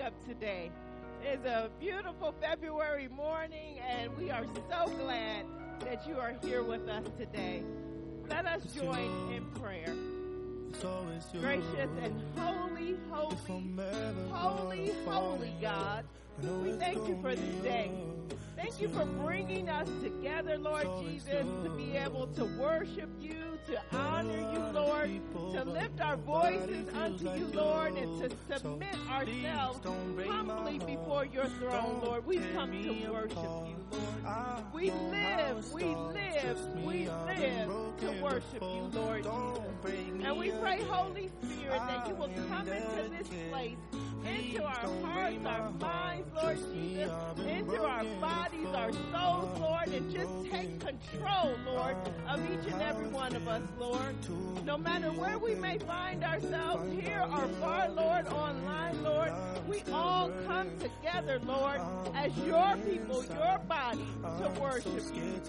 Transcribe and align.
up 0.00 0.14
today. 0.26 0.70
It's 1.22 1.44
a 1.44 1.70
beautiful 1.78 2.34
February 2.40 3.08
morning, 3.08 3.78
and 3.86 4.16
we 4.16 4.30
are 4.30 4.46
so 4.70 4.90
glad 4.96 5.44
that 5.80 6.06
you 6.08 6.18
are 6.18 6.34
here 6.42 6.62
with 6.62 6.88
us 6.88 7.04
today. 7.18 7.62
Let 8.28 8.46
us 8.46 8.62
join 8.74 9.32
in 9.32 9.44
prayer. 9.60 9.94
Gracious 11.40 11.90
and 12.02 12.22
holy, 12.36 12.96
holy, 13.10 13.36
holy, 14.30 14.92
holy 15.06 15.54
God, 15.60 16.04
we 16.38 16.72
thank 16.72 17.08
you 17.08 17.18
for 17.20 17.34
this 17.34 17.54
day. 17.62 17.90
Thank 18.56 18.80
you 18.80 18.88
for 18.88 19.04
bringing 19.04 19.68
us 19.68 19.88
together, 20.02 20.58
Lord 20.58 20.86
Jesus, 21.02 21.46
to 21.64 21.70
be 21.70 21.96
able 21.96 22.26
to 22.28 22.44
worship 22.44 23.08
you 23.18 23.58
to 23.66 23.96
honor 23.96 24.52
you, 24.52 24.58
Lord, 24.72 25.10
to 25.52 25.64
lift 25.64 26.00
our 26.00 26.16
voices 26.16 26.88
unto 26.94 27.30
you, 27.32 27.46
Lord, 27.54 27.94
and 27.94 28.20
to 28.20 28.58
submit 28.58 28.94
ourselves 29.08 29.80
humbly 30.26 30.78
before 30.78 31.24
your 31.24 31.46
throne, 31.46 32.00
Lord. 32.02 32.26
We 32.26 32.38
come 32.54 32.70
to 32.72 33.10
worship 33.10 33.36
you, 33.36 33.76
Lord. 33.92 34.64
We 34.74 34.90
live, 34.90 35.72
we 35.72 35.84
live, 35.84 36.58
we 36.84 37.08
live 37.08 37.68
to 38.00 38.22
worship 38.22 38.62
you, 38.62 38.90
Lord 38.92 39.24
Jesus. 39.24 40.24
And 40.24 40.38
we 40.38 40.50
pray, 40.50 40.82
Holy 40.82 41.30
Spirit, 41.42 41.78
that 41.78 42.08
you 42.08 42.14
will 42.14 42.30
come 42.48 42.68
into 42.68 43.08
this 43.10 43.28
place 43.50 43.76
into 44.24 44.64
our 44.64 45.04
hearts, 45.04 45.46
our 45.46 45.70
minds, 45.72 46.28
Lord 46.34 46.58
Jesus, 46.72 47.12
into 47.46 47.82
our 47.82 48.04
bodies, 48.20 48.66
our 48.74 48.92
souls, 48.92 49.60
Lord, 49.60 49.88
and 49.88 50.12
just 50.12 50.30
take 50.50 50.80
control, 50.80 51.56
Lord, 51.66 51.96
of 52.28 52.40
each 52.50 52.72
and 52.72 52.82
every 52.82 53.08
one 53.08 53.34
of 53.34 53.46
us, 53.48 53.62
Lord. 53.78 54.14
No 54.64 54.76
matter 54.78 55.08
where 55.12 55.38
we 55.38 55.54
may 55.54 55.78
find 55.78 56.22
ourselves, 56.22 56.92
here 56.92 57.24
or 57.32 57.48
far, 57.60 57.88
Lord, 57.90 58.26
online, 58.28 59.02
Lord, 59.02 59.32
we 59.68 59.82
all 59.92 60.30
come 60.46 60.68
together, 60.78 61.40
Lord, 61.44 61.80
as 62.14 62.36
your 62.38 62.76
people, 62.84 63.24
your 63.24 63.58
body, 63.68 64.06
to 64.22 64.60
worship 64.60 65.02
you. 65.14 65.40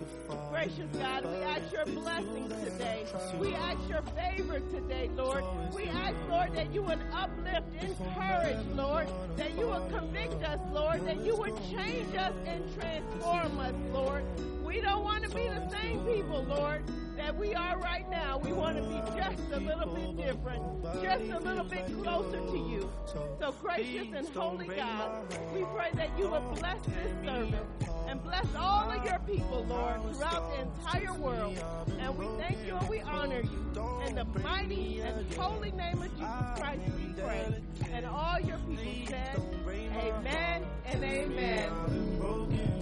Gracious 0.50 0.90
God, 0.98 1.26
we 1.26 1.38
ask 1.38 1.72
your 1.72 1.86
blessing 1.86 2.50
today. 2.64 3.06
We 3.40 3.54
ask 3.56 3.78
your 3.90 4.02
favor 4.02 4.60
today, 4.60 5.10
Lord. 5.16 5.44
We 5.74 5.86
ask, 5.86 6.16
Lord, 6.30 6.54
that 6.56 6.74
you 6.74 6.84
would 6.84 7.00
uplift, 7.14 7.68
encourage, 7.82 8.61
Lord, 8.76 9.08
that 9.38 9.58
you 9.58 9.68
would 9.68 9.90
convict 9.90 10.44
us, 10.44 10.60
Lord, 10.72 11.06
that 11.06 11.18
you 11.26 11.36
would 11.36 11.56
change 11.70 12.16
us 12.16 12.34
and 12.46 12.64
transform 12.76 13.60
us, 13.60 13.74
Lord. 13.94 14.24
We 14.72 14.80
don't 14.80 15.04
want 15.04 15.26
to 15.26 15.30
be 15.36 15.50
the 15.50 15.70
same 15.70 16.00
people, 16.06 16.46
Lord, 16.48 16.84
that 17.18 17.36
we 17.36 17.54
are 17.54 17.78
right 17.80 18.10
now. 18.10 18.38
We 18.38 18.54
want 18.54 18.78
to 18.78 18.84
be 18.84 19.02
just 19.20 19.52
a 19.52 19.60
little 19.60 19.94
bit 19.94 20.16
different, 20.16 20.64
just 21.02 21.30
a 21.30 21.40
little 21.40 21.66
bit 21.66 21.88
closer 22.02 22.38
to 22.38 22.58
you. 22.58 22.90
So, 23.06 23.54
gracious 23.62 24.08
and 24.16 24.26
holy 24.30 24.68
God, 24.68 25.28
we 25.54 25.66
pray 25.76 25.90
that 25.96 26.18
you 26.18 26.30
would 26.30 26.56
bless 26.56 26.80
this 26.86 27.26
service 27.26 27.60
and 28.08 28.24
bless 28.24 28.46
all 28.58 28.90
of 28.90 29.04
your 29.04 29.20
people, 29.28 29.66
Lord, 29.68 30.04
throughout 30.04 30.50
the 30.54 30.62
entire 30.62 31.14
world. 31.16 31.62
And 32.00 32.18
we 32.18 32.28
thank 32.38 32.66
you 32.66 32.78
and 32.78 32.88
we 32.88 33.02
honor 33.02 33.42
you. 33.42 33.72
In 34.08 34.16
the 34.16 34.26
mighty 34.42 35.02
and 35.02 35.34
holy 35.34 35.72
name 35.72 36.02
of 36.02 36.12
Jesus 36.14 36.60
Christ, 36.60 36.82
we 36.98 37.22
pray. 37.22 37.56
And 37.92 38.06
all 38.06 38.40
your 38.40 38.58
people 38.70 38.86
said, 39.10 39.42
Amen 39.74 40.66
and 40.86 41.04
amen. 41.04 41.70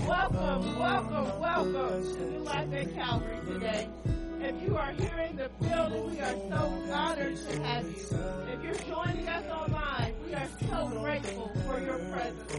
Welcome, 0.08 0.80
welcome, 0.80 1.40
welcome 1.40 2.16
to 2.16 2.32
New 2.32 2.40
Life 2.40 2.74
at 2.74 2.96
Calvary 2.96 3.38
today. 3.46 3.88
If 4.42 4.56
you 4.64 4.76
are 4.76 4.92
here 4.94 5.20
in 5.30 5.36
the 5.36 5.50
building, 5.62 6.10
we 6.10 6.20
are 6.20 6.34
so 6.50 6.92
honored 6.92 7.38
to 7.38 7.62
have 7.62 7.86
you. 7.86 8.08
If 8.52 8.64
you're 8.64 8.96
joining 8.96 9.28
us 9.28 9.46
online, 9.52 10.16
we 10.26 10.34
are 10.34 10.48
so 10.68 10.88
grateful 11.00 11.52
for 11.68 11.80
your 11.80 12.00
presence. 12.12 12.54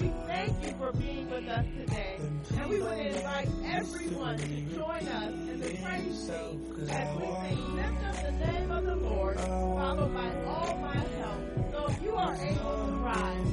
We 0.00 0.08
thank 0.26 0.64
you 0.64 0.72
for 0.78 0.92
being 0.92 1.30
with 1.30 1.46
us 1.48 1.66
today. 1.78 2.16
And 2.56 2.70
we 2.70 2.80
would 2.80 2.98
invite 2.98 3.48
everyone 3.64 4.38
to 4.38 4.60
join 4.74 5.06
us 5.06 5.32
in 5.34 5.60
the 5.60 5.78
praise 5.84 6.26
team 6.26 6.88
as 6.90 7.16
we 7.16 7.26
sing 7.48 7.76
Lift 7.76 8.04
Up 8.04 8.22
the 8.24 8.32
Name 8.46 8.70
of 8.72 8.84
the 8.84 8.96
Lord, 8.96 9.38
followed 9.38 10.14
by 10.14 10.44
All 10.46 10.76
My 10.78 10.96
Help. 10.96 11.70
So 11.70 11.86
if 11.90 12.02
you 12.02 12.16
are 12.16 12.34
able 12.34 12.86
to 12.86 12.92
rise, 13.04 13.52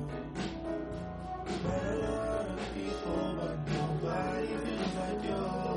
Met 1.51 1.83
a 1.83 2.11
lot 2.11 2.47
of 2.47 2.73
people, 2.73 3.35
but 3.39 3.57
nobody 3.73 4.47
feels 4.47 4.95
like 4.95 5.23
you. 5.25 5.70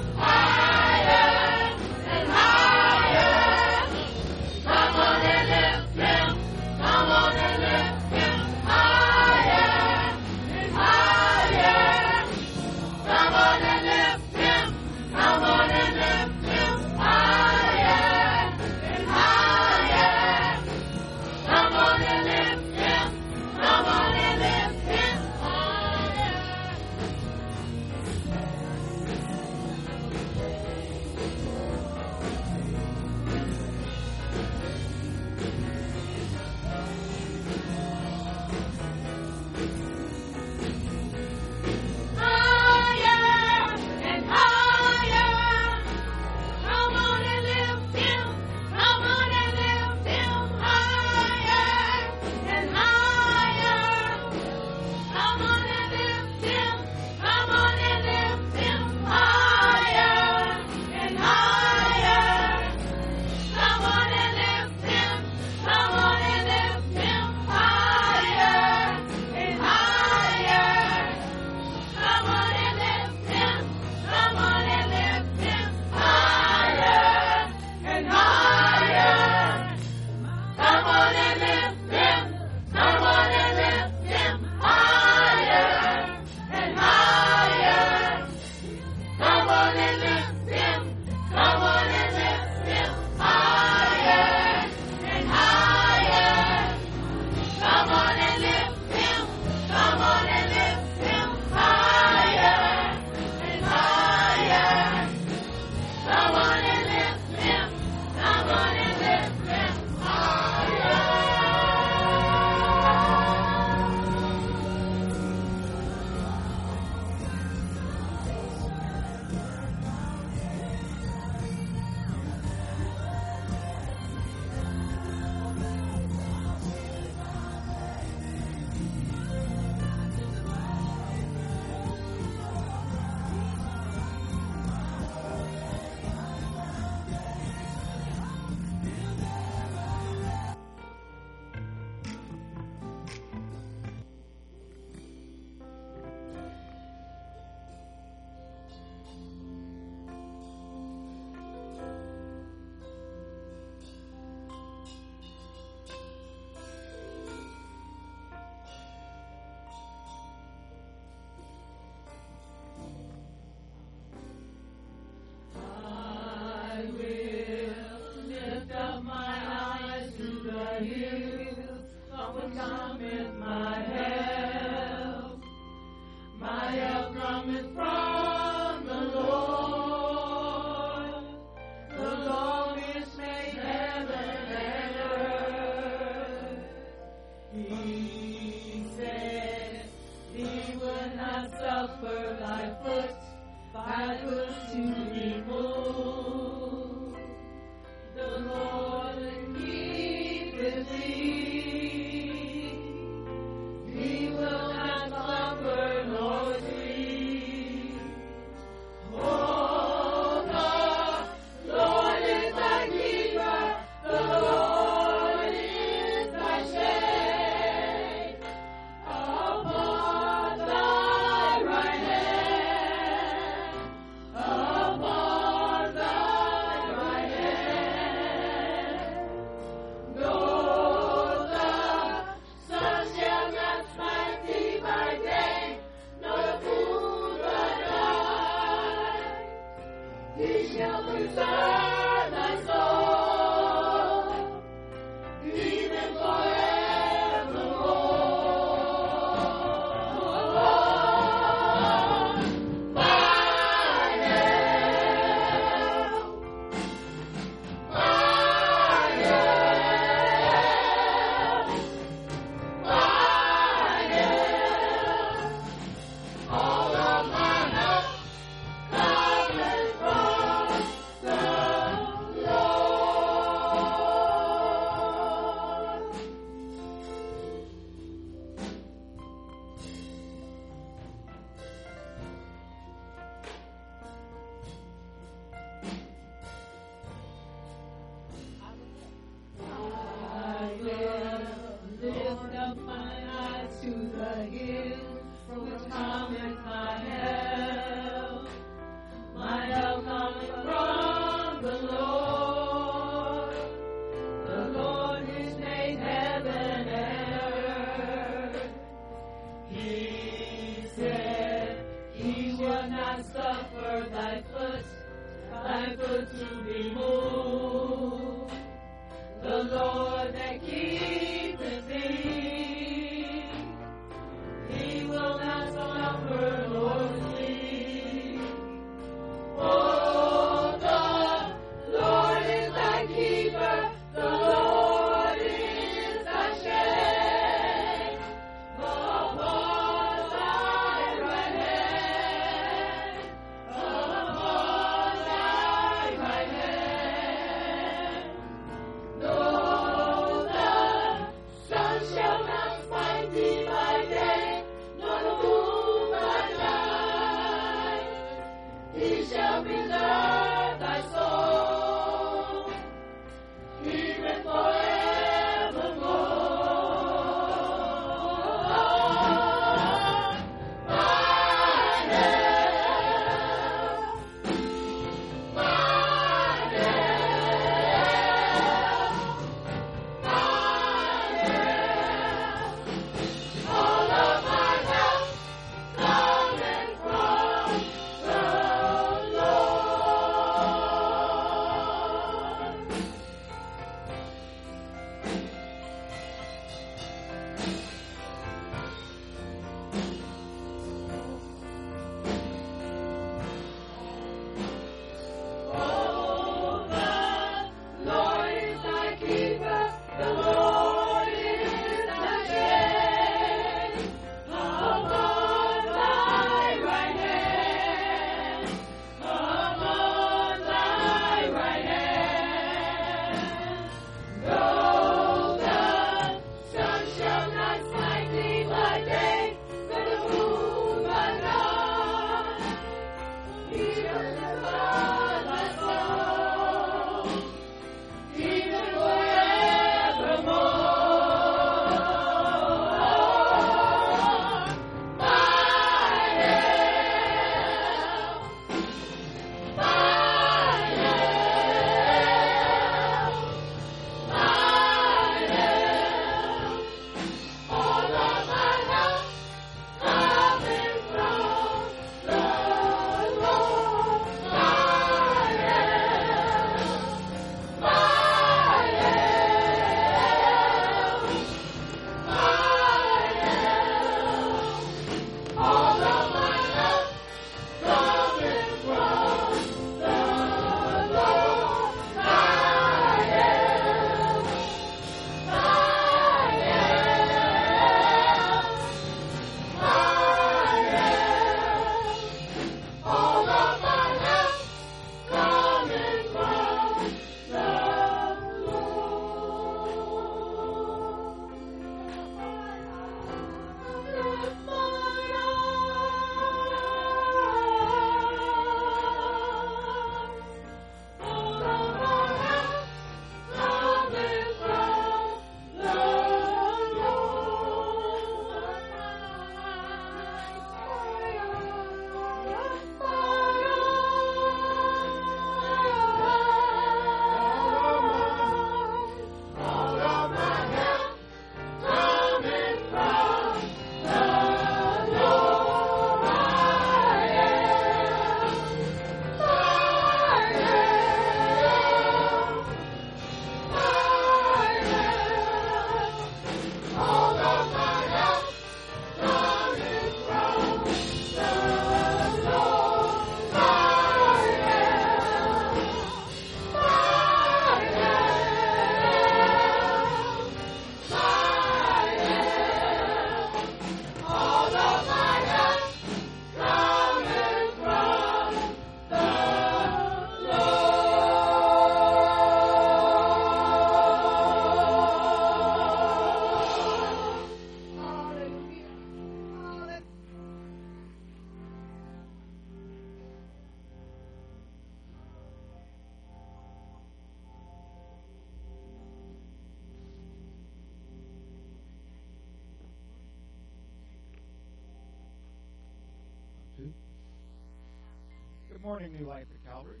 Morning, 598.96 599.12
New 599.20 599.28
Life 599.28 599.44
at 599.52 599.60
Calvary. 599.68 600.00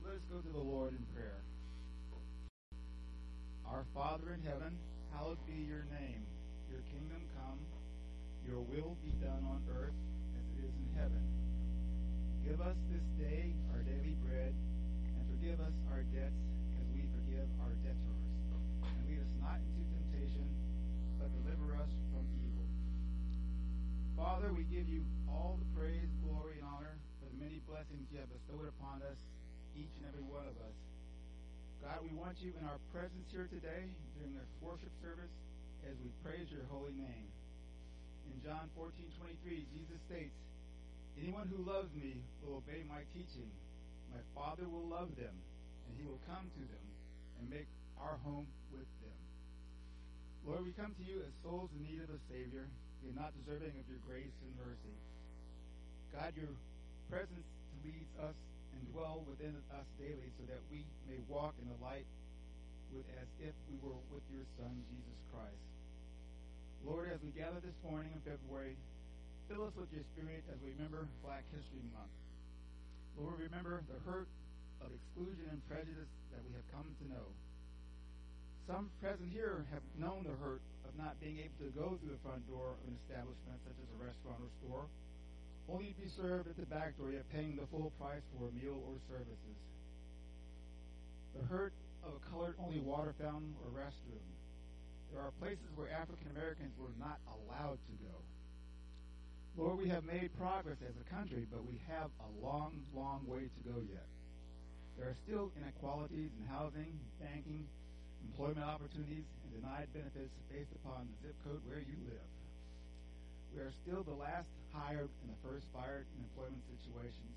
Let 0.00 0.16
us 0.16 0.24
go 0.32 0.40
to 0.40 0.48
the 0.48 0.64
Lord 0.64 0.96
in 0.96 1.04
prayer. 1.12 1.44
Our 3.68 3.84
Father 3.92 4.32
in 4.32 4.40
heaven, 4.48 4.72
hallowed 5.12 5.36
be 5.44 5.68
your 5.68 5.84
name. 5.92 6.24
Your 6.72 6.80
kingdom 6.88 7.20
come, 7.36 7.60
your 8.48 8.64
will 8.64 8.96
be 9.04 9.12
done 9.20 9.44
on 9.44 9.60
earth 9.76 9.92
as 10.40 10.44
it 10.56 10.72
is 10.72 10.72
in 10.72 10.88
heaven. 10.96 11.20
Give 12.48 12.64
us 12.64 12.80
this 12.88 13.04
day 13.20 13.52
our 13.76 13.84
daily 13.84 14.16
bread, 14.24 14.56
and 14.56 15.22
forgive 15.36 15.60
us 15.60 15.76
our 15.92 16.00
debts 16.16 16.40
as 16.80 16.84
we 16.96 17.04
forgive 17.12 17.44
our 17.60 17.76
debtors. 17.84 18.24
And 18.88 19.04
lead 19.04 19.20
us 19.20 19.32
not 19.36 19.60
into 19.60 19.84
temptation, 20.00 20.48
but 21.20 21.28
deliver 21.44 21.76
us 21.76 21.92
from 22.08 22.24
evil. 22.40 22.64
Father, 24.16 24.48
we 24.56 24.64
give 24.72 24.88
you 24.88 25.04
all 25.28 25.60
the 25.60 25.68
praise, 25.76 26.08
blessings 27.80 28.12
you 28.12 28.20
have 28.20 28.28
bestowed 28.28 28.68
upon 28.76 29.00
us, 29.08 29.16
each 29.72 29.88
and 29.96 30.12
every 30.12 30.20
one 30.28 30.44
of 30.44 30.52
us. 30.68 30.76
God, 31.80 32.04
we 32.04 32.12
want 32.12 32.36
you 32.44 32.52
in 32.60 32.68
our 32.68 32.76
presence 32.92 33.24
here 33.32 33.48
today 33.48 33.88
during 34.12 34.36
this 34.36 34.52
worship 34.60 34.92
service 35.00 35.32
as 35.88 35.96
we 36.04 36.12
praise 36.20 36.44
your 36.52 36.68
holy 36.68 36.92
name. 36.92 37.32
In 38.28 38.36
John 38.44 38.68
14, 38.76 38.92
23, 39.48 39.64
Jesus 39.72 39.96
states, 40.12 40.36
Anyone 41.16 41.48
who 41.48 41.64
loves 41.64 41.88
me 41.96 42.20
will 42.44 42.60
obey 42.60 42.84
my 42.84 43.00
teaching. 43.16 43.48
My 44.12 44.20
Father 44.36 44.68
will 44.68 44.84
love 44.84 45.16
them, 45.16 45.32
and 45.88 45.92
he 45.96 46.04
will 46.04 46.20
come 46.28 46.52
to 46.52 46.62
them 46.68 46.86
and 47.40 47.48
make 47.48 47.70
our 47.96 48.20
home 48.20 48.44
with 48.76 48.92
them. 49.00 49.20
Lord, 50.44 50.68
we 50.68 50.76
come 50.76 50.92
to 51.00 51.04
you 51.08 51.24
as 51.24 51.32
souls 51.40 51.72
in 51.72 51.88
need 51.88 52.04
of 52.04 52.12
a 52.12 52.20
Savior, 52.28 52.68
yet 53.00 53.16
not 53.16 53.32
deserving 53.40 53.72
of 53.72 53.88
your 53.88 54.04
grace 54.04 54.36
and 54.44 54.52
mercy. 54.60 54.96
God, 56.12 56.36
your 56.36 56.52
presence 57.08 57.48
leads 57.84 58.10
us 58.20 58.36
and 58.74 58.80
dwell 58.92 59.24
within 59.28 59.56
us 59.74 59.86
daily 59.96 60.30
so 60.40 60.44
that 60.48 60.60
we 60.68 60.84
may 61.08 61.18
walk 61.28 61.54
in 61.60 61.66
the 61.68 61.80
light 61.80 62.06
with, 62.92 63.06
as 63.18 63.28
if 63.40 63.54
we 63.70 63.76
were 63.80 63.96
with 64.10 64.24
your 64.32 64.44
Son, 64.58 64.72
Jesus 64.90 65.20
Christ. 65.30 65.64
Lord, 66.82 67.12
as 67.12 67.20
we 67.20 67.30
gather 67.36 67.60
this 67.60 67.76
morning 67.84 68.10
in 68.16 68.20
February, 68.24 68.74
fill 69.46 69.68
us 69.68 69.74
with 69.76 69.92
your 69.92 70.06
spirit 70.16 70.42
as 70.48 70.58
we 70.64 70.72
remember 70.74 71.06
Black 71.20 71.44
History 71.52 71.84
Month. 71.92 72.14
Lord, 73.18 73.36
remember 73.42 73.84
the 73.90 74.00
hurt 74.08 74.30
of 74.80 74.88
exclusion 74.88 75.44
and 75.52 75.60
prejudice 75.68 76.08
that 76.32 76.40
we 76.40 76.56
have 76.56 76.64
come 76.72 76.88
to 76.88 77.04
know. 77.10 77.26
Some 78.64 78.88
present 79.02 79.28
here 79.28 79.66
have 79.74 79.84
known 79.98 80.24
the 80.24 80.36
hurt 80.40 80.62
of 80.88 80.94
not 80.96 81.18
being 81.20 81.42
able 81.42 81.58
to 81.68 81.72
go 81.74 81.98
through 82.00 82.16
the 82.16 82.22
front 82.24 82.46
door 82.48 82.78
of 82.78 82.80
an 82.86 82.96
establishment 83.04 83.58
such 83.66 83.76
as 83.76 83.88
a 83.92 83.98
restaurant 83.98 84.40
or 84.40 84.50
store 84.62 84.86
only 85.72 85.94
be 85.98 86.08
served 86.08 86.48
at 86.48 86.56
the 86.56 86.66
back 86.66 86.98
door, 86.98 87.12
yet 87.12 87.24
paying 87.32 87.56
the 87.56 87.66
full 87.70 87.92
price 87.98 88.22
for 88.34 88.48
a 88.48 88.52
meal 88.52 88.82
or 88.86 88.98
services. 89.06 89.58
The 91.38 91.46
hurt 91.46 91.72
of 92.02 92.18
a 92.18 92.22
colored 92.30 92.56
only 92.58 92.80
water 92.80 93.14
fountain 93.20 93.54
or 93.62 93.70
restroom. 93.70 94.26
There 95.12 95.22
are 95.22 95.30
places 95.38 95.66
where 95.74 95.90
African 95.90 96.30
Americans 96.34 96.74
were 96.78 96.94
not 96.98 97.18
allowed 97.26 97.78
to 97.78 97.94
go. 98.02 98.16
Lord, 99.58 99.78
we 99.78 99.88
have 99.90 100.04
made 100.06 100.30
progress 100.38 100.78
as 100.86 100.94
a 100.94 101.06
country, 101.10 101.46
but 101.50 101.66
we 101.66 101.80
have 101.90 102.10
a 102.22 102.30
long, 102.44 102.78
long 102.94 103.26
way 103.26 103.50
to 103.50 103.60
go 103.66 103.78
yet. 103.90 104.06
There 104.98 105.08
are 105.08 105.18
still 105.26 105.50
inequalities 105.58 106.30
in 106.38 106.46
housing, 106.46 106.94
banking, 107.18 107.66
employment 108.30 108.66
opportunities, 108.66 109.26
and 109.42 109.60
denied 109.60 109.88
benefits 109.92 110.34
based 110.52 110.70
upon 110.82 111.08
the 111.08 111.28
zip 111.28 111.36
code 111.42 111.62
where 111.66 111.82
you 111.82 111.98
live. 112.06 112.30
We 113.54 113.60
are 113.66 113.72
still 113.82 114.04
the 114.06 114.14
last 114.14 114.46
hired 114.72 115.10
and 115.22 115.28
the 115.30 115.40
first 115.42 115.66
fired 115.74 116.06
in 116.16 116.24
employment 116.24 116.62
situations. 116.78 117.34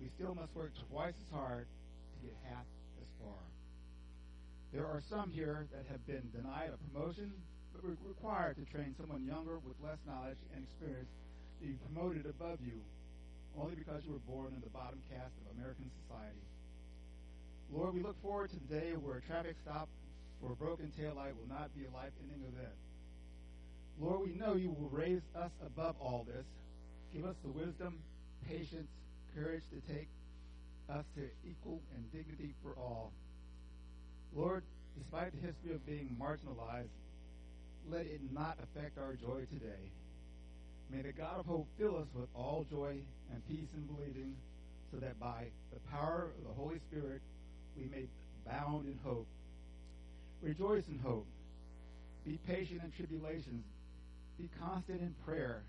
We 0.00 0.10
still 0.18 0.34
must 0.34 0.54
work 0.54 0.72
twice 0.90 1.14
as 1.14 1.30
hard 1.30 1.66
to 1.66 2.16
get 2.26 2.34
half 2.50 2.66
as 2.98 3.10
far. 3.22 3.42
There 4.72 4.86
are 4.88 5.02
some 5.10 5.30
here 5.30 5.68
that 5.70 5.84
have 5.92 6.02
been 6.06 6.26
denied 6.32 6.72
a 6.72 6.78
promotion, 6.90 7.30
but 7.72 7.84
are 7.84 7.96
required 8.08 8.56
to 8.56 8.64
train 8.72 8.96
someone 8.98 9.24
younger 9.24 9.60
with 9.60 9.76
less 9.84 10.00
knowledge 10.06 10.40
and 10.54 10.64
experience 10.64 11.12
to 11.60 11.66
be 11.66 11.76
promoted 11.86 12.26
above 12.26 12.58
you, 12.64 12.80
only 13.54 13.76
because 13.76 14.02
you 14.04 14.12
were 14.16 14.26
born 14.26 14.54
in 14.56 14.60
the 14.64 14.72
bottom 14.72 14.98
caste 15.12 15.36
of 15.44 15.56
American 15.56 15.90
society. 16.02 16.44
Lord, 17.72 17.94
we 17.94 18.02
look 18.02 18.20
forward 18.20 18.50
to 18.50 18.58
the 18.68 18.80
day 18.80 18.92
where 18.96 19.16
a 19.18 19.22
traffic 19.22 19.56
stop 19.64 19.88
for 20.40 20.52
a 20.52 20.56
broken 20.56 20.92
taillight 20.98 21.36
will 21.36 21.48
not 21.48 21.72
be 21.76 21.84
a 21.84 21.92
life-ending 21.94 22.42
event. 22.42 22.76
Lord, 24.00 24.20
we 24.26 24.34
know 24.34 24.54
you 24.54 24.70
will 24.70 24.90
raise 24.90 25.22
us 25.36 25.50
above 25.64 25.96
all 26.00 26.26
this. 26.26 26.44
Give 27.14 27.24
us 27.24 27.36
the 27.44 27.50
wisdom, 27.50 27.98
patience, 28.48 28.88
courage 29.34 29.62
to 29.70 29.94
take 29.94 30.08
us 30.88 31.04
to 31.16 31.22
equal 31.48 31.80
and 31.94 32.12
dignity 32.12 32.54
for 32.62 32.72
all. 32.80 33.12
Lord, 34.34 34.62
despite 34.98 35.32
the 35.32 35.46
history 35.46 35.74
of 35.74 35.86
being 35.86 36.16
marginalized, 36.20 36.92
let 37.90 38.06
it 38.06 38.20
not 38.32 38.58
affect 38.62 38.98
our 38.98 39.14
joy 39.14 39.46
today. 39.52 39.90
May 40.90 41.02
the 41.02 41.12
God 41.12 41.40
of 41.40 41.46
hope 41.46 41.66
fill 41.78 41.96
us 41.96 42.08
with 42.14 42.28
all 42.34 42.66
joy 42.70 42.98
and 43.32 43.48
peace 43.48 43.68
in 43.74 43.82
believing, 43.94 44.36
so 44.90 44.98
that 44.98 45.18
by 45.18 45.46
the 45.72 45.80
power 45.90 46.30
of 46.36 46.44
the 46.46 46.54
Holy 46.54 46.78
Spirit 46.90 47.22
we 47.76 47.84
may 47.84 48.06
bound 48.46 48.86
in 48.86 48.98
hope. 49.02 49.26
Rejoice 50.42 50.84
in 50.88 50.98
hope. 50.98 51.26
Be 52.24 52.38
patient 52.46 52.82
in 52.84 52.92
tribulations 52.92 53.64
be 54.42 54.50
constant 54.58 54.98
in 54.98 55.14
prayer. 55.22 55.62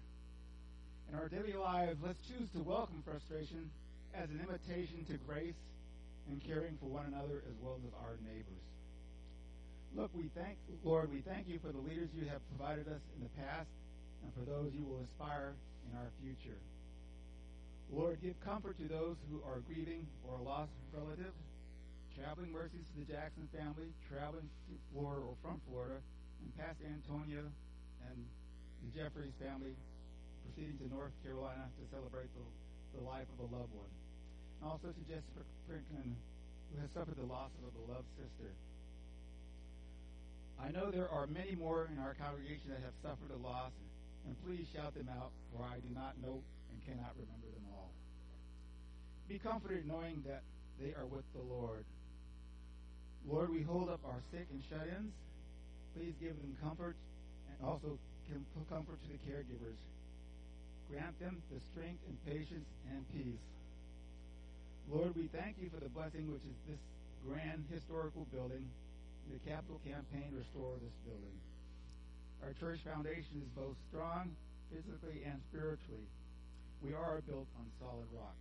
In 1.06 1.14
our 1.14 1.30
daily 1.30 1.54
lives, 1.54 2.02
let's 2.02 2.18
choose 2.26 2.50
to 2.58 2.66
welcome 2.66 3.06
frustration 3.06 3.70
as 4.18 4.26
an 4.34 4.42
invitation 4.42 5.06
to 5.14 5.22
grace 5.30 5.62
and 6.26 6.42
caring 6.42 6.74
for 6.82 6.90
one 6.90 7.06
another 7.06 7.46
as 7.46 7.54
well 7.62 7.78
as 7.78 7.94
our 8.02 8.18
neighbors. 8.26 8.66
Look, 9.94 10.10
we 10.18 10.26
thank, 10.34 10.58
Lord, 10.82 11.14
we 11.14 11.22
thank 11.22 11.46
you 11.46 11.62
for 11.62 11.70
the 11.70 11.86
leaders 11.86 12.10
you 12.18 12.26
have 12.34 12.42
provided 12.58 12.90
us 12.90 13.04
in 13.14 13.22
the 13.22 13.34
past 13.46 13.70
and 14.26 14.34
for 14.34 14.42
those 14.42 14.74
you 14.74 14.82
will 14.90 15.06
inspire 15.06 15.54
in 15.86 15.94
our 15.94 16.10
future. 16.26 16.58
Lord, 17.94 18.18
give 18.26 18.34
comfort 18.42 18.82
to 18.82 18.90
those 18.90 19.22
who 19.30 19.38
are 19.46 19.62
grieving 19.70 20.10
or 20.26 20.42
a 20.42 20.42
lost 20.42 20.74
relative, 20.98 21.38
traveling 22.18 22.50
mercies 22.50 22.90
to 22.90 23.06
the 23.06 23.14
Jackson 23.14 23.46
family, 23.54 23.94
traveling 24.10 24.50
to 24.66 24.74
Florida 24.90 25.22
or 25.22 25.38
from 25.46 25.62
Florida, 25.70 26.02
and 26.42 26.50
past 26.58 26.82
Antonia 26.82 27.46
and 28.10 28.18
the 28.84 28.92
Jeffries 28.92 29.32
family 29.40 29.72
proceeding 30.44 30.76
to 30.84 30.88
North 30.92 31.16
Carolina 31.24 31.72
to 31.80 31.84
celebrate 31.88 32.28
the, 32.36 32.44
the 33.00 33.04
life 33.08 33.28
of 33.40 33.48
a 33.48 33.50
loved 33.56 33.72
one. 33.72 33.94
And 34.60 34.68
also 34.68 34.92
to 34.92 35.02
Jessica 35.08 35.42
Franklin, 35.66 36.12
who 36.72 36.76
has 36.84 36.92
suffered 36.92 37.16
the 37.16 37.28
loss 37.28 37.50
of 37.64 37.72
a 37.72 37.74
beloved 37.80 38.10
sister. 38.20 38.52
I 40.60 40.72
know 40.72 40.92
there 40.92 41.10
are 41.10 41.28
many 41.28 41.56
more 41.56 41.88
in 41.92 41.98
our 42.00 42.14
congregation 42.16 42.76
that 42.76 42.84
have 42.84 42.96
suffered 43.04 43.32
a 43.32 43.40
loss, 43.40 43.72
and 44.28 44.36
please 44.44 44.68
shout 44.76 44.94
them 44.96 45.10
out, 45.10 45.32
for 45.52 45.64
I 45.64 45.80
do 45.80 45.90
not 45.96 46.20
know 46.20 46.44
and 46.44 46.78
cannot 46.84 47.16
remember 47.16 47.50
them 47.56 47.68
all. 47.72 47.92
Be 49.28 49.40
comforted 49.40 49.88
knowing 49.88 50.24
that 50.28 50.44
they 50.80 50.92
are 50.96 51.08
with 51.08 51.26
the 51.36 51.44
Lord. 51.44 51.84
Lord, 53.28 53.50
we 53.50 53.64
hold 53.64 53.90
up 53.90 54.00
our 54.06 54.20
sick 54.32 54.48
and 54.52 54.62
shut 54.70 54.88
ins. 54.88 55.12
Please 55.96 56.14
give 56.20 56.36
them 56.36 56.56
comfort 56.62 56.96
and 57.50 57.58
also 57.68 57.98
comfort 58.74 58.98
to 59.06 59.10
the 59.14 59.22
caregivers. 59.30 59.78
Grant 60.90 61.14
them 61.20 61.42
the 61.54 61.62
strength 61.72 62.02
and 62.10 62.18
patience 62.26 62.68
and 62.90 63.06
peace. 63.14 63.46
Lord, 64.92 65.16
we 65.16 65.30
thank 65.32 65.62
you 65.62 65.70
for 65.70 65.80
the 65.80 65.90
blessing 65.90 66.28
which 66.28 66.44
is 66.44 66.58
this 66.68 66.82
grand 67.24 67.64
historical 67.72 68.28
building, 68.34 68.68
the 69.32 69.40
capital 69.48 69.80
campaign 69.88 70.34
restore 70.36 70.76
this 70.84 70.98
building. 71.08 71.38
Our 72.44 72.52
church 72.60 72.84
foundation 72.84 73.40
is 73.40 73.50
both 73.56 73.80
strong 73.88 74.36
physically 74.68 75.24
and 75.24 75.40
spiritually. 75.48 76.10
We 76.84 76.92
are 76.92 77.24
built 77.24 77.48
on 77.56 77.66
solid 77.80 78.10
rock. 78.12 78.36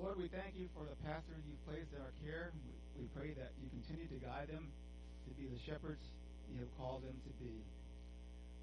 Lord, 0.00 0.16
we 0.16 0.32
thank 0.32 0.56
you 0.56 0.72
for 0.72 0.88
the 0.88 0.96
pastors 1.04 1.44
you've 1.44 1.60
placed 1.68 1.92
in 1.92 2.00
our 2.00 2.14
care. 2.24 2.54
We 2.96 3.04
pray 3.12 3.36
that 3.36 3.52
you 3.60 3.68
continue 3.68 4.08
to 4.08 4.18
guide 4.24 4.48
them 4.48 4.64
to 5.28 5.30
be 5.36 5.44
the 5.44 5.60
shepherds 5.68 6.00
you 6.48 6.64
have 6.64 6.72
called 6.80 7.04
them 7.04 7.18
to 7.28 7.32
be. 7.36 7.60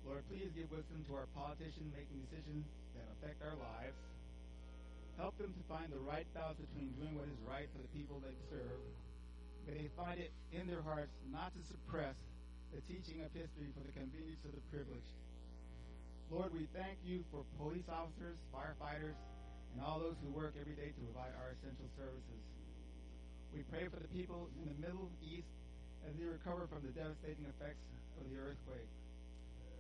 Lord, 0.08 0.24
please 0.32 0.48
give 0.56 0.72
wisdom 0.72 1.04
to 1.12 1.20
our 1.20 1.28
politicians 1.36 1.92
making 1.92 2.24
decisions 2.32 2.64
that 2.96 3.12
affect 3.20 3.44
our 3.44 3.60
lives. 3.60 4.00
Help 5.20 5.36
them 5.36 5.52
to 5.52 5.64
find 5.68 5.92
the 5.92 6.00
right 6.00 6.24
balance 6.32 6.56
between 6.64 6.96
doing 6.96 7.20
what 7.20 7.28
is 7.28 7.36
right 7.44 7.68
for 7.76 7.84
the 7.84 7.92
people 7.92 8.24
they 8.24 8.38
serve. 8.48 8.80
May 9.68 9.84
they 9.84 9.92
find 10.00 10.16
it 10.16 10.32
in 10.56 10.64
their 10.64 10.80
hearts 10.80 11.12
not 11.28 11.52
to 11.52 11.62
suppress 11.68 12.16
the 12.72 12.80
teaching 12.88 13.20
of 13.20 13.36
history 13.36 13.68
for 13.76 13.84
the 13.84 13.92
convenience 13.92 14.40
of 14.48 14.56
the 14.56 14.64
privileged. 14.72 15.12
Lord, 16.32 16.56
we 16.56 16.72
thank 16.72 17.04
you 17.04 17.28
for 17.28 17.44
police 17.60 17.88
officers, 17.92 18.40
firefighters, 18.56 19.20
and 19.76 19.84
all 19.84 20.00
those 20.00 20.16
who 20.24 20.32
work 20.32 20.56
every 20.56 20.76
day 20.80 20.96
to 20.96 21.02
provide 21.12 21.36
our 21.36 21.52
essential 21.60 21.92
services. 22.00 22.44
We 23.52 23.68
pray 23.68 23.92
for 23.92 24.00
the 24.00 24.12
people 24.16 24.48
in 24.64 24.72
the 24.72 24.78
Middle 24.80 25.12
East 25.20 25.52
as 26.08 26.16
they 26.16 26.28
recover 26.28 26.68
from 26.72 26.88
the 26.88 26.96
devastating 26.96 27.44
effects 27.52 27.84
of 28.20 28.28
the 28.32 28.40
earthquake. 28.40 28.92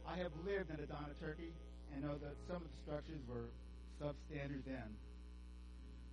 I 0.07 0.15
have 0.23 0.31
lived 0.47 0.71
in 0.71 0.79
Adana, 0.79 1.11
Turkey, 1.19 1.51
and 1.91 2.01
know 2.01 2.15
that 2.15 2.39
some 2.47 2.63
of 2.63 2.69
the 2.71 2.79
structures 2.79 3.19
were 3.27 3.51
substandard 3.99 4.63
then. 4.63 4.87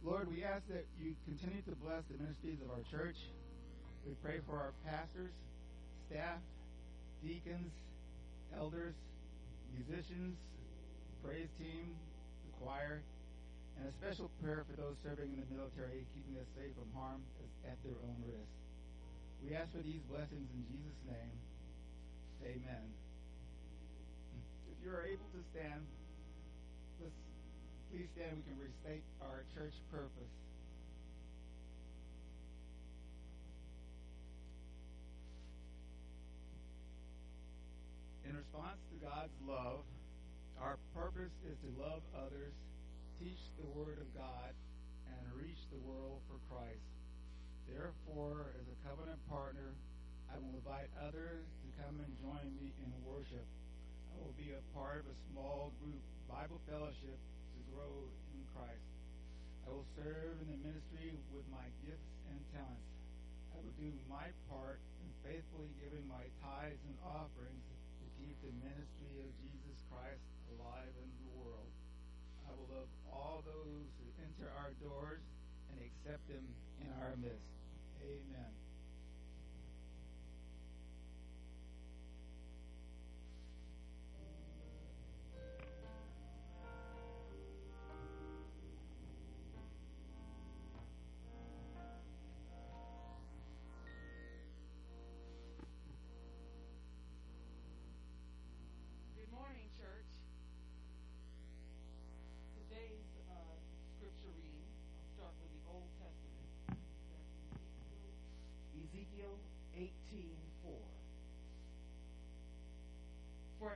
Lord, 0.03 0.29
we 0.29 0.43
ask 0.43 0.67
that 0.69 0.85
you 0.99 1.15
continue 1.25 1.63
to 1.63 1.75
bless 1.79 2.03
the 2.11 2.19
ministries 2.19 2.59
of 2.61 2.75
our 2.75 2.83
church. 2.91 3.17
We 4.05 4.13
pray 4.21 4.43
for 4.45 4.59
our 4.59 4.75
pastors, 4.85 5.33
staff, 6.11 6.43
deacons, 7.23 7.73
elders, 8.59 8.99
musicians, 9.73 10.37
praise 11.25 11.49
team, 11.57 11.95
the 12.45 12.53
choir, 12.61 13.01
and 13.79 13.89
a 13.89 13.93
special 13.97 14.29
prayer 14.43 14.67
for 14.69 14.77
those 14.77 14.99
serving 15.07 15.33
in 15.33 15.41
the 15.41 15.51
military, 15.55 16.05
keeping 16.13 16.37
us 16.37 16.51
safe 16.53 16.75
from 16.77 16.91
harm 16.93 17.23
at 17.65 17.79
their 17.81 17.97
own 18.05 18.19
risk. 18.27 18.53
We 19.41 19.57
ask 19.57 19.73
for 19.73 19.81
these 19.81 20.03
blessings 20.11 20.51
in 20.53 20.63
Jesus' 20.69 21.01
name. 21.09 21.37
Amen. 22.45 23.04
You 24.85 24.93
are 24.93 25.09
able 25.09 25.25
to 25.33 25.41
stand, 25.57 25.81
let's 27.01 27.17
please 27.89 28.05
stand. 28.13 28.37
We 28.37 28.53
can 28.53 28.61
restate 28.61 29.01
our 29.25 29.49
church 29.57 29.73
purpose. 29.89 30.35
In 38.29 38.37
response 38.37 38.77
to 38.93 38.97
God's 39.01 39.33
love, 39.49 39.89
our 40.61 40.77
purpose 40.93 41.33
is 41.49 41.57
to 41.65 41.71
love 41.81 42.05
others, 42.13 42.53
teach 43.17 43.41
the 43.57 43.65
Word 43.73 43.97
of 44.05 44.13
God, 44.13 44.53
and 45.09 45.25
reach 45.33 45.65
the 45.73 45.81
world 45.81 46.21
for 46.29 46.37
Christ. 46.53 46.85
Therefore, 47.73 48.53
as 48.61 48.69
a 48.69 48.77
covenant 48.85 49.25
partner, 49.33 49.73
I 50.29 50.37
will 50.37 50.53
invite 50.61 50.93
others 51.01 51.49
to 51.65 51.69
come 51.81 52.05
and 52.05 52.13
join 52.21 52.53
me 52.61 52.77
in 52.85 52.93
worship. 53.01 53.49
I 54.25 54.33
will 54.33 54.41
be 54.41 54.57
a 54.57 54.65
part 54.73 55.05
of 55.05 55.13
a 55.13 55.19
small 55.29 55.69
group 55.85 56.01
Bible 56.25 56.57
fellowship 56.65 57.21
to 57.21 57.61
grow 57.69 58.09
in 58.33 58.41
Christ. 58.57 58.89
I 59.69 59.77
will 59.77 59.85
serve 60.01 60.41
in 60.41 60.49
the 60.49 60.61
ministry 60.65 61.13
with 61.29 61.45
my 61.53 61.69
gifts 61.85 62.09
and 62.33 62.41
talents. 62.57 62.89
I 63.53 63.61
will 63.61 63.77
do 63.77 63.93
my 64.09 64.33
part 64.49 64.81
in 65.05 65.13
faithfully 65.21 65.69
giving 65.77 66.09
my 66.09 66.25
tithes 66.41 66.81
and 66.89 66.97
offerings 67.05 67.69
to 68.01 68.05
keep 68.17 68.33
the 68.41 68.57
ministry 68.65 69.29
of 69.29 69.29
Jesus 69.45 69.77
Christ 69.93 70.25
alive 70.57 70.95
in 71.05 71.11
the 71.21 71.29
world. 71.45 71.69
I 72.49 72.57
will 72.57 72.81
love 72.81 72.91
all 73.13 73.45
those 73.45 73.93
who 74.01 74.09
enter 74.25 74.49
our 74.57 74.73
doors 74.81 75.21
and 75.69 75.85
accept 75.85 76.25
them 76.33 76.49
in 76.81 76.89
our 76.97 77.13
midst. 77.21 77.53
Amen. 78.01 78.54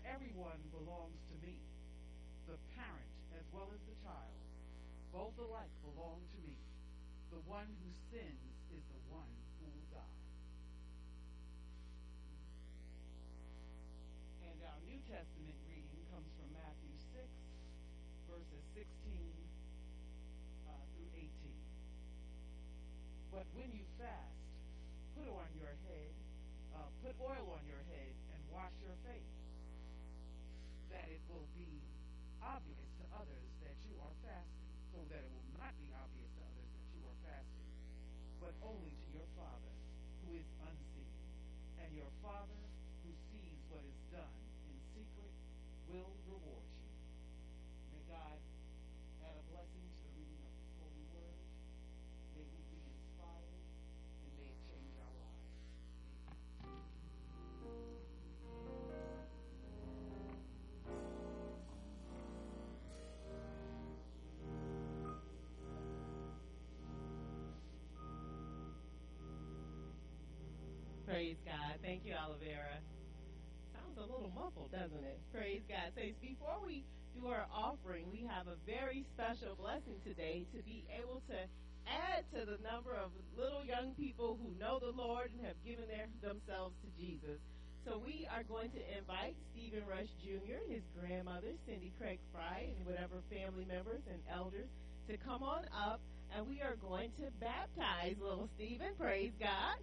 Everyone 0.09 0.57
belongs 0.73 1.21
to 1.29 1.37
me, 1.45 1.61
the 2.49 2.57
parent 2.73 3.13
as 3.37 3.45
well 3.53 3.69
as 3.69 3.81
the 3.85 3.97
child. 4.01 4.41
Both 5.13 5.37
alike 5.37 5.73
belong 5.85 6.25
to 6.33 6.39
me. 6.49 6.57
The 7.29 7.45
one 7.45 7.69
who 7.69 7.91
sins 8.09 8.49
is 8.73 8.85
the 8.89 9.03
one 9.13 9.29
who 9.61 9.69
will 9.69 9.89
die. 9.93 10.21
And 14.49 14.57
our 14.65 14.81
New 14.89 15.01
Testament 15.13 15.57
reading 15.69 16.01
comes 16.09 16.33
from 16.41 16.49
Matthew 16.57 16.97
6, 17.13 17.29
verses 18.33 18.65
16 18.73 18.89
uh, 20.73 20.85
through 20.97 21.13
18. 21.21 21.29
But 23.29 23.45
when 23.53 23.69
you 23.77 23.85
fast, 24.01 24.41
put 25.21 25.29
on 25.29 25.49
your 25.53 25.77
head, 25.85 26.13
uh, 26.73 26.89
put 27.05 27.13
oil 27.21 27.61
on 27.61 27.65
your 27.69 27.85
head, 27.93 28.13
and 28.33 28.41
wash 28.49 28.73
your 28.81 28.97
face, 29.05 29.38
that 30.93 31.07
it 31.13 31.23
will 31.29 31.49
be 31.57 31.81
obvious 32.41 32.89
to 33.01 33.05
others 33.15 33.49
that 33.65 33.77
you 33.85 33.95
are 34.01 34.15
fasting, 34.25 34.73
so 34.93 35.01
that 35.13 35.21
it 35.21 35.31
will 35.33 35.51
not 35.57 35.73
be 35.77 35.89
obvious 35.93 36.31
to 36.37 36.43
others 36.49 36.71
that 36.73 36.89
you 36.97 37.03
are 37.05 37.19
fasting, 37.25 37.71
but 38.41 38.53
only 38.65 38.93
to 38.93 39.07
your 39.13 39.29
Father 39.37 39.75
who 40.25 40.37
is 40.37 40.49
unseen. 40.65 41.13
And 41.81 41.93
your 41.93 42.11
Father 42.25 42.63
who 43.05 43.11
sees 43.33 43.59
what 43.69 43.85
is 43.85 44.01
done 44.13 44.39
in 44.69 44.77
secret 44.93 45.33
will 45.89 46.13
Praise 71.45 71.55
God. 71.55 71.79
Thank 71.83 72.03
you, 72.05 72.15
Olivera. 72.19 72.83
Sounds 73.71 73.97
a 73.99 74.03
little 74.03 74.33
muffled, 74.35 74.73
doesn't 74.73 75.05
it? 75.05 75.19
Praise 75.33 75.63
God. 75.69 75.95
Saints, 75.95 76.19
before 76.21 76.59
we 76.65 76.85
do 77.15 77.29
our 77.29 77.47
offering, 77.55 78.11
we 78.11 78.27
have 78.27 78.47
a 78.49 78.59
very 78.67 79.07
special 79.15 79.55
blessing 79.55 80.03
today 80.03 80.47
to 80.55 80.63
be 80.67 80.83
able 80.91 81.23
to 81.31 81.39
add 81.87 82.27
to 82.35 82.43
the 82.43 82.59
number 82.67 82.91
of 82.91 83.15
little 83.39 83.63
young 83.63 83.95
people 83.95 84.39
who 84.43 84.51
know 84.59 84.79
the 84.83 84.91
Lord 84.91 85.31
and 85.31 85.47
have 85.47 85.59
given 85.63 85.87
their, 85.87 86.11
themselves 86.21 86.75
to 86.83 86.89
Jesus. 86.99 87.39
So 87.87 88.03
we 88.03 88.27
are 88.35 88.43
going 88.43 88.75
to 88.75 88.83
invite 88.99 89.39
Stephen 89.55 89.87
Rush 89.87 90.11
Jr., 90.21 90.61
his 90.67 90.83
grandmother, 90.99 91.55
Cindy 91.65 91.95
Craig 92.03 92.19
Fry, 92.35 92.67
and 92.75 92.83
whatever 92.83 93.23
family 93.31 93.65
members 93.65 94.03
and 94.11 94.21
elders 94.27 94.69
to 95.07 95.17
come 95.23 95.43
on 95.43 95.65
up, 95.71 96.03
and 96.35 96.47
we 96.51 96.61
are 96.61 96.77
going 96.83 97.15
to 97.23 97.31
baptize 97.39 98.19
little 98.21 98.51
Stephen. 98.59 98.93
Praise 98.99 99.33
God. 99.39 99.79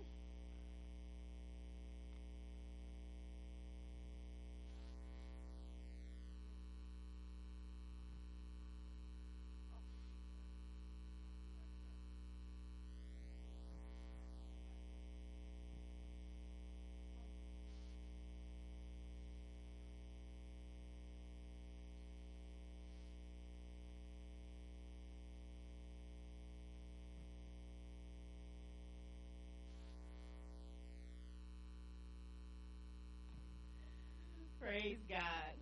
Praise 34.95 35.19
God. 35.19 35.55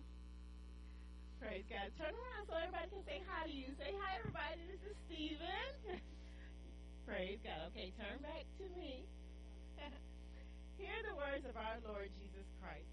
Praise 1.42 1.66
God. 1.66 1.90
Turn 1.98 2.14
around 2.14 2.46
so 2.46 2.54
everybody 2.54 2.86
can 2.86 3.02
say 3.02 3.18
hi 3.26 3.50
to 3.50 3.50
you. 3.50 3.66
Say 3.82 3.90
hi, 3.90 4.22
everybody. 4.22 4.62
This 4.70 4.78
is 4.86 4.96
Stephen. 5.10 5.74
Praise 7.10 7.42
God. 7.42 7.74
Okay, 7.74 7.90
turn 7.98 8.22
back 8.22 8.46
to 8.62 8.66
me. 8.78 9.02
Hear 10.78 10.94
the 11.02 11.18
words 11.18 11.42
of 11.50 11.58
our 11.58 11.82
Lord 11.82 12.14
Jesus 12.14 12.46
Christ. 12.62 12.86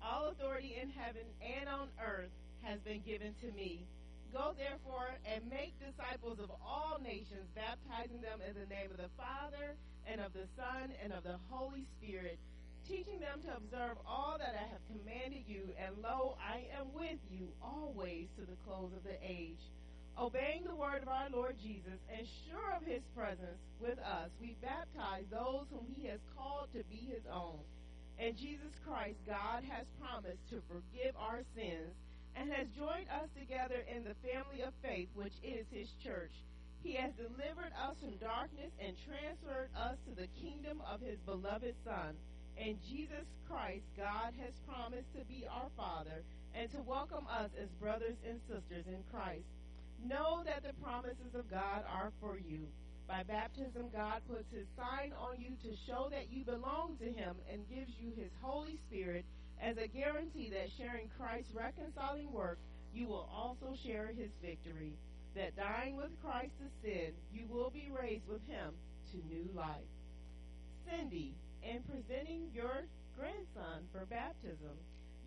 All 0.00 0.32
authority 0.32 0.80
in 0.80 0.88
heaven 0.88 1.28
and 1.44 1.68
on 1.68 1.92
earth 2.00 2.32
has 2.64 2.80
been 2.80 3.04
given 3.04 3.36
to 3.44 3.52
me. 3.52 3.84
Go 4.32 4.56
therefore 4.56 5.20
and 5.28 5.44
make 5.52 5.76
disciples 5.84 6.40
of 6.40 6.48
all 6.64 6.96
nations, 7.04 7.44
baptizing 7.52 8.24
them 8.24 8.40
in 8.40 8.56
the 8.56 8.72
name 8.72 8.88
of 8.88 8.96
the 8.96 9.12
Father 9.20 9.76
and 10.08 10.16
of 10.24 10.32
the 10.32 10.48
Son 10.56 10.96
and 11.04 11.12
of 11.12 11.28
the 11.28 11.36
Holy 11.52 11.84
Spirit 12.00 12.40
teaching 12.88 13.18
them 13.18 13.42
to 13.42 13.56
observe 13.58 13.98
all 14.06 14.38
that 14.38 14.54
I 14.54 14.66
have 14.70 14.82
commanded 14.86 15.42
you, 15.46 15.74
and 15.74 15.98
lo, 16.02 16.38
I 16.38 16.70
am 16.78 16.94
with 16.94 17.18
you 17.30 17.50
always 17.58 18.30
to 18.38 18.46
the 18.46 18.58
close 18.62 18.94
of 18.94 19.02
the 19.02 19.18
age. 19.22 19.58
Obeying 20.16 20.64
the 20.64 20.74
word 20.74 21.02
of 21.02 21.10
our 21.10 21.28
Lord 21.28 21.58
Jesus 21.60 22.00
and 22.08 22.24
sure 22.48 22.72
of 22.72 22.86
his 22.86 23.02
presence 23.12 23.60
with 23.82 23.98
us, 23.98 24.30
we 24.40 24.56
baptize 24.62 25.26
those 25.28 25.68
whom 25.68 25.84
he 25.92 26.06
has 26.08 26.22
called 26.38 26.72
to 26.72 26.86
be 26.88 27.10
his 27.10 27.26
own. 27.28 27.58
And 28.16 28.38
Jesus 28.38 28.72
Christ, 28.86 29.18
God 29.26 29.60
has 29.68 29.84
promised 30.00 30.40
to 30.48 30.64
forgive 30.70 31.12
our 31.18 31.44
sins, 31.52 31.92
and 32.38 32.48
has 32.52 32.70
joined 32.72 33.10
us 33.12 33.28
together 33.36 33.84
in 33.88 34.04
the 34.04 34.16
family 34.24 34.62
of 34.62 34.72
faith, 34.80 35.08
which 35.14 35.36
is 35.42 35.66
his 35.68 35.88
church. 36.04 36.32
He 36.82 36.94
has 36.94 37.12
delivered 37.18 37.74
us 37.74 37.96
from 37.98 38.16
darkness 38.16 38.72
and 38.78 38.94
transferred 39.04 39.68
us 39.74 39.98
to 40.06 40.12
the 40.14 40.30
kingdom 40.40 40.80
of 40.86 41.00
his 41.00 41.18
beloved 41.26 41.74
Son. 41.84 42.14
In 42.56 42.78
Jesus 42.88 43.28
Christ, 43.48 43.84
God 43.96 44.32
has 44.40 44.56
promised 44.64 45.12
to 45.12 45.24
be 45.28 45.44
our 45.44 45.68
Father 45.76 46.24
and 46.54 46.70
to 46.72 46.80
welcome 46.88 47.26
us 47.28 47.50
as 47.60 47.68
brothers 47.80 48.16
and 48.24 48.40
sisters 48.48 48.88
in 48.88 49.04
Christ. 49.12 49.44
Know 50.00 50.42
that 50.44 50.64
the 50.64 50.72
promises 50.82 51.36
of 51.36 51.50
God 51.50 51.84
are 51.84 52.12
for 52.20 52.38
you. 52.38 52.64
By 53.06 53.22
baptism, 53.22 53.92
God 53.92 54.22
puts 54.28 54.48
his 54.50 54.66
sign 54.74 55.12
on 55.20 55.36
you 55.38 55.52
to 55.62 55.76
show 55.86 56.08
that 56.10 56.32
you 56.32 56.44
belong 56.44 56.96
to 56.98 57.12
him 57.12 57.36
and 57.52 57.68
gives 57.68 57.92
you 58.00 58.10
his 58.16 58.32
Holy 58.40 58.80
Spirit 58.88 59.24
as 59.60 59.76
a 59.76 59.86
guarantee 59.86 60.50
that 60.50 60.72
sharing 60.76 61.08
Christ's 61.20 61.52
reconciling 61.54 62.32
work, 62.32 62.58
you 62.92 63.06
will 63.06 63.28
also 63.32 63.76
share 63.84 64.08
his 64.16 64.30
victory. 64.42 64.96
That 65.36 65.56
dying 65.56 65.96
with 65.96 66.10
Christ 66.24 66.52
to 66.58 66.68
sin, 66.82 67.12
you 67.32 67.44
will 67.48 67.70
be 67.70 67.92
raised 67.92 68.26
with 68.26 68.40
him 68.48 68.72
to 69.12 69.16
new 69.28 69.48
life. 69.54 69.92
Cindy, 70.88 71.34
in 71.62 71.80
presenting 71.88 72.48
your 72.52 72.84
grandson 73.16 73.88
for 73.92 74.04
baptism, 74.06 74.76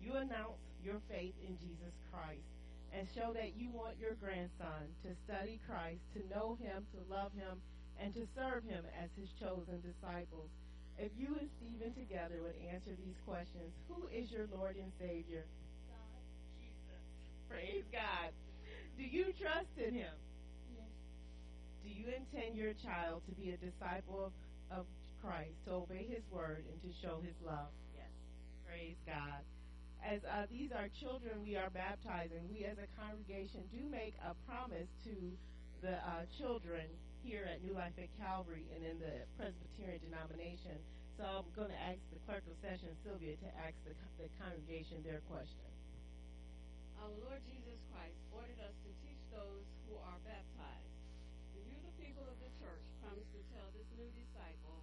you 0.02 0.14
announce 0.14 0.60
your 0.84 1.02
faith 1.10 1.34
in 1.42 1.58
Jesus 1.58 1.94
Christ 2.12 2.46
and 2.90 3.06
show 3.14 3.30
that 3.34 3.54
you 3.54 3.70
want 3.70 3.94
your 4.00 4.18
grandson 4.18 4.90
to 5.06 5.14
study 5.26 5.60
Christ, 5.66 6.02
to 6.14 6.26
know 6.26 6.58
him, 6.58 6.82
to 6.94 7.00
love 7.06 7.30
him, 7.38 7.62
and 8.02 8.10
to 8.14 8.26
serve 8.34 8.64
him 8.64 8.82
as 8.98 9.10
his 9.14 9.30
chosen 9.38 9.78
disciples. 9.84 10.50
If 10.98 11.12
you 11.16 11.36
and 11.38 11.48
Stephen 11.60 11.94
together 11.94 12.42
would 12.42 12.58
answer 12.66 12.92
these 12.98 13.16
questions, 13.24 13.70
who 13.86 14.10
is 14.10 14.30
your 14.30 14.50
Lord 14.50 14.76
and 14.76 14.90
Savior? 14.98 15.46
God. 15.86 16.20
Jesus. 16.58 17.04
Praise 17.48 17.86
God. 17.94 18.34
Do 18.98 19.04
you 19.04 19.32
trust 19.38 19.70
in 19.78 19.94
him? 19.94 20.12
Yes. 20.74 20.90
Do 21.84 21.88
you 21.88 22.10
intend 22.10 22.58
your 22.58 22.74
child 22.82 23.22
to 23.28 23.32
be 23.38 23.54
a 23.54 23.58
disciple 23.60 24.28
of, 24.28 24.34
of 24.68 24.84
Christ, 25.22 25.56
to 25.66 25.84
obey 25.84 26.08
his 26.08 26.24
word, 26.32 26.64
and 26.66 26.78
to 26.82 26.90
show 27.00 27.20
his 27.20 27.36
love? 27.44 27.70
Yes. 27.96 28.10
Praise 28.66 28.98
God. 29.06 29.44
As 30.00 30.24
uh, 30.24 30.48
these 30.48 30.72
are 30.72 30.88
children 31.00 31.44
we 31.44 31.60
are 31.60 31.68
baptizing, 31.68 32.40
we 32.48 32.64
as 32.64 32.80
a 32.80 32.88
congregation 32.96 33.60
do 33.68 33.84
make 33.84 34.16
a 34.24 34.32
promise 34.48 34.88
to 35.04 35.14
the 35.84 36.00
uh, 36.00 36.24
children 36.40 36.88
here 37.20 37.44
at 37.44 37.60
New 37.60 37.76
Life 37.76 37.92
at 38.00 38.08
Calvary 38.16 38.64
and 38.72 38.80
in 38.80 38.96
the 38.96 39.28
Presbyterian 39.36 40.00
denomination. 40.08 40.80
So 41.20 41.44
I'm 41.44 41.48
going 41.52 41.68
to 41.68 41.82
ask 41.84 42.00
the 42.08 42.20
clerk 42.24 42.40
of 42.48 42.56
session, 42.64 42.88
Sylvia, 43.04 43.36
to 43.44 43.50
ask 43.60 43.76
the, 43.84 43.92
the 44.16 44.28
congregation 44.40 45.04
their 45.04 45.20
question. 45.28 45.68
Our 46.96 47.12
Lord 47.20 47.44
Jesus 47.44 47.76
Christ 47.92 48.16
ordered 48.32 48.60
us 48.64 48.72
to 48.72 48.90
teach 49.04 49.20
those 49.28 49.64
who 49.84 50.00
are 50.00 50.20
baptized. 50.24 50.96
And 51.56 51.64
you, 51.68 51.76
the 51.84 51.96
people 52.00 52.24
of 52.24 52.40
the 52.40 52.48
church, 52.60 52.84
promise 53.04 53.28
to 53.36 53.40
tell 53.52 53.68
this 53.76 53.88
new 54.00 54.08
disciple 54.16 54.80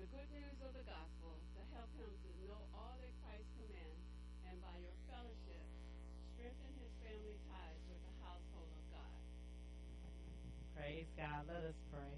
the 0.00 0.03
good 0.14 0.30
news 0.30 0.58
of 0.62 0.70
the 0.78 0.86
gospel 0.86 1.42
to 1.58 1.60
help 1.74 1.90
him 1.98 2.06
to 2.06 2.30
know 2.46 2.62
all 2.70 2.94
that 3.02 3.10
Christ 3.26 3.50
commands, 3.58 4.06
and 4.46 4.54
by 4.62 4.78
your 4.78 4.94
fellowship, 5.10 5.66
strengthen 6.38 6.70
his 6.78 6.94
family 7.02 7.34
ties 7.50 7.82
with 7.90 7.98
the 7.98 8.14
household 8.22 8.70
of 8.70 8.84
God. 8.94 9.18
Praise 10.78 11.10
God. 11.18 11.50
Let 11.50 11.66
us 11.66 11.78
pray. 11.90 12.14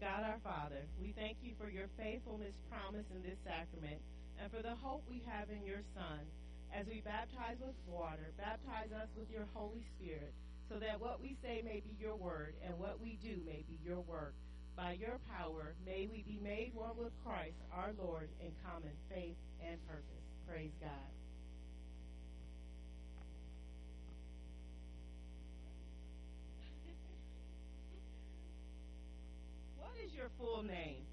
God 0.00 0.24
our 0.24 0.40
Father, 0.40 0.88
we 0.96 1.12
thank 1.12 1.36
you 1.44 1.52
for 1.60 1.68
your 1.68 1.92
faithfulness 2.00 2.56
promised 2.72 3.12
in 3.12 3.20
this 3.20 3.36
sacrament 3.44 4.00
and 4.40 4.48
for 4.48 4.64
the 4.64 4.72
hope 4.80 5.04
we 5.04 5.20
have 5.28 5.52
in 5.52 5.68
your 5.68 5.84
Son. 5.92 6.24
As 6.72 6.88
we 6.88 7.04
baptize 7.04 7.60
with 7.60 7.76
water, 7.84 8.32
baptize 8.40 8.88
us 8.96 9.12
with 9.12 9.28
your 9.28 9.44
Holy 9.52 9.84
Spirit 10.00 10.32
so 10.72 10.80
that 10.80 10.96
what 10.96 11.20
we 11.20 11.36
say 11.44 11.60
may 11.60 11.84
be 11.84 11.92
your 12.00 12.16
word 12.16 12.56
and 12.64 12.72
what 12.80 12.96
we 13.04 13.20
do 13.20 13.36
may 13.44 13.60
be 13.68 13.76
your 13.84 14.00
work. 14.00 14.32
By 14.76 14.92
your 14.98 15.20
power, 15.30 15.74
may 15.84 16.08
we 16.10 16.22
be 16.22 16.38
made 16.42 16.72
one 16.74 16.96
with 16.96 17.12
Christ, 17.24 17.56
our 17.72 17.92
Lord, 17.98 18.30
in 18.40 18.52
common 18.64 18.92
faith 19.10 19.36
and 19.62 19.78
purpose. 19.86 20.24
Praise 20.48 20.72
God. 20.80 20.90
what 29.78 29.92
is 30.04 30.12
your 30.14 30.30
full 30.38 30.62
name? 30.62 31.04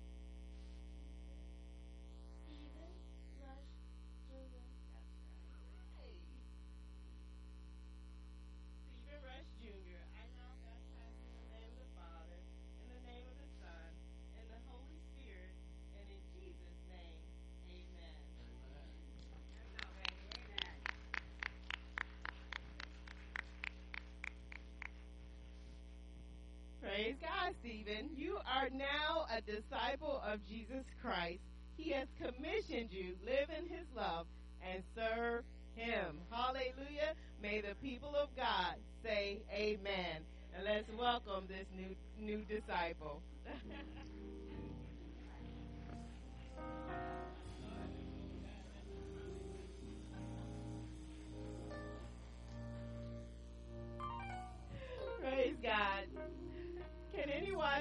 Praise 27.00 27.16
God, 27.22 27.56
Stephen. 27.62 28.10
You 28.18 28.40
are 28.46 28.70
now 28.72 29.26
a 29.32 29.40
disciple 29.40 30.22
of 30.28 30.46
Jesus 30.50 30.84
Christ. 31.02 31.40
He 31.78 31.92
has 31.92 32.10
commissioned 32.18 32.92
you, 32.92 33.16
live 33.26 33.48
in 33.58 33.70
his 33.70 33.88
love, 33.96 34.28
and 34.62 34.84
serve 34.94 35.46
him. 35.76 36.20
Hallelujah. 36.30 37.16
May 37.42 37.62
the 37.62 37.76
people 37.82 38.14
of 38.22 38.28
God 38.36 38.76
say 39.02 39.40
amen. 39.50 40.26
And 40.54 40.66
let's 40.66 40.90
welcome 41.00 41.46
this 41.48 41.68
new 41.74 41.96
new 42.20 42.44
disciple. 42.44 43.22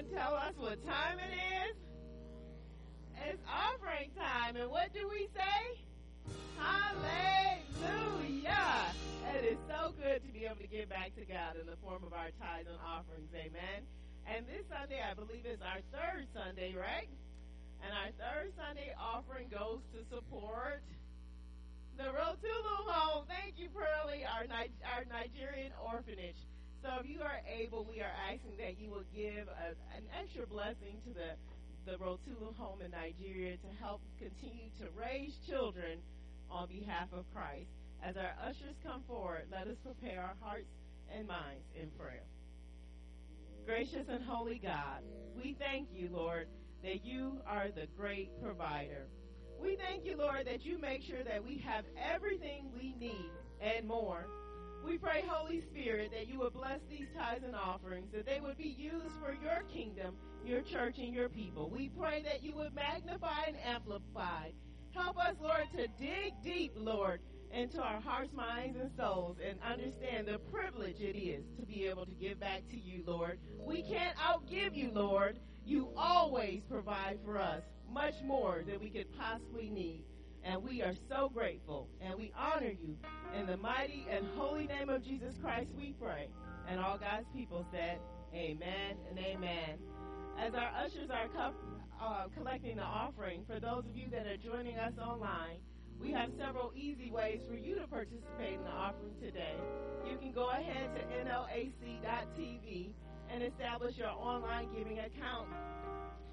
Tell 0.06 0.34
us 0.34 0.54
what 0.56 0.78
time 0.86 1.18
it 1.18 1.34
is? 1.34 1.74
It's 3.26 3.42
offering 3.50 4.14
time. 4.14 4.54
And 4.54 4.70
what 4.70 4.94
do 4.94 5.08
we 5.10 5.26
say? 5.34 5.82
Hallelujah. 6.54 8.14
It 9.34 9.44
is 9.44 9.58
so 9.66 9.90
good 9.98 10.22
to 10.22 10.30
be 10.30 10.46
able 10.46 10.62
to 10.62 10.68
give 10.70 10.88
back 10.88 11.16
to 11.18 11.26
God 11.26 11.58
in 11.58 11.66
the 11.66 11.74
form 11.82 12.04
of 12.06 12.12
our 12.14 12.30
tithes 12.38 12.70
and 12.70 12.78
offerings. 12.78 13.26
Amen. 13.34 13.82
And 14.22 14.46
this 14.46 14.62
Sunday, 14.70 15.02
I 15.02 15.14
believe, 15.18 15.42
is 15.44 15.58
our 15.66 15.82
third 15.90 16.30
Sunday, 16.30 16.78
right? 16.78 17.10
And 17.82 17.90
our 17.90 18.14
third 18.14 18.54
Sunday 18.54 18.94
offering 18.94 19.50
goes 19.50 19.82
to 19.98 20.06
support 20.14 20.82
the 21.98 22.06
Rotulu 22.14 22.86
Home. 22.86 23.26
Thank 23.26 23.58
you, 23.58 23.68
Pearlie, 23.74 24.22
our, 24.22 24.46
Ni- 24.46 24.78
our 24.86 25.02
Nigerian 25.10 25.72
orphanage. 25.82 26.38
So 26.82 26.88
if 27.00 27.10
you 27.10 27.20
are 27.22 27.40
able, 27.46 27.84
we 27.84 28.00
are 28.00 28.14
asking 28.30 28.56
that 28.58 28.78
you 28.78 28.90
will 28.90 29.06
give 29.14 29.48
a, 29.48 29.74
an 29.96 30.04
extra 30.14 30.46
blessing 30.46 31.02
to 31.06 31.12
the 31.14 31.34
the 31.88 31.96
Rotulu 31.96 32.54
Home 32.58 32.82
in 32.84 32.90
Nigeria 32.90 33.56
to 33.56 33.68
help 33.80 34.02
continue 34.18 34.68
to 34.78 34.88
raise 34.94 35.32
children 35.48 36.00
on 36.50 36.68
behalf 36.68 37.08
of 37.14 37.24
Christ. 37.32 37.70
As 38.04 38.14
our 38.16 38.34
ushers 38.44 38.76
come 38.84 39.02
forward, 39.08 39.46
let 39.50 39.66
us 39.68 39.76
prepare 39.82 40.20
our 40.20 40.34
hearts 40.40 40.68
and 41.10 41.26
minds 41.26 41.64
in 41.74 41.88
prayer. 41.98 42.24
Gracious 43.64 44.06
and 44.08 44.22
holy 44.22 44.58
God, 44.58 45.00
we 45.34 45.56
thank 45.58 45.88
you, 45.90 46.10
Lord, 46.12 46.48
that 46.82 47.04
you 47.06 47.40
are 47.46 47.68
the 47.74 47.86
great 47.96 48.30
provider. 48.42 49.06
We 49.58 49.76
thank 49.76 50.04
you, 50.04 50.18
Lord, 50.18 50.46
that 50.46 50.64
you 50.64 50.78
make 50.78 51.02
sure 51.02 51.24
that 51.24 51.42
we 51.42 51.58
have 51.66 51.84
everything 51.96 52.70
we 52.76 52.94
need 53.00 53.30
and 53.62 53.86
more. 53.88 54.26
We 54.88 54.96
pray, 54.96 55.22
Holy 55.28 55.60
Spirit, 55.70 56.12
that 56.12 56.28
you 56.28 56.38
would 56.38 56.54
bless 56.54 56.80
these 56.88 57.08
tithes 57.14 57.44
and 57.44 57.54
offerings, 57.54 58.10
that 58.14 58.24
they 58.24 58.40
would 58.40 58.56
be 58.56 58.74
used 58.78 59.14
for 59.20 59.34
your 59.34 59.62
kingdom, 59.70 60.14
your 60.46 60.62
church, 60.62 60.94
and 60.96 61.12
your 61.12 61.28
people. 61.28 61.68
We 61.68 61.90
pray 61.90 62.22
that 62.22 62.42
you 62.42 62.54
would 62.56 62.74
magnify 62.74 63.48
and 63.48 63.56
amplify. 63.66 64.48
Help 64.94 65.18
us, 65.18 65.34
Lord, 65.42 65.66
to 65.76 65.88
dig 66.02 66.32
deep, 66.42 66.72
Lord, 66.74 67.20
into 67.52 67.82
our 67.82 68.00
hearts, 68.00 68.32
minds, 68.32 68.78
and 68.80 68.90
souls 68.96 69.36
and 69.46 69.58
understand 69.62 70.26
the 70.26 70.38
privilege 70.50 71.00
it 71.00 71.18
is 71.18 71.44
to 71.60 71.66
be 71.66 71.84
able 71.84 72.06
to 72.06 72.14
give 72.14 72.40
back 72.40 72.62
to 72.70 72.76
you, 72.78 73.04
Lord. 73.06 73.38
We 73.58 73.82
can't 73.82 74.16
outgive 74.16 74.74
you, 74.74 74.90
Lord. 74.94 75.38
You 75.66 75.90
always 75.98 76.62
provide 76.66 77.18
for 77.26 77.36
us 77.36 77.62
much 77.92 78.14
more 78.24 78.62
than 78.66 78.80
we 78.80 78.88
could 78.88 79.06
possibly 79.18 79.68
need. 79.68 80.04
And 80.48 80.64
we 80.64 80.82
are 80.82 80.94
so 81.10 81.30
grateful 81.32 81.88
and 82.02 82.18
we 82.18 82.32
honor 82.38 82.72
you. 82.72 82.96
In 83.38 83.46
the 83.46 83.58
mighty 83.58 84.06
and 84.10 84.26
holy 84.36 84.66
name 84.66 84.90
of 84.90 85.04
Jesus 85.04 85.34
Christ, 85.42 85.68
we 85.78 85.94
pray. 86.00 86.28
And 86.68 86.80
all 86.80 86.98
God's 86.98 87.28
people 87.36 87.66
said, 87.72 88.00
Amen 88.34 88.96
and 89.10 89.18
amen. 89.20 89.78
As 90.38 90.54
our 90.54 90.70
ushers 90.84 91.10
are 91.10 91.28
co- 91.28 91.54
uh, 92.02 92.28
collecting 92.36 92.76
the 92.76 92.84
offering, 92.84 93.44
for 93.46 93.60
those 93.60 93.84
of 93.86 93.96
you 93.96 94.08
that 94.10 94.26
are 94.26 94.38
joining 94.38 94.78
us 94.78 94.94
online, 94.98 95.60
We 96.00 96.12
have 96.12 96.30
several 96.38 96.72
easy 96.76 97.10
ways 97.10 97.40
for 97.48 97.56
you 97.56 97.74
to 97.76 97.86
participate 97.88 98.54
in 98.54 98.64
the 98.64 98.70
offering 98.70 99.14
today. 99.20 99.56
You 100.08 100.16
can 100.18 100.32
go 100.32 100.50
ahead 100.50 100.90
to 100.94 101.02
NLAC.tv 101.24 102.92
and 103.32 103.42
establish 103.42 103.96
your 103.98 104.10
online 104.10 104.68
giving 104.76 105.00
account. 105.00 105.48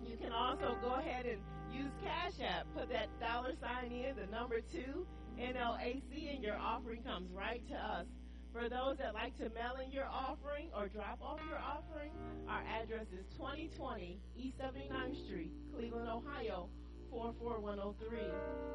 You 0.03 0.17
can 0.17 0.31
also 0.31 0.77
go 0.81 0.95
ahead 0.95 1.25
and 1.25 1.39
use 1.71 1.91
Cash 2.03 2.39
App. 2.43 2.65
Put 2.75 2.89
that 2.89 3.08
dollar 3.19 3.53
sign 3.62 3.91
in, 3.91 4.15
the 4.15 4.27
number 4.31 4.62
two, 4.62 5.05
NLAC, 5.39 6.34
and 6.34 6.43
your 6.43 6.58
offering 6.58 7.03
comes 7.03 7.31
right 7.31 7.62
to 7.69 7.75
us. 7.75 8.05
For 8.53 8.69
those 8.69 8.97
that 8.99 9.13
like 9.13 9.36
to 9.38 9.49
mail 9.51 9.75
in 9.84 9.91
your 9.91 10.05
offering 10.08 10.69
or 10.73 10.88
drop 10.88 11.19
off 11.21 11.39
your 11.49 11.60
offering, 11.60 12.12
our 12.47 12.63
address 12.63 13.08
is 13.12 13.25
2020 13.36 14.17
East 14.38 14.58
79th 14.58 15.25
Street, 15.25 15.51
Cleveland, 15.75 16.08
Ohio 16.08 16.69
44103. 17.12 18.17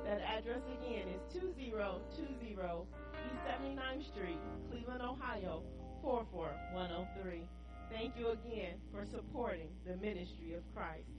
That 0.04 0.20
address 0.20 0.60
again 0.68 1.08
is 1.08 1.22
2020 1.32 1.72
East 1.72 3.40
79th 3.48 4.06
Street, 4.12 4.40
Cleveland, 4.70 5.00
Ohio 5.02 5.62
44103. 6.02 7.42
Thank 7.90 8.14
you 8.16 8.30
again 8.30 8.78
for 8.94 9.04
supporting 9.04 9.68
the 9.84 9.96
ministry 9.98 10.54
of 10.54 10.62
Christ. 10.74 11.10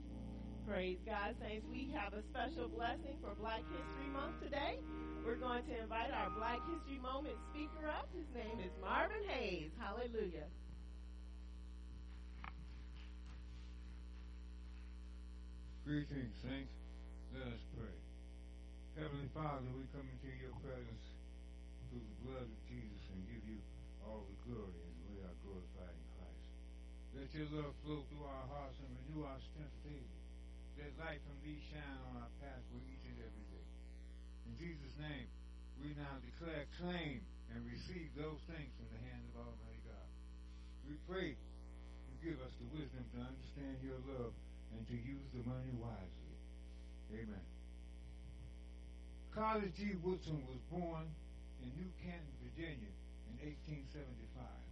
Praise 0.66 0.98
God, 1.04 1.36
Saints. 1.38 1.66
We 1.68 1.92
have 1.92 2.14
a 2.16 2.22
special 2.32 2.68
blessing 2.68 3.20
for 3.20 3.34
Black 3.36 3.60
History 3.68 4.08
Month 4.08 4.40
today. 4.40 4.80
We're 5.24 5.36
going 5.36 5.62
to 5.68 5.74
invite 5.82 6.10
our 6.10 6.30
Black 6.30 6.58
History 6.72 6.98
Moment 6.98 7.36
speaker 7.52 7.86
up. 7.92 8.08
His 8.16 8.26
name 8.34 8.58
is 8.64 8.72
Marvin 8.80 9.22
Hayes. 9.28 9.70
Hallelujah. 9.78 10.48
Greetings, 15.84 16.34
Saints. 16.40 16.72
Let 17.34 17.52
us 17.52 17.62
pray. 17.76 17.98
Heavenly 18.96 19.28
Father, 19.34 19.66
we 19.74 19.82
come 19.90 20.06
into 20.06 20.30
your 20.40 20.54
presence 20.62 21.06
through 21.90 22.06
the 22.06 22.18
blood 22.22 22.46
of 22.46 22.60
Jesus 22.70 23.02
and 23.12 23.20
give 23.28 23.42
you 23.44 23.58
all 24.06 24.24
the 24.24 24.38
glory 24.46 24.78
as 24.78 24.96
we 25.10 25.18
are 25.26 25.34
glorifying 25.42 25.90
in 25.90 26.06
Christ. 26.06 26.11
Let 27.12 27.28
your 27.36 27.48
love 27.52 27.76
flow 27.84 28.08
through 28.08 28.24
our 28.24 28.46
hearts 28.48 28.80
and 28.80 28.88
renew 29.04 29.28
our 29.28 29.40
strength 29.52 29.76
daily. 29.84 30.16
Let 30.80 30.96
light 30.96 31.20
from 31.28 31.36
thee 31.44 31.60
shine 31.68 32.00
on 32.08 32.24
our 32.24 32.32
path, 32.40 32.64
pathway 32.64 32.88
each 32.88 33.04
and 33.04 33.20
every 33.20 33.46
day. 33.52 33.68
In 34.48 34.52
Jesus' 34.56 34.96
name, 34.96 35.28
we 35.76 35.92
now 35.92 36.16
declare 36.24 36.64
claim 36.80 37.20
and 37.52 37.60
receive 37.68 38.08
those 38.16 38.40
things 38.48 38.72
from 38.80 38.88
the 38.96 39.00
hand 39.04 39.28
of 39.28 39.44
Almighty 39.44 39.84
God. 39.84 40.08
We 40.88 40.96
pray 41.04 41.36
you 41.36 42.14
give 42.24 42.40
us 42.40 42.54
the 42.56 42.68
wisdom 42.72 43.04
to 43.12 43.18
understand 43.20 43.76
your 43.84 44.00
love 44.08 44.32
and 44.72 44.80
to 44.88 44.96
use 44.96 45.28
the 45.36 45.44
money 45.44 45.76
wisely. 45.76 46.36
Amen. 47.12 47.46
Carter 49.36 49.68
G. 49.76 50.00
Woodson 50.00 50.40
was 50.48 50.60
born 50.72 51.12
in 51.60 51.68
New 51.76 51.92
Canton, 52.00 52.32
Virginia 52.40 52.92
in 53.28 53.36
1875. 53.44 54.71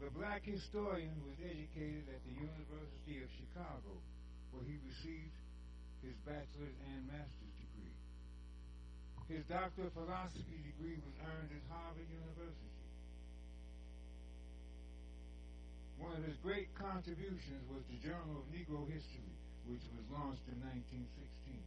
The 0.00 0.08
black 0.16 0.48
historian 0.48 1.12
was 1.28 1.36
educated 1.44 2.08
at 2.08 2.24
the 2.24 2.32
University 2.32 3.20
of 3.20 3.28
Chicago, 3.36 4.00
where 4.48 4.64
he 4.64 4.80
received 4.88 5.36
his 6.00 6.16
bachelor's 6.24 6.72
and 6.88 7.04
master's 7.04 7.52
degree. 7.60 7.92
His 9.28 9.44
doctor 9.44 9.84
of 9.84 9.92
philosophy 9.92 10.56
degree 10.64 10.96
was 11.04 11.12
earned 11.20 11.52
at 11.52 11.60
Harvard 11.68 12.08
University. 12.08 12.80
One 16.00 16.16
of 16.16 16.24
his 16.24 16.40
great 16.40 16.72
contributions 16.80 17.60
was 17.68 17.84
the 17.92 18.00
Journal 18.00 18.40
of 18.40 18.48
Negro 18.56 18.88
History, 18.88 19.36
which 19.68 19.84
was 19.92 20.08
launched 20.08 20.48
in 20.48 20.56
1916. 20.64 21.60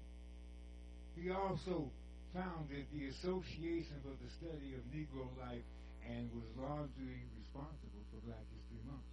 He 1.22 1.30
also 1.30 1.93
founded 2.34 2.89
the 2.98 3.13
Association 3.13 4.02
for 4.02 4.17
the 4.17 4.30
Study 4.41 4.74
of 4.74 4.82
Negro 4.89 5.30
Life 5.38 5.69
and 6.02 6.34
was 6.34 6.50
largely 6.58 7.30
responsible 7.38 7.92
for 8.13 8.21
Black 8.30 8.45
History 8.54 8.82
Month. 8.86 9.10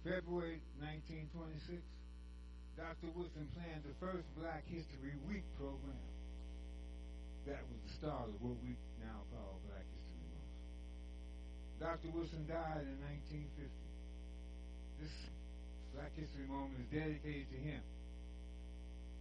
February 0.00 0.64
1926, 0.80 1.84
Dr. 2.80 3.12
Woodson 3.12 3.44
planned 3.52 3.84
the 3.84 3.92
first 4.00 4.24
Black 4.40 4.64
History 4.64 5.12
Week 5.28 5.44
program. 5.60 6.00
That 7.44 7.60
was 7.68 7.78
the 7.84 7.92
start 8.00 8.32
of 8.32 8.36
what 8.40 8.56
we 8.64 8.80
now 9.04 9.28
call 9.28 9.60
Black 9.68 9.84
History 9.84 10.24
Month. 10.32 10.52
Dr. 11.84 12.08
Woodson 12.16 12.48
died 12.48 12.88
in 12.88 12.96
1950. 13.28 13.68
This 15.04 15.12
Black 15.92 16.16
History 16.16 16.48
Moment 16.48 16.80
is 16.80 16.88
dedicated 16.88 17.52
to 17.52 17.60
him 17.60 17.84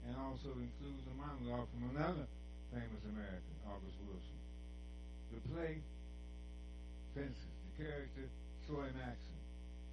and 0.08 0.15
also 0.15 0.56
includes 0.56 1.04
a 1.12 1.15
monologue 1.20 1.68
from 1.76 1.91
another 1.91 2.24
famous 2.72 3.04
American, 3.04 3.56
August 3.68 4.00
Wilson. 4.08 4.39
The 5.34 5.39
play 5.52 5.74
Fences, 7.15 7.56
the 7.68 7.84
character 7.84 8.28
Troy 8.67 8.89
Maxson. 8.97 9.38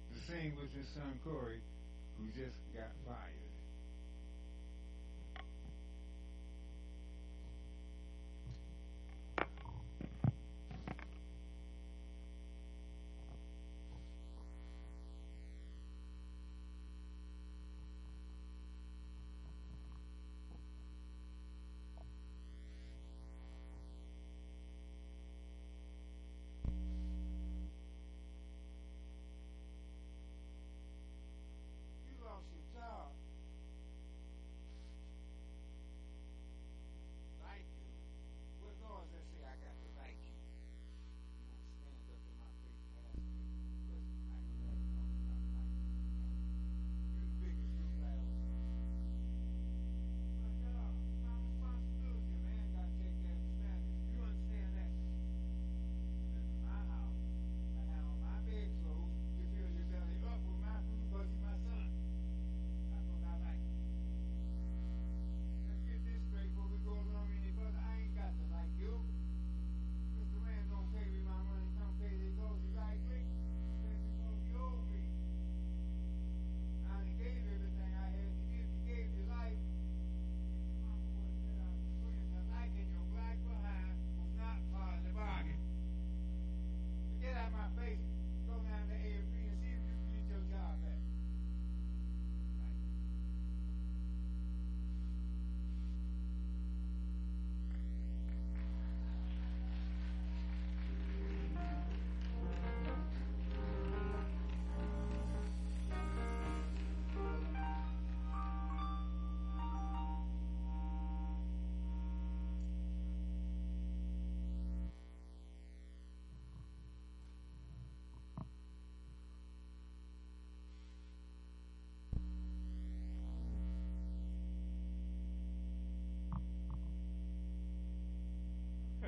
The 0.09 0.19
scene 0.25 0.53
was 0.57 0.69
his 0.73 0.87
son 0.97 1.19
Cory, 1.23 1.61
who 2.17 2.25
just 2.33 2.57
got 2.73 2.89
fired. 3.05 3.42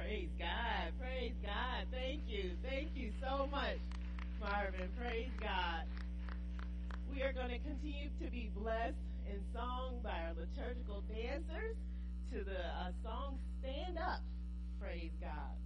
Praise 0.06 0.30
God. 0.38 0.94
Praise 1.02 1.34
God. 1.42 1.88
Thank 1.90 2.22
you. 2.30 2.52
Thank 2.62 2.90
you 2.94 3.10
so 3.20 3.48
much, 3.50 3.82
Marvin. 4.40 4.88
Praise 5.02 5.32
God. 5.42 5.82
We 7.12 7.24
are 7.24 7.34
going 7.34 7.50
to 7.50 7.58
continue 7.58 8.10
to 8.22 8.30
be 8.30 8.52
blessed 8.56 9.02
in 9.26 9.42
song 9.52 9.98
by 10.04 10.14
our 10.30 10.34
liturgical 10.38 11.02
dancers. 11.10 11.76
to 12.32 12.44
the 12.44 12.62
uh, 12.86 12.92
song 13.04 13.40
Stand 13.62 13.98
Up. 13.98 14.22
Praise 14.80 15.10
God. 15.20 15.65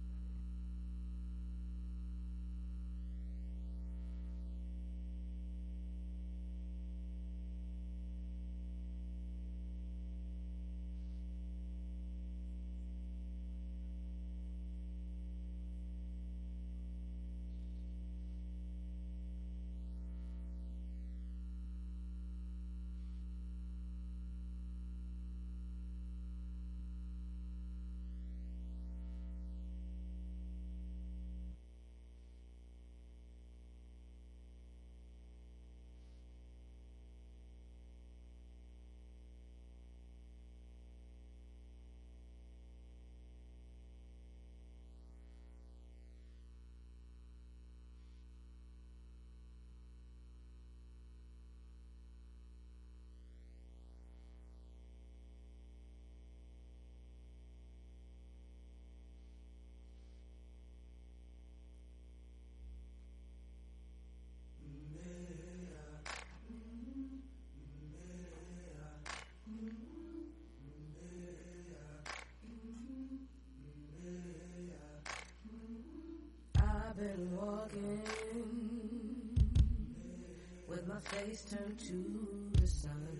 Face 81.30 81.44
turned 81.44 81.78
to 81.78 82.60
the 82.60 82.66
sun. 82.66 83.19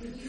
Thank 0.00 0.24
you. 0.24 0.27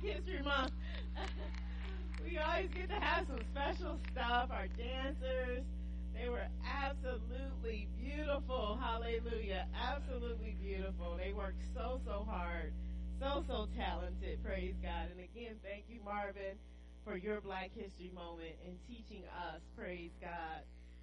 Black 0.00 0.14
History 0.14 0.42
Month? 0.42 0.72
we 2.24 2.38
always 2.38 2.68
get 2.74 2.88
to 2.90 3.00
have 3.00 3.26
some 3.26 3.40
special 3.52 3.98
stuff. 4.12 4.50
Our 4.50 4.66
dancers, 4.76 5.64
they 6.12 6.28
were 6.28 6.46
absolutely 6.68 7.88
beautiful. 7.98 8.78
Hallelujah. 8.80 9.66
Absolutely 9.74 10.56
beautiful. 10.60 11.16
They 11.16 11.32
worked 11.32 11.62
so, 11.74 12.00
so 12.04 12.26
hard. 12.28 12.72
So, 13.20 13.42
so 13.48 13.68
talented. 13.74 14.44
Praise 14.44 14.74
God. 14.82 15.08
And 15.10 15.20
again, 15.20 15.56
thank 15.62 15.84
you, 15.88 16.00
Marvin, 16.04 16.60
for 17.02 17.16
your 17.16 17.40
Black 17.40 17.70
History 17.74 18.12
moment 18.14 18.56
and 18.66 18.76
teaching 18.86 19.22
us. 19.48 19.62
Praise 19.78 20.12
God. 20.20 20.60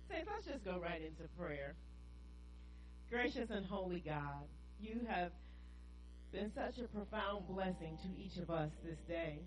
Saints, 0.08 0.30
let's 0.32 0.46
just 0.46 0.64
go 0.64 0.80
right 0.80 1.02
into 1.02 1.28
prayer. 1.40 1.74
Gracious 3.10 3.50
and 3.50 3.66
holy 3.66 4.04
God, 4.06 4.46
you 4.80 5.00
have 5.08 5.32
been 6.34 6.52
such 6.56 6.84
a 6.84 6.88
profound 6.88 7.48
blessing 7.48 7.96
to 8.02 8.10
each 8.20 8.38
of 8.42 8.50
us 8.50 8.72
this 8.84 8.98
day. 9.08 9.38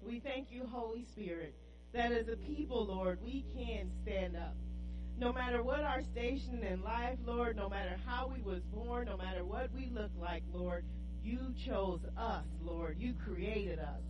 We 0.00 0.20
thank 0.20 0.52
you, 0.52 0.64
Holy 0.70 1.04
Spirit, 1.12 1.56
that 1.92 2.12
as 2.12 2.28
a 2.28 2.36
people, 2.36 2.86
Lord, 2.86 3.18
we 3.20 3.44
can 3.52 3.90
stand 4.02 4.36
up. 4.36 4.54
No 5.18 5.32
matter 5.32 5.64
what 5.64 5.80
our 5.80 6.02
station 6.12 6.62
in 6.62 6.82
life, 6.82 7.18
Lord, 7.26 7.56
no 7.56 7.68
matter 7.68 7.98
how 8.06 8.30
we 8.32 8.42
was 8.42 8.62
born, 8.72 9.06
no 9.06 9.16
matter 9.16 9.44
what 9.44 9.72
we 9.74 9.90
look 9.92 10.12
like, 10.20 10.44
Lord, 10.52 10.84
you 11.20 11.52
chose 11.66 12.00
us, 12.16 12.44
Lord. 12.62 12.96
You 13.00 13.14
created 13.24 13.80
us. 13.80 14.02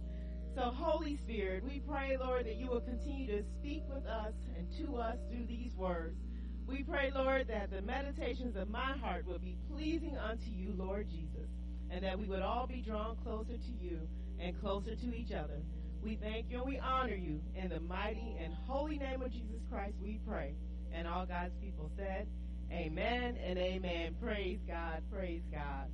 So, 0.55 0.73
Holy 0.75 1.17
Spirit, 1.17 1.65
we 1.65 1.81
pray, 1.89 2.19
Lord, 2.21 2.45
that 2.45 2.57
you 2.57 2.67
will 2.67 2.83
continue 2.83 3.27
to 3.29 3.45
speak 3.59 3.83
with 3.89 4.05
us 4.05 4.35
and 4.59 4.69
to 4.85 4.97
us 4.97 5.17
through 5.31 5.47
these 5.47 5.75
words. 5.75 6.19
We 6.67 6.83
pray, 6.83 7.11
Lord, 7.15 7.49
that 7.49 7.71
the 7.71 7.81
meditations 7.81 8.57
of 8.57 8.69
my 8.69 8.93
heart 8.99 9.27
will 9.27 9.39
be 9.39 9.57
pleasing 9.73 10.19
unto 10.19 10.51
you, 10.51 10.75
Lord 10.77 11.09
Jesus, 11.09 11.49
and 11.91 12.05
that 12.05 12.19
we 12.19 12.27
would 12.27 12.43
all 12.43 12.67
be 12.67 12.83
drawn 12.83 13.17
closer 13.25 13.57
to 13.57 13.73
you 13.81 13.99
and 14.41 14.59
closer 14.61 14.95
to 14.95 15.15
each 15.15 15.33
other. 15.33 15.61
We 16.03 16.17
thank 16.17 16.51
you 16.51 16.59
and 16.59 16.67
we 16.67 16.79
honor 16.79 17.15
you. 17.15 17.41
In 17.55 17.69
the 17.69 17.81
mighty 17.81 18.37
and 18.43 18.55
holy 18.67 18.99
name 18.99 19.23
of 19.23 19.33
Jesus 19.33 19.61
Christ, 19.71 19.95
we 20.03 20.21
pray. 20.27 20.55
And 20.93 21.09
all 21.09 21.27
God's 21.27 21.55
people 21.61 21.91
said, 21.97 22.27
Amen 22.71 23.37
and 23.45 23.59
amen. 23.59 24.15
Praise 24.21 24.59
God, 24.67 25.03
praise 25.13 25.43
God. 25.53 25.87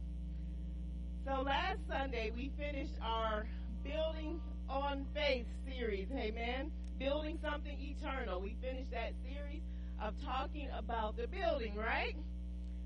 So 1.24 1.42
last 1.42 1.78
Sunday, 1.88 2.32
we 2.34 2.50
finished 2.58 2.94
our 3.02 3.46
Building 3.84 4.40
on 4.68 5.06
Faith 5.14 5.46
series. 5.66 6.08
Amen. 6.12 6.70
Building 6.98 7.38
something 7.42 7.76
eternal. 7.80 8.40
We 8.40 8.56
finished 8.60 8.90
that 8.90 9.12
series 9.22 9.62
of 10.00 10.14
talking 10.24 10.68
about 10.76 11.16
the 11.16 11.26
building, 11.28 11.74
right? 11.76 12.16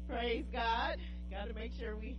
Praise 0.08 0.44
God. 0.52 0.96
Got 1.30 1.48
to 1.48 1.54
make 1.54 1.72
sure 1.78 1.96
we 1.96 2.16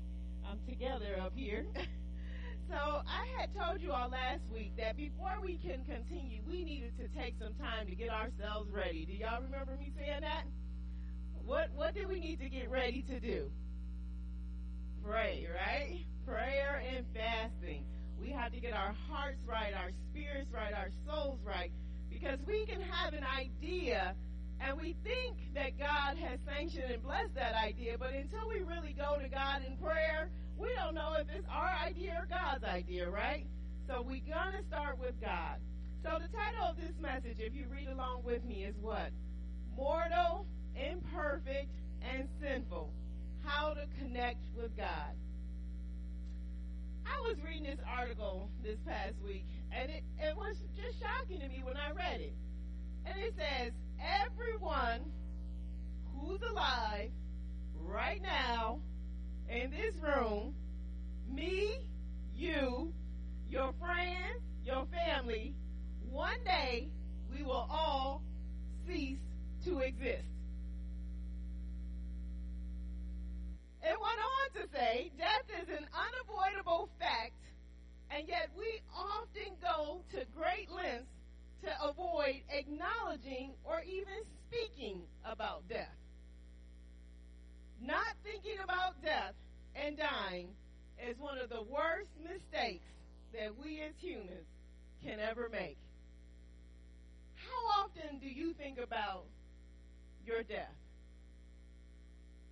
Together 0.67 1.17
up 1.21 1.33
here. 1.35 1.65
so 2.69 2.75
I 2.75 3.25
had 3.39 3.53
told 3.53 3.81
you 3.81 3.91
all 3.91 4.09
last 4.09 4.41
week 4.53 4.71
that 4.77 4.95
before 4.95 5.35
we 5.43 5.57
can 5.57 5.83
continue, 5.83 6.41
we 6.47 6.63
needed 6.63 6.93
to 6.99 7.07
take 7.19 7.35
some 7.39 7.53
time 7.55 7.87
to 7.87 7.95
get 7.95 8.09
ourselves 8.09 8.69
ready. 8.71 9.05
Do 9.05 9.13
y'all 9.13 9.41
remember 9.41 9.75
me 9.77 9.91
saying 9.97 10.21
that? 10.21 10.43
What 11.45 11.69
what 11.75 11.95
did 11.95 12.07
we 12.07 12.19
need 12.19 12.39
to 12.39 12.49
get 12.49 12.69
ready 12.69 13.01
to 13.03 13.19
do? 13.19 13.49
Pray, 15.03 15.47
right? 15.53 16.05
Prayer 16.25 16.83
and 16.95 17.05
fasting. 17.13 17.83
We 18.19 18.29
have 18.31 18.51
to 18.53 18.59
get 18.59 18.73
our 18.73 18.95
hearts 19.09 19.39
right, 19.45 19.73
our 19.73 19.91
spirits 20.09 20.51
right, 20.51 20.73
our 20.73 20.89
souls 21.05 21.39
right, 21.45 21.71
because 22.09 22.39
we 22.47 22.65
can 22.65 22.81
have 22.81 23.13
an 23.13 23.23
idea 23.23 24.15
and 24.59 24.77
we 24.79 24.95
think 25.03 25.53
that 25.53 25.77
God 25.77 26.17
has 26.17 26.39
sanctioned 26.45 26.91
and 26.91 27.03
blessed 27.03 27.35
that 27.35 27.53
idea, 27.55 27.97
but 27.97 28.13
until 28.13 28.47
we 28.49 28.61
really 28.61 28.93
go 28.97 29.17
to 29.21 29.29
God 29.29 29.61
in 29.67 29.77
prayer, 29.77 30.29
we 30.57 30.69
don't 30.75 30.95
know 30.95 31.13
if 31.19 31.27
it's 31.35 31.47
our 31.49 31.71
idea 31.85 32.17
or 32.19 32.27
God's 32.27 32.63
idea, 32.63 33.09
right? 33.09 33.45
So 33.87 34.01
we're 34.01 34.25
going 34.25 34.57
to 34.57 34.63
start 34.67 34.97
with 34.99 35.19
God. 35.21 35.57
So 36.03 36.17
the 36.19 36.27
title 36.35 36.67
of 36.69 36.77
this 36.77 36.95
message, 36.99 37.37
if 37.39 37.53
you 37.53 37.65
read 37.71 37.87
along 37.87 38.23
with 38.23 38.43
me, 38.43 38.63
is 38.63 38.75
what? 38.81 39.11
Mortal, 39.75 40.45
imperfect, 40.75 41.71
and 42.01 42.27
sinful. 42.41 42.91
How 43.45 43.73
to 43.73 43.85
connect 43.99 44.43
with 44.55 44.75
God. 44.75 45.13
I 47.05 47.21
was 47.21 47.37
reading 47.45 47.63
this 47.63 47.79
article 47.87 48.49
this 48.63 48.77
past 48.85 49.15
week, 49.25 49.45
and 49.71 49.89
it, 49.89 50.03
it 50.19 50.35
was 50.35 50.57
just 50.75 50.99
shocking 50.99 51.39
to 51.39 51.47
me 51.47 51.61
when 51.63 51.77
I 51.77 51.91
read 51.91 52.21
it. 52.21 52.35
And 53.05 53.17
it 53.19 53.33
says, 53.37 53.71
everyone 54.01 55.01
who's 56.13 56.41
alive 56.41 57.09
right 57.85 58.21
now 58.21 58.79
in 59.49 59.71
this 59.71 59.95
room, 60.01 60.53
me, 61.29 61.79
you, 62.35 62.93
your 63.49 63.73
friends, 63.79 64.41
your 64.65 64.85
family, 64.87 65.55
one 66.11 66.43
day 66.43 66.89
we 67.35 67.43
will 67.43 67.67
all 67.69 68.21
cease 68.87 69.19
to 69.65 69.79
exist. 69.79 70.23
It 73.83 73.95
went 74.01 74.19
on 74.19 74.61
to 74.61 74.77
say 74.77 75.11
death 75.17 75.45
is 75.61 75.69
an 75.69 75.85
unavoidable 75.93 76.89
fact, 76.99 77.33
and 78.11 78.27
yet 78.27 78.49
we 78.57 78.81
often 78.93 79.53
go 79.61 80.01
to 80.11 80.25
great 80.35 80.69
lengths 80.69 81.16
to 81.63 81.69
avoid 81.83 82.41
acknowledging 82.49 83.51
or 83.63 83.81
even 83.81 84.23
speaking 84.47 85.01
about 85.25 85.67
death. 85.69 85.95
Not 87.81 88.15
thinking 88.23 88.57
about 88.63 89.01
death 89.03 89.33
and 89.75 89.97
dying 89.97 90.49
is 90.97 91.17
one 91.19 91.37
of 91.37 91.49
the 91.49 91.61
worst 91.61 92.09
mistakes 92.21 92.89
that 93.33 93.51
we 93.57 93.81
as 93.81 93.93
humans 93.99 94.47
can 95.03 95.19
ever 95.19 95.49
make. 95.51 95.77
How 97.35 97.83
often 97.83 98.19
do 98.19 98.27
you 98.27 98.53
think 98.53 98.79
about 98.79 99.25
your 100.25 100.43
death? 100.43 100.73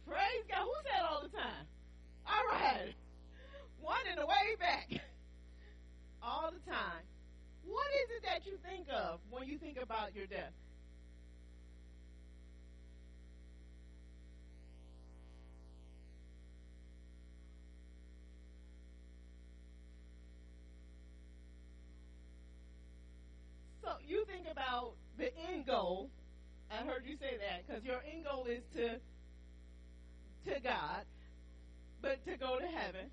Praise 0.08 0.46
God. 0.50 0.64
Who 0.64 0.74
said 0.84 1.06
all 1.10 1.22
the 1.24 1.30
time? 1.30 1.66
All 2.28 2.46
right. 2.52 2.94
One 3.82 4.06
in 4.10 4.20
the 4.20 4.26
way 4.26 4.56
back. 4.60 4.90
all 6.24 6.52
the 6.52 6.72
time. 6.72 7.02
What 7.68 7.88
is 8.04 8.10
it 8.18 8.24
that 8.24 8.46
you 8.46 8.58
think 8.64 8.88
of 8.94 9.20
when 9.30 9.48
you 9.48 9.58
think 9.58 9.78
about 9.82 10.16
your 10.16 10.28
death? 10.28 10.54
So 23.84 23.92
you 24.08 24.26
think 24.26 24.46
about 24.52 24.94
the 25.18 25.30
end 25.50 25.66
goal. 25.66 26.10
I 26.72 26.86
heard 26.86 27.04
you 27.06 27.18
say 27.18 27.38
that 27.38 27.66
because 27.66 27.84
your 27.84 28.02
end 28.12 28.26
goal 28.26 28.46
is 28.46 28.64
to 28.76 29.00
to 30.52 30.60
God, 30.62 31.06
but 32.02 32.24
to 32.26 32.38
go 32.38 32.60
to 32.60 32.68
heaven. 32.68 33.10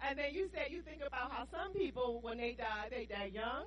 And 0.00 0.18
then 0.18 0.34
you 0.34 0.48
said 0.52 0.66
you 0.70 0.82
think 0.82 1.02
about 1.06 1.30
how 1.30 1.46
some 1.52 1.72
people, 1.72 2.18
when 2.22 2.38
they 2.38 2.52
die, 2.58 2.88
they 2.90 3.06
die 3.06 3.30
young. 3.32 3.66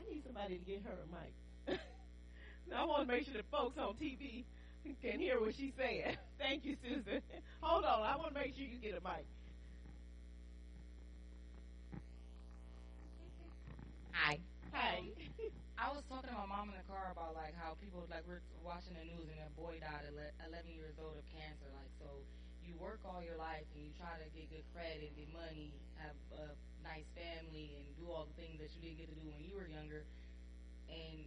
I 0.00 0.12
need 0.12 0.24
somebody 0.24 0.58
to 0.58 0.64
get 0.64 0.82
her 0.84 0.96
a 0.96 1.08
mic. 1.12 1.80
I 2.74 2.84
want 2.84 3.06
to 3.06 3.12
make 3.12 3.24
sure 3.26 3.34
the 3.34 3.44
folks 3.50 3.76
on 3.78 3.94
TV 4.00 4.44
can 5.02 5.20
hear 5.20 5.40
what 5.40 5.54
she's 5.54 5.74
saying. 5.76 6.16
Thank 6.38 6.64
you, 6.64 6.76
Susan. 6.80 7.20
Hold 7.60 7.84
on. 7.84 8.02
I 8.02 8.16
want 8.16 8.32
to 8.34 8.40
make 8.40 8.54
sure 8.56 8.64
you 8.64 8.78
get 8.80 8.96
a 8.96 9.02
mic. 9.04 9.26
Hi. 14.12 14.38
Hi. 14.72 14.98
Um, 15.00 15.08
I 15.80 15.88
was 15.88 16.04
talking 16.12 16.28
to 16.28 16.36
my 16.36 16.44
mom 16.44 16.68
in 16.68 16.76
the 16.76 16.84
car 16.84 17.08
about 17.08 17.32
like 17.32 17.56
how 17.56 17.72
people 17.80 18.04
like 18.12 18.24
we're 18.28 18.44
watching 18.60 18.92
the 18.92 19.04
news 19.04 19.24
and 19.32 19.38
their 19.40 19.52
boy 19.56 19.80
died 19.80 20.04
at 20.04 20.12
11 20.12 20.68
years 20.68 20.96
old 21.00 21.16
of 21.16 21.24
cancer. 21.32 21.68
Like 21.72 21.88
so, 21.96 22.20
you 22.60 22.76
work 22.76 23.00
all 23.08 23.24
your 23.24 23.40
life 23.40 23.64
and 23.72 23.80
you 23.84 23.92
try 23.96 24.20
to 24.20 24.28
get 24.36 24.52
good 24.52 24.66
credit, 24.76 25.08
get 25.16 25.32
money, 25.32 25.72
have 25.96 26.16
a 26.36 26.52
nice 26.86 27.08
family, 27.16 27.76
and 27.76 27.84
do 28.00 28.08
all 28.10 28.28
the 28.28 28.36
things 28.36 28.60
that 28.60 28.70
you 28.76 28.80
didn't 28.84 28.98
get 29.02 29.08
to 29.12 29.18
do 29.18 29.28
when 29.32 29.44
you 29.44 29.54
were 29.56 29.68
younger. 29.68 30.04
And 30.90 31.26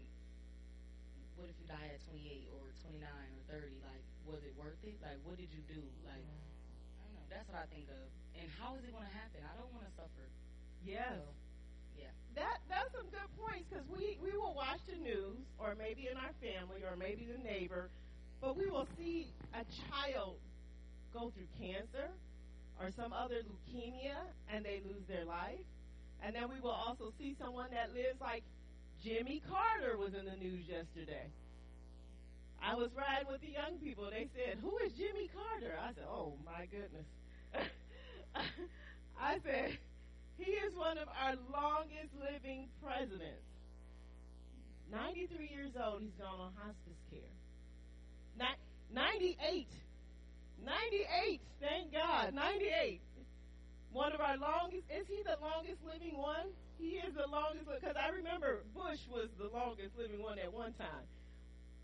what 1.39 1.49
if 1.49 1.56
you 1.58 1.68
die 1.70 1.89
at 1.93 2.01
28 2.10 2.49
or 2.54 2.70
29 2.84 3.04
or 3.04 3.43
30? 3.49 3.82
Like 3.82 4.04
was 4.26 4.39
it 4.43 4.56
worth 4.56 4.80
it? 4.84 4.95
Like, 5.04 5.20
what 5.28 5.36
did 5.36 5.51
you 5.51 5.64
do? 5.68 5.80
Like, 6.08 6.24
I 6.24 7.04
don't 7.04 7.16
know. 7.16 7.28
That's 7.28 7.47
what 7.51 7.60
I 7.60 7.68
think 7.72 7.91
of. 7.91 8.08
And 8.39 8.47
how 8.60 8.76
is 8.80 8.84
it 8.88 8.91
going 8.95 9.08
to 9.08 9.16
happen? 9.16 9.43
I 9.43 9.54
don't 9.60 9.72
want 9.76 9.86
to 9.88 9.93
suffer. 9.95 10.26
Yes. 10.84 11.20
So, 11.20 12.08
yeah. 12.08 12.14
That 12.36 12.64
that's 12.68 12.91
some 12.95 13.08
good 13.12 13.30
points 13.38 13.70
because 13.70 13.86
we 13.91 14.18
we 14.24 14.34
will 14.34 14.56
watch 14.56 14.82
the 14.89 14.97
news 14.97 15.43
or 15.60 15.76
maybe 15.78 16.10
in 16.10 16.18
our 16.18 16.34
family 16.41 16.82
or 16.82 16.95
maybe 16.97 17.28
the 17.30 17.39
neighbor, 17.39 17.91
but 18.41 18.58
we 18.58 18.68
will 18.68 18.88
see 18.97 19.30
a 19.54 19.64
child 19.88 20.39
go 21.14 21.32
through 21.32 21.47
cancer 21.62 22.10
or 22.80 22.91
some 22.95 23.13
other 23.13 23.41
leukemia 23.45 24.17
and 24.53 24.65
they 24.65 24.82
lose 24.86 25.03
their 25.07 25.26
life, 25.26 25.65
and 26.21 26.36
then 26.36 26.49
we 26.49 26.59
will 26.59 26.76
also 26.76 27.13
see 27.17 27.36
someone 27.39 27.69
that 27.71 27.93
lives 27.93 28.19
like 28.21 28.43
Jimmy 29.03 29.41
Carter 29.49 29.97
was 29.97 30.13
in 30.13 30.26
the 30.26 30.38
news 30.38 30.65
yesterday. 30.67 31.28
I 32.63 32.76
was 32.76 32.89
riding 32.95 33.28
with 33.28 33.41
the 33.41 33.51
young 33.51 33.76
people. 33.84 34.07
They 34.09 34.30
said, 34.32 34.57
"Who 34.63 34.78
is 34.80 34.93
Jimmy 34.93 35.28
Carter?" 35.36 35.76
I 35.76 35.93
said, 35.93 36.07
"Oh 36.07 36.38
my 36.45 36.65
goodness." 36.71 37.05
I 39.19 39.39
said, 39.43 39.78
"He 40.38 40.51
is 40.51 40.74
one 40.74 40.97
of 40.97 41.09
our 41.09 41.36
longest 41.51 42.15
living 42.15 42.69
presidents. 42.82 43.43
93 44.91 45.49
years 45.49 45.71
old. 45.76 46.01
He's 46.01 46.15
gone 46.15 46.39
on 46.39 46.53
hospice 46.55 47.01
care. 47.11 47.34
Ni- 48.38 48.61
98. 48.93 49.67
98. 50.66 51.41
Thank 51.59 51.91
God. 51.91 52.34
98. 52.34 53.01
One 53.91 54.11
of 54.11 54.22
our 54.22 54.38
longest. 54.38 54.84
Is 54.89 55.05
he 55.07 55.22
the 55.24 55.38
longest 55.43 55.80
living 55.86 56.18
one? 56.18 56.49
He 56.80 56.99
is 56.99 57.14
the 57.14 57.30
longest 57.30 57.70
because 57.70 57.95
I 57.95 58.09
remember 58.09 58.64
Bush 58.74 58.99
was 59.11 59.30
the 59.38 59.51
longest 59.53 59.93
living 59.97 60.22
one 60.24 60.39
at 60.39 60.51
one 60.51 60.74
time. 60.74 61.05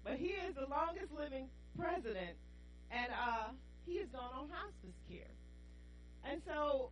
But 0.03 0.17
he 0.17 0.33
is 0.33 0.55
the 0.55 0.67
longest 0.67 1.11
living 1.11 1.47
president, 1.77 2.39
and 2.89 3.11
uh, 3.11 3.51
he 3.85 3.97
has 3.99 4.07
gone 4.09 4.31
on 4.33 4.49
hospice 4.49 4.95
care. 5.07 5.35
And 6.23 6.41
so 6.47 6.89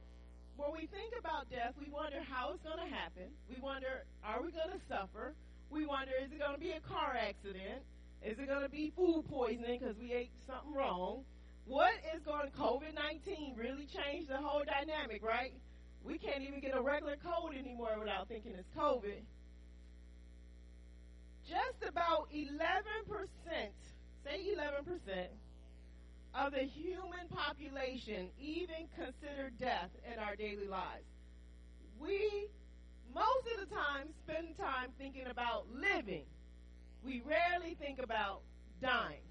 when 0.56 0.72
we 0.72 0.88
think 0.88 1.14
about 1.18 1.50
death, 1.50 1.74
we 1.80 1.90
wonder 1.90 2.20
how 2.24 2.52
it's 2.54 2.64
going 2.64 2.80
to 2.80 2.92
happen. 2.94 3.32
We 3.50 3.62
wonder, 3.62 4.06
are 4.24 4.42
we 4.42 4.52
going 4.52 4.72
to 4.72 4.82
suffer? 4.88 5.34
We 5.70 5.86
wonder, 5.86 6.12
is 6.24 6.32
it 6.32 6.40
going 6.40 6.54
to 6.54 6.60
be 6.60 6.72
a 6.72 6.82
car 6.82 7.16
accident? 7.16 7.84
Is 8.22 8.40
it 8.40 8.48
going 8.48 8.64
to 8.64 8.70
be 8.70 8.92
food 8.96 9.26
poisoning 9.30 9.80
because 9.80 9.96
we 9.98 10.14
ate 10.14 10.32
something 10.48 10.74
wrong? 10.74 11.24
What 11.68 11.94
is 12.16 12.24
going 12.24 12.50
COVID 12.58 12.96
19 12.96 13.56
really 13.58 13.88
change 13.88 14.28
the 14.28 14.38
whole 14.38 14.64
dynamic, 14.66 15.24
right? 15.24 15.54
We 16.04 16.18
can't 16.18 16.42
even 16.42 16.62
get 16.62 16.76
a 16.76 16.82
regular 16.82 17.18
cold 17.24 17.54
anymore 17.54 17.96
without 18.00 18.28
thinking 18.28 18.54
it's 18.58 18.70
COVID 18.78 19.22
just 21.48 21.90
about 21.90 22.28
11%, 22.36 22.50
say 24.26 24.46
11%, 24.54 25.28
of 26.36 26.52
the 26.52 26.64
human 26.64 27.28
population 27.30 28.28
even 28.40 28.88
consider 28.96 29.50
death 29.60 29.90
in 30.12 30.20
our 30.20 30.36
daily 30.36 30.68
lives. 30.68 31.08
We, 32.00 32.48
most 33.16 33.48
of 33.54 33.68
the 33.68 33.74
time, 33.74 34.10
spend 34.24 34.58
time 34.58 34.90
thinking 35.00 35.28
about 35.32 35.66
living. 35.74 36.26
We 37.04 37.24
rarely 37.26 37.76
think 37.80 38.00
about 38.04 38.42
dying. 38.82 39.27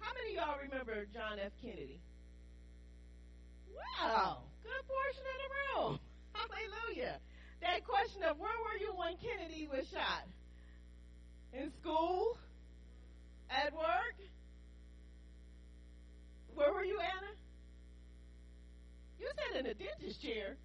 How 0.00 0.12
many 0.14 0.36
of 0.36 0.42
y'all 0.42 0.58
remember 0.62 1.06
John 1.12 1.38
F. 1.38 1.52
Kennedy? 1.62 2.00
Wow, 3.70 4.38
good 4.62 4.84
portion 4.88 5.24
of 5.24 5.36
the 5.38 5.50
room. 5.54 6.00
Hallelujah 6.32 7.20
that 7.60 7.86
question 7.86 8.22
of 8.22 8.38
where 8.38 8.50
were 8.64 8.78
you 8.80 8.92
when 8.96 9.14
Kennedy 9.18 9.68
was 9.70 9.86
shot? 9.92 10.24
In 11.52 11.70
school? 11.80 12.36
At 13.50 13.74
work? 13.74 14.16
Where 16.54 16.72
were 16.72 16.84
you, 16.84 16.98
Anna? 17.00 17.32
You 19.18 19.28
said 19.36 19.60
in 19.60 19.66
a 19.66 19.74
dentist 19.74 20.22
chair. 20.22 20.56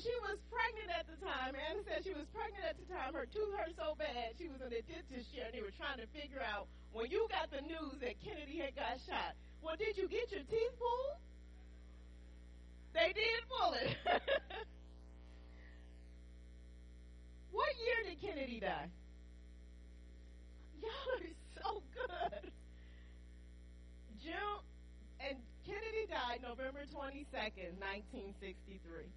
She 0.00 0.12
was 0.24 0.40
pregnant 0.48 0.88
at 0.96 1.04
the 1.04 1.16
time. 1.20 1.52
Anna 1.52 1.84
said 1.84 2.00
she 2.04 2.16
was 2.16 2.24
pregnant 2.32 2.64
at 2.64 2.76
the 2.80 2.88
time. 2.88 3.12
Her 3.12 3.28
tooth 3.28 3.52
hurt 3.52 3.76
so 3.76 3.92
bad 4.00 4.32
she 4.40 4.48
was 4.48 4.64
in 4.64 4.72
a 4.72 4.80
dentist 4.88 5.28
chair 5.28 5.52
and 5.52 5.54
they 5.54 5.60
were 5.60 5.76
trying 5.76 6.00
to 6.00 6.08
figure 6.16 6.40
out 6.40 6.72
when 6.96 7.12
you 7.12 7.28
got 7.28 7.52
the 7.52 7.60
news 7.68 8.00
that 8.00 8.16
Kennedy 8.24 8.64
had 8.64 8.72
got 8.74 8.96
shot. 9.04 9.36
Well, 9.60 9.76
did 9.76 10.00
you 10.00 10.08
get 10.08 10.32
your 10.32 10.40
teeth 10.48 10.74
pulled? 10.80 11.20
They 12.96 13.12
did 13.12 13.40
pull 13.46 13.76
it. 13.76 13.92
what 17.52 17.70
year 17.76 18.00
did 18.08 18.18
Kennedy 18.24 18.58
die? 18.58 18.88
Y'all 20.80 21.12
are 21.12 21.28
so 21.60 21.82
good. 21.92 22.50
June 24.24 24.64
and 25.20 25.36
Kennedy 25.68 26.08
died 26.08 26.40
November 26.42 26.88
22nd, 26.88 27.76
1963. 27.78 29.12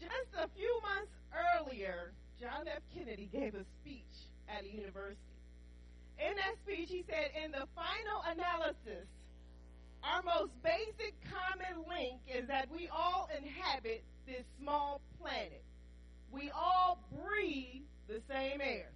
Just 0.00 0.30
a 0.36 0.48
few 0.56 0.80
months 0.82 1.12
earlier, 1.32 2.12
John 2.40 2.68
F. 2.68 2.82
Kennedy 2.94 3.28
gave 3.32 3.54
a 3.54 3.64
speech 3.80 4.16
at 4.48 4.64
a 4.64 4.68
university. 4.68 5.20
In 6.18 6.36
that 6.36 6.56
speech, 6.64 6.88
he 6.88 7.04
said, 7.08 7.32
In 7.44 7.52
the 7.52 7.66
final 7.74 8.20
analysis, 8.28 9.08
our 10.04 10.22
most 10.22 10.52
basic 10.62 11.14
common 11.24 11.84
link 11.88 12.20
is 12.28 12.46
that 12.48 12.68
we 12.70 12.88
all 12.88 13.28
inhabit 13.36 14.04
this 14.26 14.44
small 14.60 15.00
planet. 15.20 15.62
We 16.30 16.50
all 16.50 17.00
breathe 17.12 17.82
the 18.08 18.20
same 18.28 18.60
air. 18.60 18.90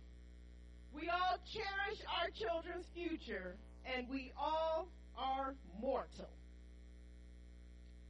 We 0.93 1.09
all 1.09 1.39
cherish 1.53 2.01
our 2.21 2.29
children's 2.31 2.87
future, 2.95 3.57
and 3.85 4.09
we 4.09 4.33
all 4.39 4.89
are 5.17 5.55
mortal. 5.81 6.29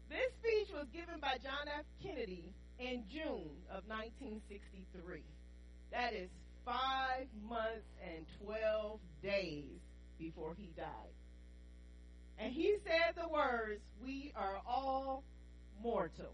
This 0.09 0.33
speech 0.41 0.75
was 0.75 0.87
given 0.93 1.21
by 1.21 1.39
John 1.43 1.69
F. 1.69 1.85
Kennedy 2.03 2.53
in 2.81 3.05
June 3.13 3.61
of 3.69 3.85
1963. 3.87 5.23
That 5.93 6.15
is 6.15 6.31
five 6.65 7.27
months 7.47 7.87
and 8.01 8.25
12 8.43 8.99
days 9.23 9.81
before 10.19 10.55
he 10.57 10.73
died. 10.77 11.15
And 12.39 12.53
he 12.53 12.77
said 12.85 13.21
the 13.21 13.29
words, 13.29 13.83
We 14.03 14.33
are 14.35 14.63
all 14.67 15.25
mortal. 15.83 16.33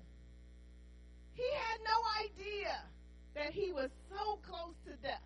He 1.35 1.43
had 1.43 1.81
no 1.83 1.99
idea 2.25 2.79
that 3.35 3.53
he 3.53 3.73
was 3.73 3.91
so 4.09 4.39
close 4.47 4.75
to 4.87 4.93
death. 5.03 5.21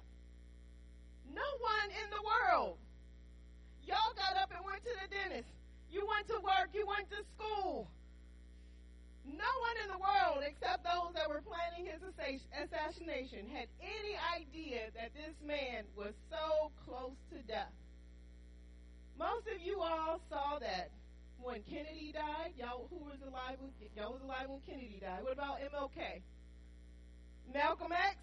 No 1.34 1.46
one 1.60 1.90
in 2.02 2.10
the 2.10 2.22
world. 2.24 2.78
Y'all 3.86 4.14
got 4.16 4.40
up 4.42 4.50
and 4.56 4.64
went 4.64 4.82
to 4.84 4.90
the 5.02 5.14
dentist. 5.14 5.48
You 5.92 6.06
went 6.08 6.26
to 6.28 6.40
work. 6.42 6.70
You 6.72 6.86
went 6.86 7.10
to 7.10 7.22
school. 7.36 7.88
No 9.30 9.52
one 9.62 9.76
in 9.84 9.88
the 9.90 10.00
world, 10.00 10.42
except 10.42 10.84
those 10.84 11.14
that 11.14 11.28
were 11.28 11.42
planning 11.42 11.86
his 11.86 12.02
assassination, 12.02 13.46
had 13.52 13.68
any 13.80 14.14
idea 14.34 14.90
that 14.94 15.14
this 15.14 15.34
man 15.46 15.84
was 15.96 16.14
so 16.30 16.70
close 16.86 17.16
to 17.30 17.38
death. 17.46 17.72
Most 19.18 19.46
of 19.46 19.60
you 19.60 19.80
all 19.80 20.20
saw 20.30 20.58
that 20.58 20.90
when 21.42 21.62
Kennedy 21.68 22.12
died. 22.12 22.52
Y'all 22.58 22.88
who 22.90 23.04
was 23.04 23.20
alive 23.26 23.56
when 23.60 23.70
y'all 23.96 24.12
was 24.12 24.22
alive 24.22 24.48
when 24.48 24.60
Kennedy 24.66 24.98
died. 25.00 25.22
What 25.22 25.34
about 25.34 25.60
MLK? 25.60 26.22
Malcolm 27.52 27.92
X? 27.92 28.16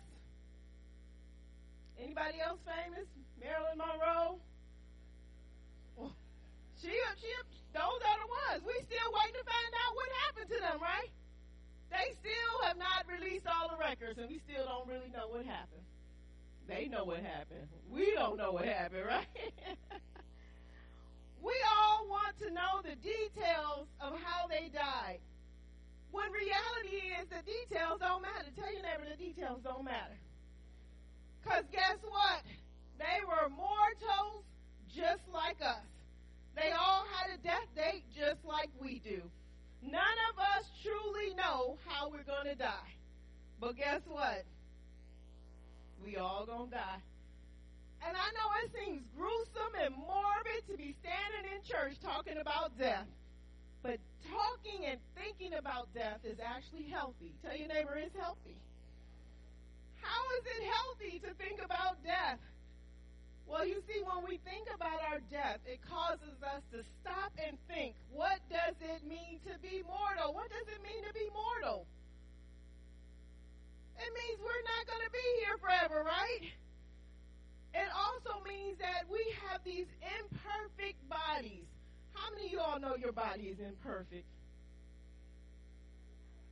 Anybody 2.02 2.42
else 2.42 2.60
famous? 2.66 3.08
Marilyn 3.40 3.78
Monroe? 3.78 4.40
She, 6.82 6.90
up, 7.10 7.18
she, 7.18 7.34
those 7.74 8.00
are 8.04 8.18
the 8.20 8.30
ones. 8.30 8.62
We 8.66 8.76
still 8.86 9.10
waiting 9.12 9.38
to 9.40 9.46
find 9.46 9.72
out 9.84 9.92
what 9.96 10.10
happened 10.26 10.50
to 10.52 10.60
them, 10.60 10.78
right? 10.82 11.12
They 11.92 12.14
still 12.20 12.56
have 12.68 12.78
not 12.78 13.08
released 13.08 13.48
all 13.48 13.70
the 13.72 13.80
records, 13.80 14.20
and 14.20 14.28
we 14.30 14.40
still 14.44 14.66
don't 14.66 14.88
really 14.88 15.10
know 15.12 15.32
what 15.32 15.46
happened. 15.46 15.86
They 16.68 16.88
know 16.88 17.06
what 17.06 17.24
happened. 17.24 17.68
We 17.90 18.12
don't 18.14 18.38
know 18.38 18.52
what 18.52 18.66
happened, 18.66 19.06
right? 19.08 19.32
we 21.42 21.56
all 21.64 22.08
want 22.08 22.36
to 22.44 22.52
know 22.52 22.84
the 22.84 22.96
details 23.00 23.88
of 24.02 24.20
how 24.20 24.48
they 24.48 24.68
died. 24.74 25.20
When 26.12 26.32
reality 26.32 27.16
is 27.20 27.28
the 27.32 27.44
details 27.44 28.00
don't 28.00 28.22
matter. 28.22 28.52
Tell 28.56 28.72
your 28.72 28.84
neighbor 28.84 29.08
the 29.10 29.20
details 29.20 29.60
don't 29.64 29.84
matter. 29.84 30.20
Because 31.44 31.64
guess 31.72 32.00
what? 32.04 32.44
They 33.00 33.24
were 33.24 33.50
mortals 33.50 34.44
just 34.94 35.24
like 35.32 35.62
us. 35.62 35.84
They 36.58 36.74
all 36.74 37.06
had 37.14 37.30
a 37.30 37.38
death 37.46 37.70
date 37.76 38.04
just 38.18 38.44
like 38.44 38.70
we 38.82 39.00
do. 39.06 39.22
None 39.86 40.18
of 40.34 40.40
us 40.58 40.66
truly 40.82 41.36
know 41.38 41.78
how 41.86 42.10
we're 42.10 42.26
going 42.26 42.50
to 42.50 42.56
die. 42.58 42.92
But 43.62 43.78
guess 43.78 44.02
what? 44.10 44.44
We 46.04 46.18
all 46.18 46.48
going 46.48 46.72
to 46.72 46.76
die. 46.76 47.02
And 48.02 48.18
I 48.18 48.28
know 48.34 48.50
it 48.66 48.74
seems 48.74 49.02
gruesome 49.16 49.74
and 49.86 49.94
morbid 49.94 50.66
to 50.70 50.78
be 50.78 50.98
standing 50.98 51.46
in 51.54 51.62
church 51.62 51.94
talking 52.02 52.42
about 52.42 52.78
death. 52.78 53.06
But 53.84 54.02
talking 54.26 54.86
and 54.86 54.98
thinking 55.14 55.54
about 55.54 55.94
death 55.94 56.26
is 56.26 56.42
actually 56.42 56.90
healthy. 56.90 57.38
Tell 57.46 57.56
your 57.56 57.70
neighbor 57.70 58.02
it's 58.02 58.18
healthy. 58.18 58.58
How 60.02 60.22
is 60.42 60.44
it 60.58 60.64
healthy 60.66 61.22
to 61.22 61.34
think 61.38 61.62
about 61.64 62.02
death? 62.04 62.42
Well, 63.48 63.66
you 63.66 63.80
see, 63.88 64.04
when 64.04 64.28
we 64.28 64.44
think 64.44 64.68
about 64.76 65.00
our 65.08 65.24
death, 65.32 65.64
it 65.66 65.80
causes 65.88 66.36
us 66.44 66.62
to 66.76 66.84
stop 67.00 67.32
and 67.40 67.58
think, 67.72 67.96
what 68.12 68.44
does 68.52 68.76
it 68.84 69.08
mean 69.08 69.40
to 69.48 69.56
be 69.64 69.82
mortal? 69.88 70.36
What 70.36 70.52
does 70.52 70.68
it 70.68 70.84
mean 70.84 71.00
to 71.08 71.14
be 71.14 71.32
mortal? 71.32 71.88
It 73.98 74.12
means 74.14 74.38
we're 74.44 74.68
not 74.68 74.84
going 74.86 75.06
to 75.06 75.14
be 75.16 75.28
here 75.42 75.58
forever, 75.58 76.04
right? 76.04 76.44
It 77.74 77.90
also 77.96 78.44
means 78.44 78.78
that 78.80 79.08
we 79.10 79.24
have 79.48 79.64
these 79.64 79.88
imperfect 80.20 81.00
bodies. 81.08 81.66
How 82.14 82.30
many 82.32 82.48
of 82.48 82.52
you 82.52 82.60
all 82.60 82.80
know 82.80 82.96
your 82.96 83.14
body 83.14 83.44
is 83.44 83.60
imperfect? 83.60 84.28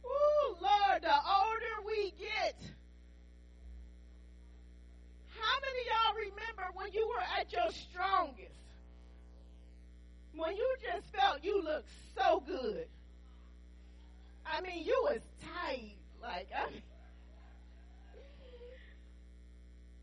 Ooh, 0.06 0.56
Lord, 0.62 1.02
the 1.02 1.14
older 1.14 1.76
we 1.86 2.14
get, 2.18 2.56
how 5.46 5.58
many 5.62 5.82
y'all 5.89 6.16
remember 6.16 6.66
when 6.74 6.91
you 6.91 7.08
were 7.08 7.24
at 7.39 7.52
your 7.54 7.70
strongest? 7.72 8.60
When 10.36 10.56
you 10.56 10.76
just 10.82 11.08
felt 11.14 11.43
you 11.43 11.64
looked 11.64 11.89
so 12.16 12.43
good. 12.46 12.88
I 14.46 14.62
mean, 14.62 14.84
you 14.86 14.98
was 15.10 15.22
tight. 15.41 15.96
Like, 16.22 16.48
I 16.56 16.68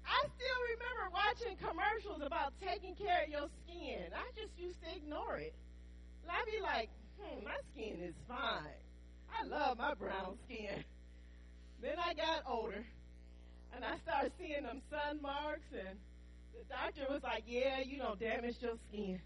I 0.07 0.21
still 0.37 0.61
remember 0.73 1.05
watching 1.13 1.57
commercials 1.57 2.23
about 2.25 2.53
taking 2.61 2.95
care 2.95 3.25
of 3.25 3.31
your 3.31 3.49
skin. 3.65 4.13
I 4.15 4.31
just 4.37 4.59
used 4.59 4.81
to 4.83 4.97
ignore 4.97 5.39
it. 5.39 5.55
I'd 6.29 6.47
be 6.47 6.61
like, 6.63 6.89
hmm, 7.19 7.45
my 7.45 7.57
skin 7.73 8.01
is 8.01 8.15
fine. 8.27 8.81
I 9.29 9.47
love 9.47 9.79
my 9.79 9.95
brown 9.95 10.37
skin. 10.45 10.85
Then 11.83 11.97
I 11.99 12.15
got 12.15 12.43
older 12.47 12.85
and 13.75 13.85
I 13.85 13.97
started 14.05 14.33
seeing 14.39 14.63
them 14.63 14.81
sun 14.91 15.21
marks, 15.23 15.69
and 15.73 15.99
the 16.53 16.65
doctor 16.69 17.07
was 17.11 17.23
like, 17.23 17.45
"Yeah, 17.47 17.81
you 17.81 17.99
don't 17.99 18.19
damage 18.21 18.57
your 18.61 18.77
skin." 18.89 19.21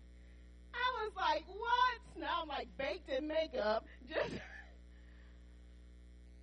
I 0.72 1.04
was 1.04 1.12
like, 1.16 1.44
"What?" 1.46 2.00
Now 2.18 2.42
I'm 2.42 2.48
like 2.48 2.68
baked 2.78 3.08
in 3.08 3.26
makeup, 3.26 3.84
just. 4.08 4.34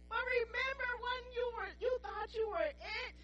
but 0.10 0.24
remember 0.24 0.90
when 1.00 1.22
you 1.34 1.46
were, 1.58 1.72
you 1.80 1.98
thought 2.02 2.34
you 2.34 2.48
were 2.50 2.70
it, 2.70 3.16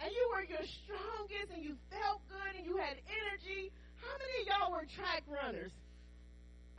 and 0.00 0.12
you 0.12 0.24
were 0.32 0.42
your 0.42 0.64
strongest, 0.84 1.50
and 1.54 1.64
you 1.64 1.76
felt 1.90 2.22
good, 2.28 2.56
and 2.56 2.64
you 2.66 2.76
had 2.76 2.96
energy. 3.08 3.72
How 3.96 4.14
many 4.16 4.42
of 4.42 4.46
y'all 4.46 4.72
were 4.72 4.86
track 4.86 5.24
runners? 5.26 5.72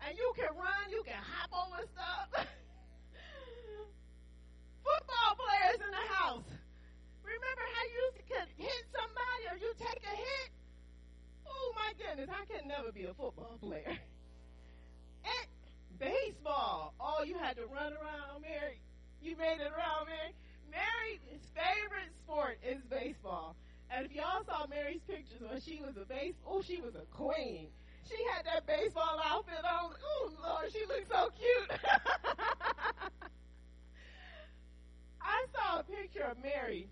And 0.07 0.17
you 0.17 0.31
can 0.35 0.55
run, 0.55 0.89
you 0.89 1.03
can 1.03 1.19
hop 1.19 1.51
over 1.51 1.83
stuff. 1.91 2.31
Football 4.83 5.35
players 5.35 5.81
in 5.83 5.91
the 5.91 6.05
house. 6.15 6.58
Remember 7.39 7.65
how 7.71 7.85
you 7.87 8.05
could 8.27 8.49
hit 8.59 8.83
somebody 8.91 9.43
or 9.47 9.55
you 9.57 9.71
take 9.79 10.03
a 10.03 10.15
hit? 10.15 10.51
Oh 11.47 11.71
my 11.75 11.95
goodness, 11.95 12.27
I 12.27 12.43
could 12.51 12.67
never 12.67 12.91
be 12.91 13.05
a 13.05 13.13
football 13.13 13.57
player. 13.63 13.95
At 15.23 15.47
baseball. 15.99 16.93
Oh, 16.99 17.23
you 17.23 17.37
had 17.37 17.55
to 17.55 17.65
run 17.67 17.93
around, 17.93 18.41
Mary. 18.41 18.79
You 19.21 19.35
made 19.37 19.59
it 19.63 19.71
around, 19.71 20.07
Mary. 20.07 20.35
Mary's 20.69 21.19
favorite 21.55 22.11
sport 22.19 22.59
is 22.63 22.83
baseball. 22.89 23.55
And 23.89 24.05
if 24.05 24.13
y'all 24.13 24.43
saw 24.45 24.67
Mary's 24.67 25.01
pictures 25.07 25.41
when 25.41 25.61
she 25.61 25.81
was 25.81 25.95
a 25.97 26.05
base, 26.05 26.35
oh, 26.45 26.61
she 26.61 26.81
was 26.81 26.95
a 26.95 27.05
queen. 27.15 27.67
She 28.07 28.17
had 28.33 28.45
that 28.45 28.65
baseball 28.65 29.19
outfit 29.23 29.63
on. 29.63 29.93
Oh 30.03 30.31
Lord, 30.43 30.71
she 30.71 30.85
looked 30.87 31.11
so 31.11 31.29
cute. 31.37 31.71
I 35.21 35.45
saw 35.53 35.79
a 35.79 35.83
picture 35.83 36.23
of 36.23 36.41
Mary 36.41 36.87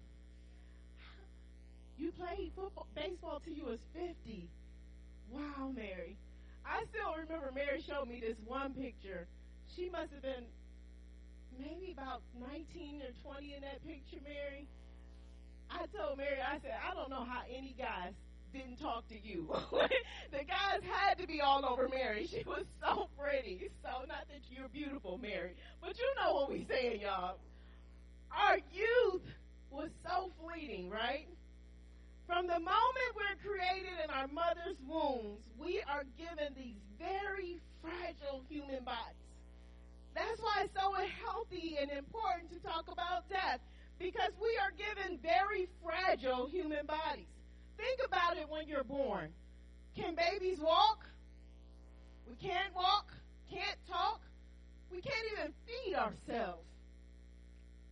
you 1.98 2.12
played 2.12 2.52
football, 2.56 2.88
baseball 2.96 3.42
till 3.44 3.54
you 3.54 3.66
was 3.66 3.80
50. 3.94 4.50
Wow, 5.32 5.72
Mary. 5.76 6.16
I 6.66 6.84
still 6.92 7.16
remember 7.16 7.52
Mary 7.54 7.84
showed 7.88 8.08
me 8.08 8.20
this 8.20 8.38
one 8.46 8.74
picture. 8.74 9.28
She 9.76 9.90
must 9.90 10.12
have 10.14 10.22
been 10.22 10.46
maybe 11.60 11.92
about 11.92 12.22
19 12.40 13.02
or 13.02 13.34
20 13.34 13.56
in 13.56 13.62
that 13.62 13.86
picture, 13.86 14.22
Mary. 14.24 14.68
I 15.70 15.86
told 15.96 16.18
Mary, 16.18 16.38
I 16.40 16.60
said, 16.60 16.76
I 16.80 16.94
don't 16.94 17.10
know 17.10 17.26
how 17.26 17.42
any 17.50 17.76
guys 17.78 18.14
didn't 18.54 18.78
talk 18.78 19.08
to 19.10 19.20
you. 19.20 19.48
the 20.32 20.44
guys 20.44 20.82
had 20.84 21.18
to 21.20 21.28
be 21.28 21.42
all 21.42 21.66
over 21.66 21.90
Mary. 21.90 22.28
She 22.30 22.44
was 22.46 22.64
so 22.82 23.10
pretty. 23.20 23.70
So, 23.84 23.90
not 24.08 24.28
that 24.30 24.42
you're 24.50 24.70
beautiful, 24.70 25.18
Mary, 25.18 25.56
but 25.82 25.98
you 25.98 26.08
know 26.22 26.34
what 26.34 26.52
we 26.52 26.66
saying, 26.70 27.02
y'all. 27.02 27.38
Our 28.32 28.58
youth 28.72 29.24
was 29.72 29.90
so 30.06 30.32
fleeting, 30.40 30.90
right? 30.90 31.28
From 32.28 32.46
the 32.46 32.60
moment 32.60 33.10
we're 33.16 33.50
created 33.50 34.04
in 34.04 34.10
our 34.10 34.28
mother's 34.28 34.76
wombs, 34.86 35.40
we 35.58 35.82
are 35.88 36.04
given 36.18 36.54
these 36.58 36.76
very 37.00 37.62
fragile 37.82 38.44
human 38.50 38.84
bodies. 38.84 39.16
That's 40.14 40.42
why 40.42 40.64
it's 40.66 40.74
so 40.76 40.94
healthy 41.24 41.78
and 41.80 41.90
important 41.90 42.52
to 42.52 42.60
talk 42.60 42.92
about 42.92 43.30
death 43.30 43.62
because 43.98 44.32
we 44.42 44.60
are 44.62 44.72
given 44.76 45.20
very 45.20 45.70
fragile 45.82 46.48
human 46.48 46.86
bodies. 46.86 47.32
Think 47.78 48.02
about 48.06 48.36
it 48.36 48.50
when 48.50 48.68
you're 48.68 48.84
born. 48.84 49.30
Can 49.96 50.14
babies 50.14 50.60
walk? 50.60 51.06
We 52.28 52.36
can't 52.36 52.76
walk, 52.76 53.14
can't 53.50 53.80
talk, 53.90 54.20
we 54.92 55.00
can't 55.00 55.28
even 55.32 55.54
feed 55.66 55.96
ourselves. 55.96 56.68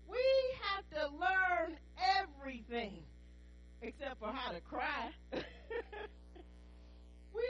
We 0.09 0.19
have 0.61 0.83
to 0.89 1.15
learn 1.15 1.77
everything 2.19 3.03
except 3.88 4.19
for 4.19 4.31
how 4.33 4.51
to 4.51 4.61
cry. 4.61 5.09
we 5.31 5.41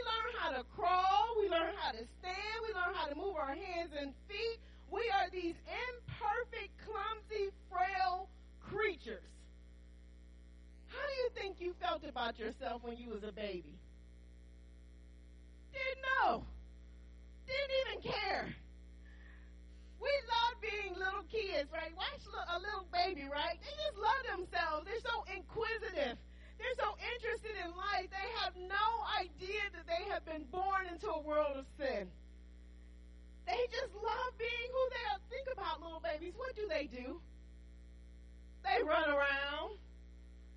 learn 0.04 0.32
how 0.40 0.52
to 0.52 0.64
crawl, 0.76 1.36
we 1.40 1.50
learn 1.50 1.74
how 1.80 1.92
to 1.92 2.04
stand, 2.20 2.58
we 2.68 2.74
learn 2.74 2.94
how 2.94 3.08
to 3.08 3.16
move 3.16 3.36
our 3.36 3.56
hands 3.56 3.92
and 3.98 4.14
feet. 4.28 4.60
We 4.92 5.02
are 5.16 5.30
these 5.32 5.56
imperfect, 5.66 6.72
clumsy, 6.84 7.52
frail 7.72 8.30
creatures. 8.60 9.24
How 10.88 11.06
do 11.08 11.14
you 11.24 11.30
think 11.36 11.60
you 11.60 11.74
felt 11.82 12.04
about 12.08 12.38
yourself 12.40 12.84
when 12.84 12.98
you 12.98 13.10
was 13.10 13.24
a 13.24 13.32
baby? 13.32 13.80
Didn't 15.74 16.04
know. 16.04 16.44
Didn't 17.48 17.76
even 17.84 18.12
care. 18.12 18.56
We 20.00 20.12
love 20.30 20.56
being 20.62 20.94
little 20.94 21.26
kids, 21.32 21.70
right? 21.74 21.92
Watch 21.98 22.22
a 22.30 22.60
little 22.60 22.88
baby, 22.94 23.28
right? 23.32 23.58
They 23.60 23.74
just 23.74 23.98
love 23.98 24.22
themselves. 24.38 24.86
They're 24.86 25.04
so 25.04 25.26
inquisitive. 25.34 26.18
They're 26.66 26.82
so 26.82 26.98
interested 26.98 27.54
in 27.62 27.70
life. 27.78 28.10
They 28.10 28.30
have 28.42 28.58
no 28.58 28.88
idea 29.22 29.62
that 29.78 29.86
they 29.86 30.10
have 30.10 30.26
been 30.26 30.50
born 30.50 30.90
into 30.90 31.14
a 31.14 31.22
world 31.22 31.62
of 31.62 31.70
sin. 31.78 32.10
They 33.46 33.62
just 33.70 33.94
love 33.94 34.34
being 34.42 34.70
who 34.74 34.84
they 34.90 35.06
are. 35.14 35.22
Think 35.30 35.46
about 35.54 35.78
little 35.86 36.02
babies. 36.02 36.34
What 36.34 36.58
do 36.58 36.66
they 36.66 36.90
do? 36.90 37.22
They 38.66 38.82
run 38.82 39.06
around. 39.14 39.78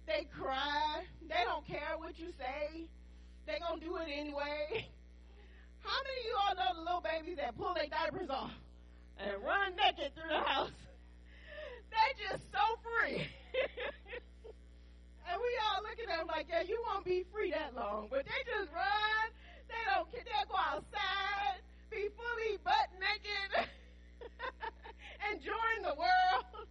They 0.08 0.24
cry. 0.32 1.04
They 1.28 1.44
don't 1.44 1.66
care 1.68 2.00
what 2.00 2.16
you 2.16 2.32
say. 2.40 2.88
They're 3.44 3.60
going 3.60 3.80
to 3.80 3.84
do 3.84 3.96
it 4.00 4.08
anyway. 4.08 4.88
How 5.84 5.98
many 6.00 6.16
of 6.16 6.24
you 6.24 6.36
all 6.40 6.54
know 6.56 6.72
the 6.72 6.84
little 6.88 7.04
babies 7.04 7.36
that 7.36 7.52
pull 7.60 7.76
their 7.76 7.92
diapers 7.92 8.30
off? 8.32 8.56
and 9.18 9.42
run 9.44 9.74
naked 9.76 10.14
through 10.14 10.30
the 10.30 10.44
house. 10.44 10.70
They're 11.90 12.30
just 12.30 12.44
so 12.52 12.62
free. 12.84 13.26
and 15.28 15.36
we 15.36 15.52
all 15.68 15.82
look 15.84 15.98
at 16.00 16.08
them 16.08 16.26
like, 16.26 16.46
yeah, 16.48 16.62
you 16.62 16.80
won't 16.88 17.04
be 17.04 17.24
free 17.32 17.50
that 17.50 17.74
long. 17.76 18.08
But 18.10 18.24
they 18.24 18.40
just 18.48 18.72
run. 18.72 19.28
They 19.68 19.82
don't 19.92 20.10
care. 20.10 20.24
They 20.24 20.44
go 20.48 20.56
outside, 20.56 21.60
be 21.90 22.08
fully 22.16 22.56
butt 22.64 22.88
naked, 22.96 23.68
and 25.28 25.40
join 25.40 25.78
the 25.84 25.94
world. 25.94 26.66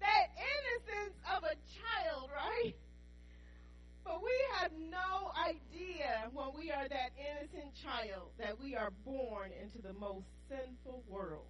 That 0.00 0.28
innocence 0.36 1.16
of 1.36 1.44
a 1.44 1.56
child, 1.72 2.30
right? 2.32 2.74
But 4.04 4.22
we 4.22 4.32
have 4.58 4.72
no 4.90 5.32
idea 5.36 6.28
when 6.32 6.48
we 6.58 6.70
are 6.72 6.88
that 6.88 7.12
innocent 7.16 7.72
child 7.76 8.32
that 8.38 8.58
we 8.60 8.74
are 8.74 8.90
born 9.04 9.50
into 9.62 9.80
the 9.80 9.92
most 9.94 10.26
sinful 10.48 11.04
world. 11.08 11.46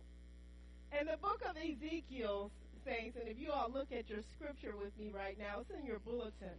And 0.93 1.09
the 1.09 1.17
book 1.17 1.41
of 1.49 1.57
Ezekiel, 1.57 2.51
saints, 2.85 3.17
and 3.19 3.29
if 3.29 3.39
you 3.39 3.51
all 3.53 3.71
look 3.73 3.89
at 3.93 4.09
your 4.09 4.21
scripture 4.37 4.75
with 4.77 4.97
me 4.99 5.11
right 5.15 5.39
now, 5.39 5.61
it's 5.61 5.71
in 5.71 5.87
your 5.87 5.99
bulletin. 5.99 6.59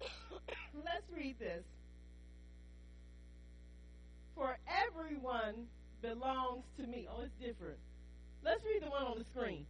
Let's 0.74 1.06
read 1.14 1.38
this. 1.38 1.64
For 4.34 4.56
everyone 4.66 5.66
belongs 6.02 6.64
to 6.78 6.86
me. 6.86 7.06
Oh, 7.10 7.22
it's 7.22 7.32
different. 7.40 7.78
Let's 8.44 8.60
read 8.64 8.82
the 8.82 8.90
one 8.90 9.04
on 9.04 9.18
the 9.18 9.24
screen. 9.34 9.66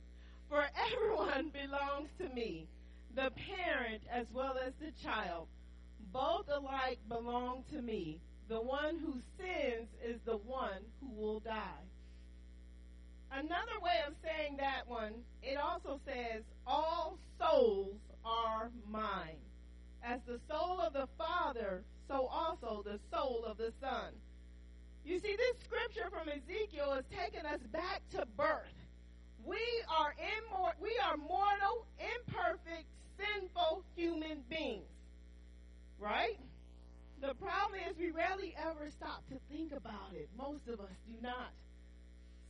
For 0.48 0.64
everyone 0.74 1.50
belongs 1.62 2.08
to 2.18 2.28
me, 2.34 2.66
the 3.14 3.30
parent 3.30 4.02
as 4.10 4.26
well 4.32 4.56
as 4.64 4.72
the 4.80 4.92
child. 5.02 5.48
Both 6.12 6.46
alike 6.48 6.98
belong 7.08 7.64
to 7.72 7.82
me. 7.82 8.20
The 8.48 8.60
one 8.60 8.98
who 8.98 9.14
sins 9.38 9.88
is 10.04 10.20
the 10.26 10.36
one 10.36 10.82
who 11.00 11.08
will 11.20 11.24
will 11.34 11.40
die. 11.40 11.82
Another 13.34 13.80
way 13.82 13.98
of 14.06 14.14
saying 14.22 14.56
that 14.58 14.86
one, 14.86 15.12
it 15.42 15.56
also 15.58 15.98
says, 16.06 16.42
All 16.66 17.18
souls 17.38 17.96
are 18.24 18.70
mine. 18.88 19.42
As 20.04 20.20
the 20.26 20.38
soul 20.48 20.80
of 20.80 20.92
the 20.92 21.08
Father, 21.18 21.82
so 22.06 22.26
also 22.26 22.84
the 22.84 23.00
soul 23.10 23.44
of 23.44 23.56
the 23.56 23.72
Son. 23.80 24.12
You 25.04 25.18
see, 25.18 25.36
this 25.36 25.64
scripture 25.64 26.10
from 26.10 26.28
Ezekiel 26.28 26.92
is 26.94 27.04
taking 27.10 27.44
us 27.44 27.60
back 27.72 28.02
to 28.12 28.24
birth. 28.36 28.72
We 29.44 29.58
are 29.88 30.14
immor- 30.14 30.78
we 30.80 30.96
are 31.04 31.16
mortal, 31.16 31.86
imperfect, 31.98 32.86
sinful 33.18 33.84
human 33.96 34.44
beings. 34.48 34.86
Right? 35.98 36.38
The 37.20 37.34
problem 37.34 37.80
is 37.90 37.96
we 37.98 38.10
rarely 38.10 38.54
ever 38.56 38.90
stop 38.90 39.26
to 39.28 39.40
think 39.50 39.72
about 39.72 40.12
it. 40.14 40.28
Most 40.38 40.68
of 40.68 40.78
us 40.80 40.96
do 41.06 41.14
not. 41.20 41.50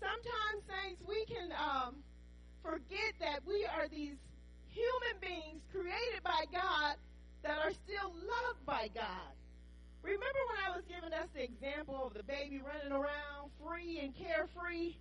Sometimes, 0.05 0.61
saints, 0.69 1.01
we 1.09 1.25
can 1.25 1.49
um, 1.57 1.97
forget 2.63 3.17
that 3.21 3.41
we 3.49 3.65
are 3.65 3.89
these 3.89 4.21
human 4.69 5.17
beings 5.21 5.63
created 5.73 6.21
by 6.23 6.45
God 6.53 6.97
that 7.43 7.57
are 7.65 7.73
still 7.73 8.13
loved 8.13 8.61
by 8.67 8.91
God. 8.95 9.33
Remember 10.03 10.43
when 10.53 10.61
I 10.69 10.77
was 10.77 10.85
giving 10.85 11.13
us 11.17 11.29
the 11.33 11.43
example 11.43 12.05
of 12.05 12.13
the 12.13 12.23
baby 12.23 12.61
running 12.61 12.93
around 12.93 13.49
free 13.65 14.01
and 14.03 14.13
carefree? 14.15 14.97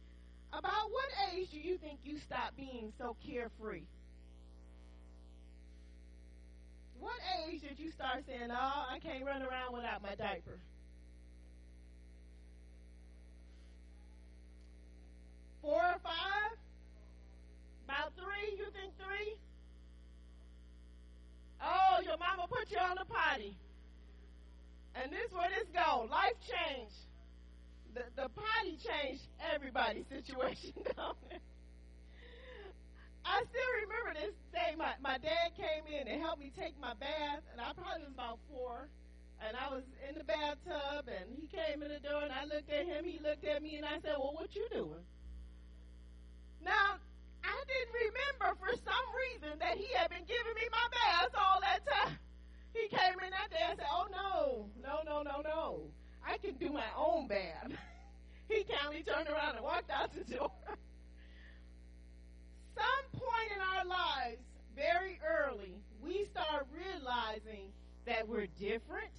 About 0.54 0.92
what 0.92 1.10
age 1.34 1.50
do 1.52 1.60
you 1.60 1.78
think 1.78 2.00
you 2.06 2.20
stop 2.20 2.56
being 2.56 2.94
so 2.98 3.18
carefree? 3.26 3.84
What 7.00 7.20
age 7.44 7.62
did 7.62 7.78
you 7.78 7.92
start 7.92 8.24
saying, 8.26 8.52
oh, 8.52 8.86
I 8.90 9.00
can't 9.00 9.26
run 9.26 9.42
around 9.42 9.74
without 9.74 10.02
my 10.02 10.16
diaper? 10.16 10.60
Four 15.64 15.80
or 15.80 16.00
five? 16.04 16.60
About 17.88 18.12
three? 18.20 18.60
You 18.60 18.68
think 18.76 18.92
three? 19.00 19.40
Oh, 21.64 22.04
your 22.04 22.18
mama 22.20 22.52
put 22.52 22.70
you 22.70 22.80
on 22.84 23.00
the 23.00 23.08
potty. 23.08 23.56
And 24.94 25.10
this 25.10 25.32
where 25.32 25.48
this 25.48 25.72
go. 25.72 26.04
Life 26.12 26.36
change. 26.44 26.92
The 27.96 28.04
the 28.20 28.28
potty 28.36 28.76
changed 28.84 29.24
everybody's 29.40 30.06
situation. 30.12 30.76
I 33.26 33.40
still 33.48 33.72
remember 33.88 34.20
this 34.20 34.36
day. 34.52 34.76
My 34.76 35.00
my 35.00 35.18
dad 35.18 35.56
came 35.56 35.88
in 35.88 36.12
and 36.12 36.22
helped 36.22 36.44
me 36.44 36.52
take 36.60 36.76
my 36.76 36.94
bath, 37.00 37.40
and 37.56 37.62
I 37.62 37.72
probably 37.72 38.04
was 38.04 38.12
about 38.14 38.40
four. 38.52 38.90
And 39.40 39.56
I 39.56 39.72
was 39.72 39.84
in 40.08 40.16
the 40.16 40.24
bathtub, 40.24 41.08
and 41.08 41.28
he 41.40 41.48
came 41.48 41.84
in 41.84 41.90
the 41.92 42.00
door, 42.00 42.24
and 42.24 42.32
I 42.32 42.44
looked 42.44 42.70
at 42.70 42.86
him. 42.86 43.04
He 43.04 43.20
looked 43.24 43.44
at 43.44 43.64
me, 43.64 43.76
and 43.76 43.86
I 43.86 44.00
said, 44.04 44.20
"Well, 44.20 44.36
what 44.36 44.54
you 44.56 44.68
doing?" 44.72 45.04
Now 46.64 46.98
I 47.44 47.58
didn't 47.68 47.94
remember 47.94 48.58
for 48.60 48.72
some 48.72 49.08
reason 49.14 49.60
that 49.60 49.78
he 49.78 49.88
had 49.94 50.10
been 50.10 50.26
giving 50.26 50.56
me 50.56 50.66
my 50.72 50.88
baths 50.92 51.36
all 51.38 51.60
that 51.62 51.84
time. 51.86 52.18
He 52.74 52.88
came 52.90 53.20
in 53.24 53.30
that 53.32 53.52
day 53.52 53.64
and 53.70 53.78
said, 53.78 53.88
Oh, 53.92 54.08
no, 54.12 54.66
no, 54.82 55.02
no, 55.06 55.22
no, 55.22 55.42
no. 55.44 55.82
I 56.26 56.38
can 56.38 56.56
do 56.56 56.72
my 56.72 56.88
own 56.98 57.28
bath. 57.28 57.70
he 58.50 58.64
calmly 58.64 59.04
turned 59.04 59.28
around 59.28 59.56
and 59.56 59.64
walked 59.64 59.92
out 59.92 60.12
the 60.14 60.24
door. 60.24 60.52
Some 62.76 63.06
point 63.14 63.52
in 63.56 63.62
our 63.62 63.86
lives, 63.86 64.42
very 64.76 65.20
early, 65.28 65.76
we 66.02 66.26
start 66.32 66.66
realizing 66.74 67.72
that 68.06 68.28
we're 68.28 68.48
different. 68.60 69.14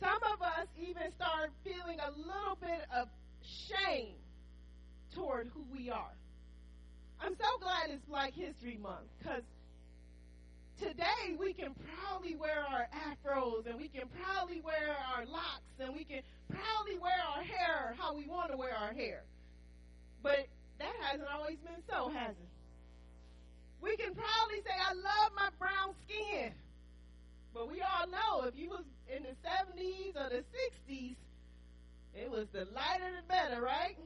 Some 0.00 0.22
of 0.32 0.42
us 0.42 0.66
even 0.78 1.10
start 1.12 1.50
feeling 1.64 1.98
a 2.00 2.10
little 2.10 2.58
bit 2.60 2.84
of 2.94 3.08
shame 3.42 4.16
toward 5.14 5.50
who 5.54 5.64
we 5.72 5.90
are. 5.90 6.12
I'm 7.24 7.36
so 7.36 7.58
glad 7.58 7.88
it's 7.88 8.04
Black 8.04 8.34
History 8.34 8.78
Month 8.82 9.08
because 9.18 9.40
today 10.78 11.32
we 11.40 11.54
can 11.54 11.72
proudly 11.72 12.36
wear 12.36 12.66
our 12.68 12.86
afros 12.92 13.64
and 13.64 13.80
we 13.80 13.88
can 13.88 14.02
proudly 14.20 14.60
wear 14.60 14.94
our 15.16 15.24
locks 15.24 15.72
and 15.80 15.94
we 15.94 16.04
can 16.04 16.20
proudly 16.52 16.98
wear 16.98 17.16
our 17.34 17.42
hair 17.42 17.94
how 17.98 18.14
we 18.14 18.26
want 18.26 18.50
to 18.50 18.58
wear 18.58 18.76
our 18.76 18.92
hair. 18.92 19.22
But 20.22 20.48
that 20.78 20.92
hasn't 21.00 21.26
always 21.32 21.56
been 21.64 21.80
so, 21.88 22.10
has 22.10 22.32
it? 22.32 22.52
We 23.80 23.96
can 23.96 24.14
proudly 24.14 24.60
say, 24.60 24.76
I 24.76 24.92
love 24.92 25.32
my 25.34 25.48
brown 25.58 25.94
skin. 26.04 26.52
But 27.54 27.72
we 27.72 27.80
all 27.80 28.06
know 28.06 28.46
if 28.46 28.54
you 28.54 28.68
was 28.68 28.84
in 29.08 29.22
the 29.22 29.34
70s 29.48 30.14
or 30.14 30.28
the 30.28 30.44
60s, 30.92 31.16
it 32.14 32.30
was 32.30 32.48
the 32.52 32.68
lighter 32.74 33.08
the 33.16 33.26
better, 33.26 33.62
right? 33.62 33.96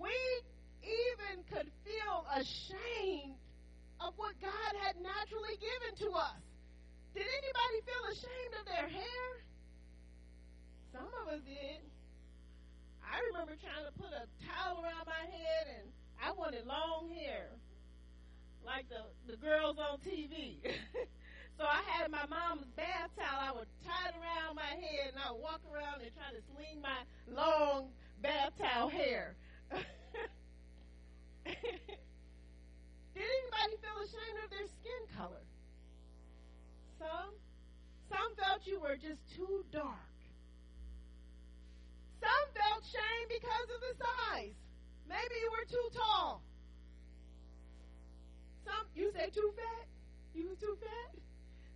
We 0.00 0.10
even 0.86 1.42
could 1.50 1.68
feel 1.82 2.24
ashamed 2.32 3.34
of 4.00 4.14
what 4.16 4.38
God 4.40 4.72
had 4.86 4.96
naturally 5.02 5.58
given 5.58 5.92
to 6.06 6.08
us. 6.14 6.40
Did 7.14 7.26
anybody 7.26 7.78
feel 7.82 8.04
ashamed 8.12 8.54
of 8.60 8.64
their 8.66 8.88
hair? 8.88 9.26
Some 10.92 11.08
of 11.22 11.32
us 11.32 11.40
did. 11.44 11.80
I 13.00 13.20
remember 13.32 13.56
trying 13.56 13.88
to 13.88 13.94
put 13.96 14.12
a 14.12 14.28
towel 14.44 14.84
around 14.84 15.06
my 15.08 15.24
head 15.24 15.80
and 15.80 15.88
I 16.20 16.32
wanted 16.32 16.66
long 16.66 17.08
hair. 17.08 17.48
Like 18.64 18.88
the, 18.88 19.06
the 19.30 19.38
girls 19.38 19.78
on 19.78 19.98
TV. 20.04 20.60
so 21.58 21.64
I 21.64 21.80
had 21.88 22.10
my 22.10 22.26
mom's 22.26 22.66
bath 22.76 23.10
towel. 23.16 23.40
I 23.40 23.52
would 23.52 23.68
tie 23.86 24.10
it 24.10 24.16
around 24.20 24.56
my 24.56 24.74
head 24.76 25.14
and 25.14 25.22
I 25.22 25.32
would 25.32 25.40
walk 25.40 25.60
around 25.72 26.02
and 26.02 26.10
try 26.12 26.36
to 26.36 26.42
sling 26.52 26.82
my 26.82 27.00
long 27.32 27.88
bath 28.20 28.52
towel 28.58 28.88
hair. 28.88 29.36
Did 33.14 33.22
anybody 33.22 33.74
feel 33.78 33.98
ashamed 34.02 34.38
of 34.44 34.50
their 34.50 34.66
skin 34.66 35.02
color? 35.16 35.44
Some? 36.98 37.32
Some 38.10 38.34
felt 38.36 38.66
you 38.66 38.80
were 38.80 38.96
just 38.96 39.22
too 39.34 39.64
dark. 39.72 40.10
Some 42.20 42.46
felt 42.54 42.82
shame 42.84 43.26
because 43.28 43.68
of 43.70 43.80
the 43.80 43.94
size. 44.02 44.56
Maybe 45.08 45.34
you 45.42 45.50
were 45.50 45.66
too 45.70 45.88
tall. 45.94 46.42
Some 48.64 48.86
you 48.94 49.12
say 49.14 49.30
too 49.30 49.52
fat? 49.54 49.86
You 50.34 50.48
was 50.48 50.58
too 50.58 50.76
fat? 50.80 51.14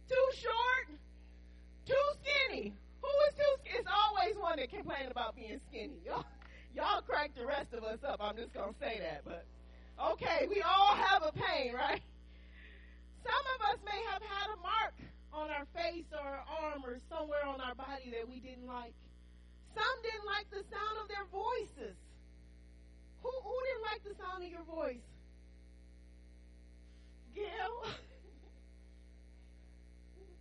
Too 0.08 0.28
short? 0.42 0.98
Too 1.86 2.06
skinny? 2.18 2.74
Who 3.02 3.12
is 3.28 3.34
too 3.36 3.54
skinny? 3.62 3.78
It's 3.78 3.88
always 3.88 4.36
one 4.36 4.58
that 4.58 4.70
complain 4.70 5.06
about 5.10 5.36
being 5.36 5.60
skinny. 5.70 6.02
Y'all, 6.04 6.24
y'all 6.74 7.02
crack 7.02 7.30
the 7.36 7.46
rest 7.46 7.72
of 7.72 7.84
us 7.84 7.98
up. 8.06 8.18
I'm 8.20 8.36
just 8.36 8.52
gonna 8.52 8.74
say 8.80 8.98
that, 9.00 9.22
but 9.24 9.46
Okay, 10.00 10.46
we 10.48 10.62
all 10.62 10.94
have 10.96 11.22
a 11.22 11.32
pain, 11.32 11.74
right? 11.74 12.00
Some 13.22 13.44
of 13.54 13.60
us 13.68 13.78
may 13.84 14.00
have 14.10 14.22
had 14.22 14.48
a 14.56 14.56
mark 14.62 14.94
on 15.32 15.50
our 15.50 15.66
face 15.76 16.06
or 16.12 16.26
our 16.26 16.44
arm 16.64 16.82
or 16.84 16.96
somewhere 17.10 17.44
on 17.44 17.60
our 17.60 17.74
body 17.74 18.10
that 18.16 18.26
we 18.26 18.40
didn't 18.40 18.66
like. 18.66 18.94
Some 19.74 20.02
didn't 20.02 20.24
like 20.24 20.48
the 20.50 20.64
sound 20.72 20.96
of 21.02 21.08
their 21.08 21.26
voices. 21.30 21.96
Who, 23.22 23.28
who 23.28 23.54
didn't 23.68 23.84
like 23.92 24.02
the 24.04 24.14
sound 24.16 24.42
of 24.42 24.48
your 24.48 24.64
voice? 24.64 25.04
Gail? 27.34 27.84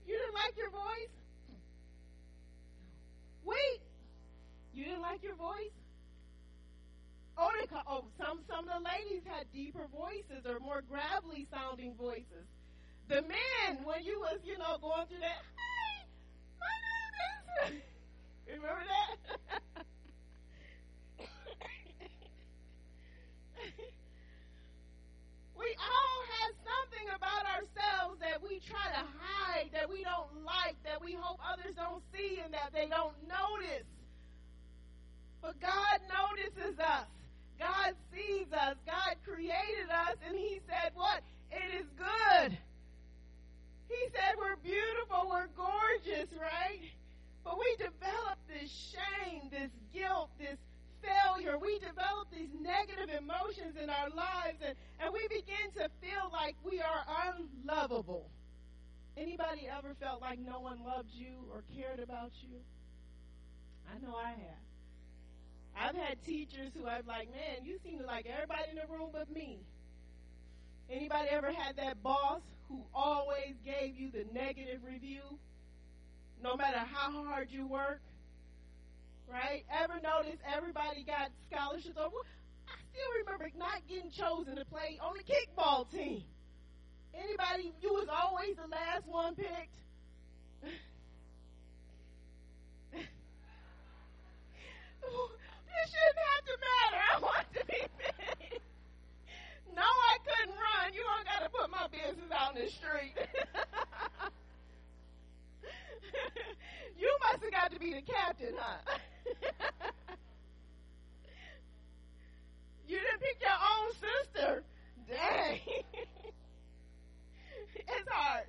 you 0.07 0.17
didn't 0.17 0.33
like 0.33 0.55
your 0.57 0.69
voice? 0.69 1.13
Wait. 3.43 3.81
You 4.73 4.85
didn't 4.85 5.01
like 5.01 5.21
your 5.21 5.35
voice? 5.35 5.75
Oh, 7.41 7.51
oh, 7.87 8.03
some 8.19 8.41
some 8.49 8.67
of 8.67 8.83
the 8.83 8.83
ladies 8.83 9.23
had 9.25 9.49
deeper 9.53 9.87
voices 9.95 10.45
or 10.45 10.59
more 10.59 10.81
gravelly 10.81 11.47
sounding 11.49 11.95
voices. 11.95 12.43
The 13.07 13.21
men, 13.21 13.79
when 13.85 14.03
you 14.03 14.19
was 14.19 14.39
you 14.43 14.57
know 14.57 14.77
going 14.81 15.07
through 15.07 15.19
that, 15.23 15.39
hey, 15.55 16.03
my 16.59 16.67
name 16.83 17.79
is. 17.79 17.83
Remember 18.59 18.83
that? 18.83 19.15
we 25.55 25.75
all 25.79 26.19
have 26.35 26.53
something 26.67 27.07
about 27.15 27.45
ourselves 27.47 28.19
that 28.19 28.43
we 28.43 28.59
try 28.67 28.91
to 28.91 29.03
hide, 29.15 29.71
that 29.71 29.89
we 29.89 30.03
don't 30.03 30.43
like, 30.43 30.75
that 30.83 31.01
we 31.01 31.13
hope 31.13 31.39
others 31.39 31.73
don't 31.77 32.03
see, 32.13 32.41
and 32.43 32.53
that 32.53 32.73
they 32.73 32.87
don't 32.87 33.15
notice. 33.23 33.87
But 35.41 35.57
God 35.61 36.01
notices 36.11 36.77
us. 36.79 37.07
God 37.59 37.93
sees 38.15 38.47
us. 38.53 38.75
God 38.87 39.15
created 39.27 39.91
us, 39.91 40.15
and 40.25 40.35
He 40.35 40.59
said, 40.67 40.91
What? 40.95 41.21
It 41.51 41.81
is 41.81 41.87
good. 41.97 42.57
He 43.89 44.01
said, 44.15 44.35
We're 44.37 44.55
beautiful, 44.57 45.27
we're 45.29 45.51
gorgeous, 45.55 46.31
right? 46.39 46.81
But 47.43 47.59
we 47.59 47.75
develop 47.77 48.39
this 48.47 48.71
shame, 48.71 49.49
this 49.51 49.71
guilt, 49.93 50.29
this 50.39 50.57
failure. 51.01 51.57
We 51.57 51.79
develop 51.79 52.31
these 52.31 52.49
negative 52.61 53.09
emotions 53.09 53.75
in 53.81 53.89
our 53.89 54.09
lives, 54.09 54.59
and, 54.63 54.75
and 54.99 55.13
we 55.13 55.27
begin 55.27 55.71
to 55.75 55.89
feel 56.01 56.29
like 56.31 56.55
we 56.63 56.81
are 56.81 57.03
unlovable. 57.27 58.29
Anybody 59.17 59.67
ever 59.67 59.95
felt 59.99 60.21
like 60.21 60.39
no 60.39 60.59
one 60.59 60.79
loved 60.85 61.09
you 61.11 61.43
or 61.51 61.63
cared 61.75 61.99
about 61.99 62.31
you? 62.41 62.55
I 63.89 63.99
know 64.05 64.15
I 64.15 64.29
have. 64.29 64.68
I've 65.79 65.95
had 65.95 66.21
teachers 66.25 66.71
who 66.77 66.87
I've 66.87 67.07
like, 67.07 67.31
man, 67.31 67.63
you 67.63 67.79
seem 67.83 67.99
to 67.99 68.05
like 68.05 68.25
everybody 68.25 68.63
in 68.69 68.75
the 68.75 68.93
room 68.93 69.09
but 69.13 69.31
me. 69.31 69.59
Anybody 70.91 71.29
ever 71.29 71.51
had 71.53 71.77
that 71.77 72.03
boss 72.03 72.41
who 72.67 72.83
always 72.93 73.55
gave 73.63 73.95
you 73.95 74.11
the 74.11 74.25
negative 74.33 74.81
review, 74.85 75.21
no 76.43 76.57
matter 76.57 76.79
how 76.79 77.23
hard 77.23 77.49
you 77.49 77.65
work? 77.65 78.01
Right? 79.31 79.63
Ever 79.71 80.01
notice 80.01 80.39
everybody 80.55 81.03
got 81.03 81.29
scholarships? 81.49 81.97
Over? 81.97 82.17
I 82.67 82.73
still 82.91 83.11
remember 83.23 83.49
not 83.57 83.87
getting 83.87 84.11
chosen 84.11 84.55
to 84.55 84.65
play 84.65 84.99
on 85.01 85.13
the 85.15 85.23
kickball 85.23 85.89
team. 85.91 86.23
Anybody, 87.13 87.71
you 87.81 87.93
was 87.93 88.07
always 88.11 88.55
the 88.55 88.67
last 88.67 89.07
one 89.07 89.35
picked. 89.35 89.79
it 95.69 95.89
shouldn't 95.89 96.19
have 96.29 96.43
to 96.45 96.55
matter. 96.59 97.01
I 97.13 97.19
want 97.19 97.47
to 97.53 97.61
be 97.65 97.81
picked. 97.97 98.61
No, 99.75 99.83
I 99.83 100.17
couldn't 100.25 100.55
run. 100.55 100.93
You 100.93 101.03
don't 101.03 101.25
got 101.25 101.43
to 101.43 101.49
put 101.49 101.69
my 101.69 101.87
business 101.87 102.31
out 102.35 102.55
in 102.55 102.65
the 102.65 102.71
street. 102.71 103.13
you 106.97 107.17
must 107.23 107.43
have 107.43 107.51
got 107.51 107.71
to 107.71 107.79
be 107.79 107.93
the 107.93 108.01
captain, 108.01 108.53
huh? 108.57 108.97
you 112.87 112.97
didn't 112.97 113.21
pick 113.21 113.41
your 113.41 113.51
own 113.51 113.91
sister. 113.93 114.63
Dang. 115.07 115.59
it's 117.75 118.09
hard. 118.09 118.45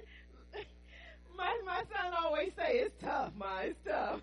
My 1.36 1.56
my 1.64 1.82
son 1.88 2.12
always 2.22 2.52
say 2.54 2.80
it's 2.80 2.94
tough, 3.02 3.32
ma, 3.38 3.60
it's 3.60 3.78
tough. 3.86 4.20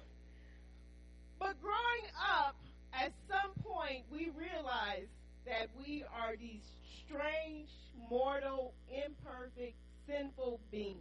But 1.39 1.59
growing 1.61 2.05
up, 2.15 2.55
at 2.97 3.13
some 3.29 3.51
point 3.63 4.03
we 4.11 4.31
realize 4.37 5.07
that 5.45 5.69
we 5.77 6.03
are 6.13 6.35
these 6.35 6.63
strange, 7.05 7.69
mortal, 8.09 8.73
imperfect, 8.89 9.75
sinful 10.07 10.59
beings. 10.71 10.97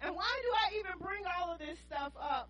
And 0.00 0.14
why 0.14 0.40
do 0.42 0.50
I 0.52 0.78
even 0.78 0.98
bring 1.00 1.22
all 1.38 1.52
of 1.52 1.58
this 1.58 1.78
stuff 1.86 2.12
up? 2.20 2.48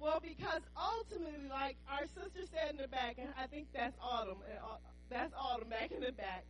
Well, 0.00 0.20
because 0.20 0.62
ultimately, 0.76 1.48
like 1.48 1.76
our 1.88 2.06
sister 2.06 2.48
said 2.52 2.72
in 2.72 2.76
the 2.76 2.88
back, 2.88 3.16
and 3.18 3.28
I 3.38 3.46
think 3.46 3.68
that's 3.74 3.96
Autumn, 4.02 4.38
uh, 4.42 4.76
that's 5.10 5.32
Autumn 5.38 5.68
back 5.68 5.92
in 5.92 6.00
the 6.00 6.12
back, 6.12 6.44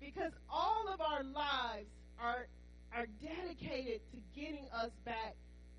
because 0.00 0.32
all 0.50 0.88
of 0.92 1.00
our 1.00 1.22
lives 1.22 1.88
are 2.20 2.46
are 2.94 3.06
dedicated 3.22 4.00
to 4.12 4.18
getting 4.38 4.66
us 4.74 4.90
back 5.04 5.34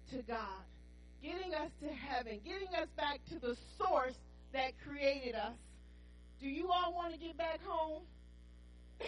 to 0.10 0.24
God, 0.24 0.66
getting 1.22 1.54
us 1.54 1.70
to 1.82 1.88
heaven, 1.88 2.40
getting 2.44 2.74
us 2.76 2.88
back 2.98 3.20
to 3.30 3.40
the 3.40 3.56
source 3.78 4.18
that 4.54 4.74
created 4.88 5.36
us. 5.36 5.58
Do 6.40 6.48
you 6.48 6.70
all 6.70 6.94
want 6.94 7.14
to 7.14 7.20
get 7.20 7.38
back 7.38 7.60
home? 7.66 8.04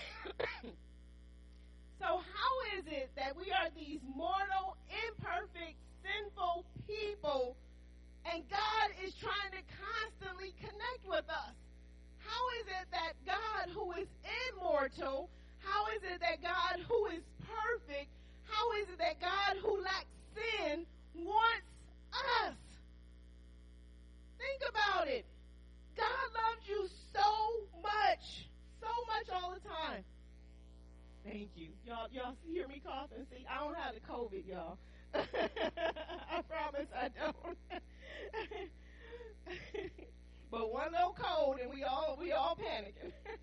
so, 2.00 2.06
how 2.06 2.54
is 2.78 2.86
it 2.88 3.10
that 3.16 3.38
we 3.38 3.52
are 3.52 3.70
these 3.78 4.00
mortal, 4.16 4.78
imperfect, 4.90 5.78
sinful 6.02 6.66
people, 6.88 7.56
and 8.26 8.44
God 8.50 8.88
is 9.06 9.14
trying 9.22 9.52
to 9.54 9.62
constantly 9.78 10.54
connect 10.60 11.06
with 11.08 11.30
us? 11.30 11.54
How 12.18 12.42
is 12.62 12.68
it 12.82 12.88
that 12.92 13.14
God, 13.26 13.70
who 13.74 13.92
is 13.94 14.08
immortal, 14.50 15.30
how 15.60 15.86
is 15.96 16.02
it 16.04 16.20
that 16.22 16.42
God, 16.42 16.82
who 16.90 17.06
is 17.08 17.22
perfect, 17.46 18.10
how 18.50 18.72
is 18.82 18.90
it 18.90 18.98
that 18.98 19.22
God, 19.22 19.62
who 19.62 19.82
lacks 19.82 20.10
sin, 20.34 20.86
wants 21.14 21.70
us? 22.42 22.56
Think 24.38 24.62
Thank 31.36 31.52
you. 31.58 31.68
Y'all, 31.86 32.08
y'all 32.14 32.38
hear 32.50 32.66
me 32.66 32.82
coughing? 32.82 33.26
See, 33.30 33.46
I 33.52 33.60
don't 33.60 33.76
have 33.76 33.94
the 33.94 34.00
COVID, 34.00 34.48
y'all. 34.48 34.78
I 35.14 36.42
promise 36.48 36.88
I 36.96 37.10
don't. 37.10 37.58
but 40.50 40.72
one 40.72 40.94
little 40.94 41.14
cold 41.20 41.58
and 41.62 41.70
we 41.74 41.84
all 41.84 42.18
we 42.22 42.32
all 42.32 42.56
panicking. 42.56 43.12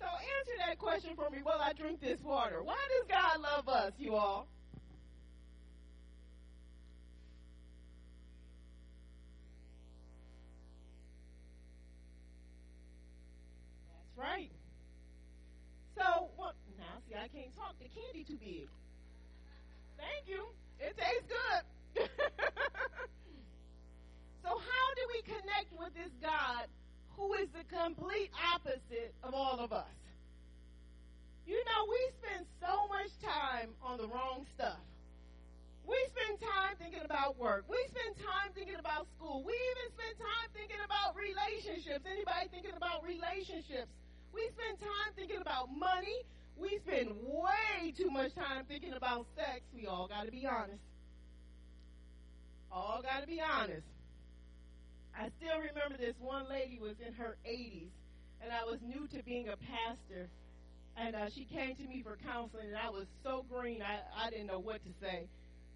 So 0.00 0.06
answer 0.06 0.52
that 0.64 0.78
question 0.78 1.16
for 1.16 1.28
me 1.28 1.38
while 1.42 1.60
I 1.60 1.72
drink 1.72 2.00
this 2.00 2.20
water. 2.22 2.62
Why 2.62 2.76
does 2.76 3.08
God 3.08 3.40
love 3.40 3.68
us, 3.68 3.92
you 3.98 4.14
all? 4.14 4.46
The 18.18 18.24
too 18.24 18.38
big. 18.38 18.68
Thank 19.96 20.26
you. 20.26 20.46
It 20.80 20.96
tastes 20.96 21.26
good. 21.30 21.62
so, 24.42 24.48
how 24.48 24.86
do 24.94 25.02
we 25.14 25.22
connect 25.22 25.70
with 25.78 25.94
this 25.94 26.10
God 26.22 26.66
who 27.18 27.34
is 27.34 27.50
the 27.50 27.66
complete 27.66 28.30
opposite 28.54 29.12
of 29.22 29.34
all 29.34 29.58
of 29.58 29.72
us. 29.72 29.90
You 31.46 31.58
know, 31.66 31.80
we 31.90 32.00
spend 32.22 32.46
so 32.62 32.86
much 32.86 33.10
time 33.18 33.74
on 33.82 33.98
the 33.98 34.06
wrong 34.06 34.46
stuff. 34.54 34.78
We 35.82 35.96
spend 36.14 36.38
time 36.38 36.76
thinking 36.78 37.02
about 37.02 37.38
work. 37.38 37.64
We 37.66 37.80
spend 37.90 38.14
time 38.22 38.52
thinking 38.54 38.78
about 38.78 39.08
school. 39.16 39.42
We 39.42 39.56
even 39.56 39.88
spend 39.96 40.14
time 40.20 40.48
thinking 40.52 40.78
about 40.84 41.16
relationships. 41.16 42.04
Anybody 42.04 42.46
thinking 42.52 42.76
about 42.76 43.02
relationships? 43.02 43.88
We 44.30 44.46
spend 44.52 44.78
time 44.78 45.10
thinking 45.16 45.40
about 45.40 45.72
money. 45.72 46.22
We 46.60 46.80
spend 46.84 47.10
way 47.22 47.92
too 47.96 48.10
much 48.10 48.34
time 48.34 48.64
thinking 48.66 48.92
about 48.92 49.26
sex. 49.36 49.60
We 49.74 49.86
all 49.86 50.08
got 50.08 50.26
to 50.26 50.32
be 50.32 50.46
honest. 50.46 50.82
All 52.70 53.00
got 53.02 53.20
to 53.20 53.26
be 53.26 53.40
honest. 53.40 53.86
I 55.16 55.30
still 55.38 55.58
remember 55.58 55.96
this 55.98 56.14
one 56.20 56.48
lady 56.48 56.78
was 56.80 56.94
in 57.04 57.12
her 57.14 57.36
80s, 57.46 57.90
and 58.42 58.52
I 58.52 58.64
was 58.64 58.78
new 58.82 59.06
to 59.08 59.22
being 59.24 59.48
a 59.48 59.56
pastor. 59.56 60.28
And 60.96 61.14
uh, 61.14 61.30
she 61.30 61.46
came 61.46 61.76
to 61.76 61.86
me 61.86 62.02
for 62.02 62.18
counseling, 62.26 62.68
and 62.68 62.76
I 62.76 62.90
was 62.90 63.06
so 63.22 63.44
green, 63.50 63.82
I, 63.82 64.02
I 64.26 64.30
didn't 64.30 64.46
know 64.46 64.58
what 64.58 64.82
to 64.82 64.90
say. 65.00 65.26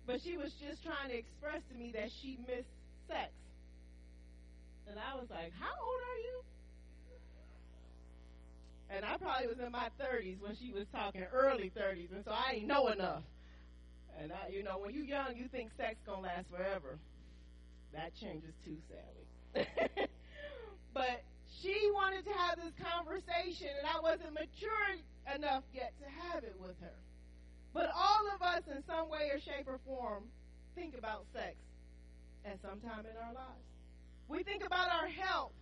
But 0.06 0.20
she 0.22 0.36
was 0.36 0.52
just 0.58 0.82
trying 0.82 1.10
to 1.10 1.16
express 1.16 1.62
to 1.70 1.78
me 1.78 1.92
that 1.94 2.10
she 2.20 2.38
missed 2.46 2.70
sex. 3.06 3.30
And 4.90 4.98
I 4.98 5.14
was 5.14 5.30
like, 5.30 5.52
How 5.58 5.70
old 5.70 6.00
are 6.02 6.20
you? 6.26 6.42
And 8.94 9.04
I 9.06 9.16
probably 9.16 9.46
was 9.46 9.58
in 9.58 9.72
my 9.72 9.88
30s 9.98 10.40
when 10.40 10.54
she 10.54 10.70
was 10.72 10.84
talking, 10.92 11.24
early 11.32 11.72
30s, 11.74 12.12
and 12.12 12.24
so 12.24 12.32
I 12.32 12.54
didn't 12.54 12.68
know 12.68 12.88
enough. 12.88 13.22
And 14.20 14.30
I, 14.32 14.52
you 14.52 14.62
know, 14.62 14.76
when 14.78 14.92
you're 14.92 15.04
young, 15.04 15.34
you 15.34 15.48
think 15.48 15.70
sex 15.78 15.96
gonna 16.04 16.20
last 16.20 16.44
forever. 16.50 16.98
That 17.94 18.12
changes 18.20 18.52
too, 18.64 18.76
sadly. 18.92 19.66
but 20.94 21.24
she 21.62 21.74
wanted 21.94 22.24
to 22.26 22.32
have 22.32 22.56
this 22.56 22.72
conversation, 22.76 23.72
and 23.78 23.88
I 23.88 24.00
wasn't 24.00 24.34
mature 24.34 25.00
enough 25.34 25.64
yet 25.72 25.94
to 26.00 26.08
have 26.28 26.44
it 26.44 26.56
with 26.60 26.76
her. 26.80 26.98
But 27.72 27.90
all 27.96 28.28
of 28.34 28.42
us, 28.42 28.62
in 28.68 28.82
some 28.84 29.08
way 29.08 29.30
or 29.32 29.40
shape 29.40 29.66
or 29.66 29.80
form, 29.86 30.24
think 30.74 30.96
about 30.98 31.24
sex 31.32 31.56
at 32.44 32.60
some 32.60 32.80
time 32.80 33.06
in 33.08 33.16
our 33.16 33.32
lives. 33.32 33.64
We 34.28 34.42
think 34.42 34.64
about 34.64 34.88
our 34.92 35.08
health. 35.08 35.52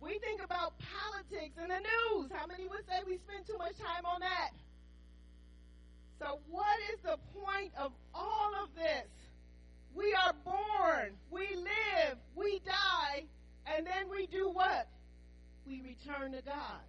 We 0.00 0.18
think 0.18 0.42
about 0.44 0.74
politics 0.78 1.56
and 1.60 1.70
the 1.70 1.80
news. 1.80 2.30
How 2.32 2.46
many 2.46 2.68
would 2.68 2.86
say 2.86 3.00
we 3.06 3.18
spend 3.18 3.46
too 3.46 3.58
much 3.58 3.76
time 3.78 4.04
on 4.04 4.20
that? 4.20 4.50
So, 6.18 6.38
what 6.50 6.78
is 6.92 7.00
the 7.02 7.18
point 7.40 7.72
of 7.78 7.92
all 8.14 8.52
of 8.62 8.68
this? 8.74 9.08
We 9.94 10.14
are 10.14 10.34
born, 10.44 11.12
we 11.30 11.48
live, 11.56 12.18
we 12.34 12.60
die, 12.64 13.24
and 13.66 13.86
then 13.86 14.08
we 14.10 14.26
do 14.26 14.50
what? 14.50 14.88
We 15.66 15.80
return 15.82 16.32
to 16.32 16.42
God. 16.42 16.84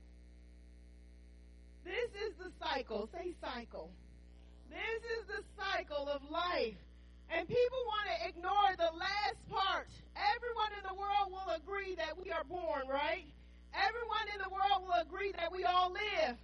This 1.83 2.11
is 2.27 2.33
the 2.37 2.51
cycle. 2.59 3.09
Say 3.13 3.33
cycle. 3.41 3.89
This 4.69 5.01
is 5.19 5.27
the 5.27 5.43
cycle 5.57 6.09
of 6.09 6.21
life. 6.29 6.75
And 7.29 7.47
people 7.47 7.79
want 7.87 8.07
to 8.11 8.27
ignore 8.27 8.75
the 8.77 8.97
last 8.97 9.39
part. 9.49 9.87
Everyone 10.17 10.71
in 10.73 10.83
the 10.87 10.97
world 10.97 11.29
will 11.29 11.53
agree 11.53 11.95
that 11.95 12.17
we 12.17 12.31
are 12.31 12.43
born, 12.43 12.87
right? 12.89 13.25
Everyone 13.73 14.27
in 14.33 14.41
the 14.41 14.49
world 14.49 14.81
will 14.87 15.01
agree 15.01 15.31
that 15.37 15.51
we 15.51 15.63
all 15.63 15.91
live. 15.91 16.35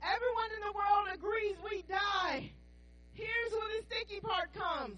Everyone 0.00 0.50
in 0.56 0.62
the 0.64 0.72
world 0.72 1.06
agrees 1.12 1.56
we 1.64 1.84
die. 1.88 2.50
Here's 3.12 3.52
where 3.52 3.68
the 3.76 3.84
sticky 3.86 4.20
part 4.20 4.54
comes. 4.54 4.96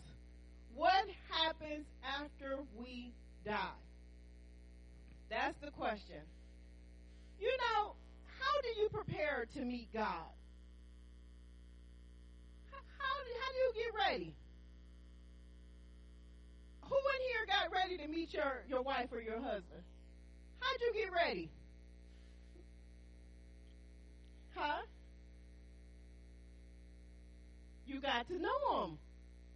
What 0.76 1.08
happens 1.30 1.86
after 2.04 2.58
we 2.78 3.12
die? 3.44 3.80
That's 5.30 5.56
the 5.62 5.70
question. 5.70 6.22
You 7.40 7.50
know, 7.56 7.94
how 8.38 8.60
do 8.62 8.80
you 8.80 8.88
prepare 8.90 9.46
to 9.54 9.60
meet 9.60 9.88
God? 9.92 10.30
How, 12.70 12.78
how, 12.98 13.14
how 13.40 13.52
do 13.52 13.58
you 13.58 13.72
get 13.74 14.10
ready? 14.10 14.34
Who 16.82 16.96
in 16.96 17.20
here 17.30 17.46
got 17.46 17.72
ready 17.90 18.02
to 18.04 18.08
meet 18.08 18.32
your, 18.32 18.62
your 18.68 18.82
wife 18.82 19.08
or 19.12 19.20
your 19.20 19.40
husband? 19.40 19.82
How'd 20.60 20.80
you 20.80 20.92
get 20.94 21.12
ready? 21.12 21.50
Huh? 24.54 24.82
You 27.86 28.00
got 28.00 28.28
to 28.28 28.34
know 28.34 28.58
them. 28.70 28.98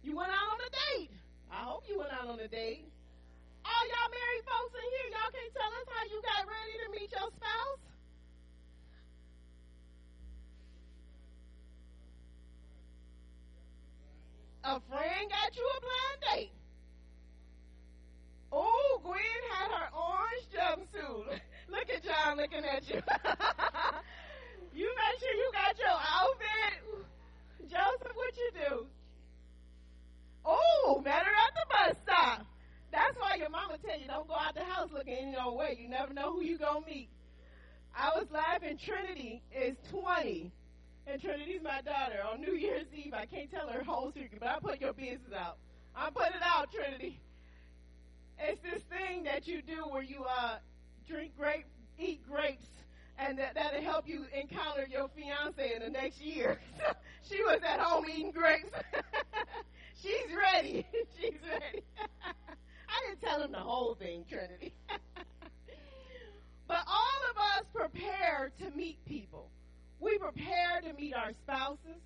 You 0.03 0.15
went 0.17 0.29
out 0.29 0.53
on 0.53 0.59
a 0.59 0.99
date. 0.99 1.11
I 1.51 1.63
hope 1.63 1.83
you 1.87 1.99
went 1.99 2.11
out 2.11 2.27
on 2.27 2.39
a 2.39 2.47
date. 2.47 2.85
All 3.63 3.87
y'all 3.87 4.11
married 4.11 4.43
folks 4.45 4.73
in 4.75 4.83
here, 4.83 5.09
y'all 5.11 5.31
can't 5.31 5.53
tell 5.53 5.71
us 5.71 5.87
how 5.87 6.03
you 6.05 6.21
got 6.21 6.45
ready 6.45 6.75
to 6.83 6.91
meet 6.91 7.11
your 7.11 7.29
spouse? 7.31 7.81
A 14.65 14.81
friend 14.89 15.29
got 15.29 15.55
you 15.55 15.63
a 15.63 15.81
blind 15.81 16.35
date. 16.35 16.54
Oh, 18.55 19.01
Gwen 19.03 19.19
had 19.51 19.69
her 19.69 19.89
orange 19.91 20.47
jumpsuit. 20.55 21.41
Look 21.69 21.89
at 21.93 22.03
John 22.03 22.37
looking 22.37 22.63
at 22.63 22.87
you. 22.87 22.95
you 24.73 24.87
make 24.95 25.19
sure 25.19 25.33
you 25.33 25.51
got 25.51 25.77
your 25.77 25.89
outfit. 25.91 27.05
Joseph, 27.69 28.15
what 28.15 28.33
you 28.37 28.51
do? 28.69 28.85
Oh, 30.45 31.01
met 31.03 31.23
her 31.25 31.31
at 31.31 31.53
the 31.53 31.65
bus 31.69 31.97
stop. 32.03 32.45
That's 32.93 33.17
why 33.19 33.35
your 33.35 33.49
mama 33.49 33.77
tell 33.85 33.99
you 33.99 34.07
don't 34.07 34.27
go 34.27 34.35
out 34.35 34.55
the 34.55 34.63
house 34.63 34.89
looking 34.93 35.15
any 35.15 35.31
no 35.31 35.53
way. 35.53 35.77
You 35.81 35.89
never 35.89 36.13
know 36.13 36.31
who 36.31 36.41
you 36.41 36.57
gonna 36.57 36.85
meet. 36.85 37.09
I 37.93 38.11
was 38.15 38.27
laughing. 38.31 38.77
Trinity 38.77 39.41
is 39.51 39.75
20, 39.91 40.51
and 41.07 41.21
Trinity's 41.21 41.61
my 41.61 41.81
daughter. 41.81 42.23
On 42.31 42.39
New 42.39 42.53
Year's 42.53 42.85
Eve, 42.95 43.13
I 43.13 43.25
can't 43.25 43.51
tell 43.51 43.67
her 43.67 43.83
whole 43.83 44.13
secret, 44.13 44.39
but 44.39 44.47
I 44.47 44.59
put 44.59 44.79
your 44.79 44.93
business 44.93 45.33
out. 45.37 45.57
I'm 45.93 46.13
putting 46.13 46.35
it 46.35 46.43
out, 46.43 46.71
Trinity. 46.71 47.19
It's 48.39 48.61
this 48.61 48.83
thing 48.83 49.23
that 49.23 49.47
you 49.47 49.61
do 49.61 49.83
where 49.89 50.03
you 50.03 50.23
uh 50.23 50.57
drink 51.07 51.31
grape, 51.37 51.65
eat 51.99 52.21
grapes, 52.29 52.67
and 53.17 53.37
that 53.39 53.55
that'll 53.55 53.81
help 53.81 54.07
you 54.07 54.25
encounter 54.33 54.85
your 54.89 55.09
fiance 55.15 55.73
in 55.75 55.81
the 55.81 55.89
next 55.89 56.19
year. 56.21 56.59
she 57.29 57.41
was 57.43 57.59
at 57.67 57.79
home 57.79 58.05
eating 58.09 58.31
grapes. 58.31 58.69
She's 60.01 60.35
ready. 60.37 60.85
She's 61.19 61.39
ready. 61.51 61.83
I 61.97 63.07
didn't 63.07 63.21
tell 63.21 63.41
him 63.41 63.51
the 63.51 63.59
whole 63.59 63.95
thing, 63.95 64.25
Trinity. 64.29 64.73
but 66.67 66.83
all 66.87 67.21
of 67.31 67.37
us 67.37 67.65
prepare 67.73 68.51
to 68.59 68.71
meet 68.75 69.03
people. 69.05 69.49
We 69.99 70.17
prepare 70.17 70.81
to 70.83 70.93
meet 70.93 71.13
our 71.13 71.31
spouses. 71.31 72.01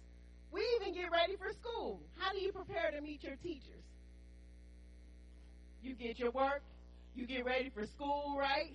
We 0.52 0.62
even 0.82 0.94
get 0.94 1.12
ready 1.12 1.36
for 1.36 1.52
school. 1.54 2.02
How 2.18 2.32
do 2.32 2.40
you 2.40 2.52
prepare 2.52 2.92
to 2.92 3.02
meet 3.02 3.24
your 3.24 3.36
teachers? 3.44 3.84
You 5.84 5.94
get 5.94 6.20
your 6.20 6.32
work, 6.32 6.62
you 7.16 7.26
get 7.26 7.46
ready 7.46 7.70
for 7.70 7.86
school, 7.86 8.36
right? 8.38 8.72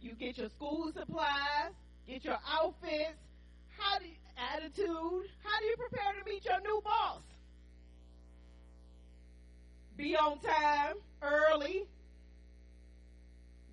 You 0.00 0.12
get 0.14 0.38
your 0.38 0.48
school 0.48 0.92
supplies, 0.96 1.72
get 2.06 2.24
your 2.24 2.38
outfits, 2.48 3.18
how 3.78 3.98
do 3.98 4.04
you, 4.04 4.12
attitude. 4.36 5.30
How 5.42 5.58
do 5.60 5.64
you 5.64 5.76
prepare 5.76 6.12
to 6.12 6.30
meet 6.30 6.44
your 6.44 6.60
new 6.60 6.80
boss? 6.84 7.20
Be 9.96 10.16
on 10.16 10.38
time, 10.40 10.96
early, 11.22 11.84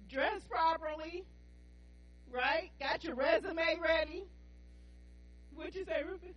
dress 0.10 0.42
properly, 0.50 1.24
right? 2.32 2.70
Got 2.80 3.04
your 3.04 3.16
resume 3.16 3.80
ready. 3.82 4.24
What'd 5.56 5.76
you 5.76 5.86
say, 5.86 6.04
Ruben? 6.04 6.36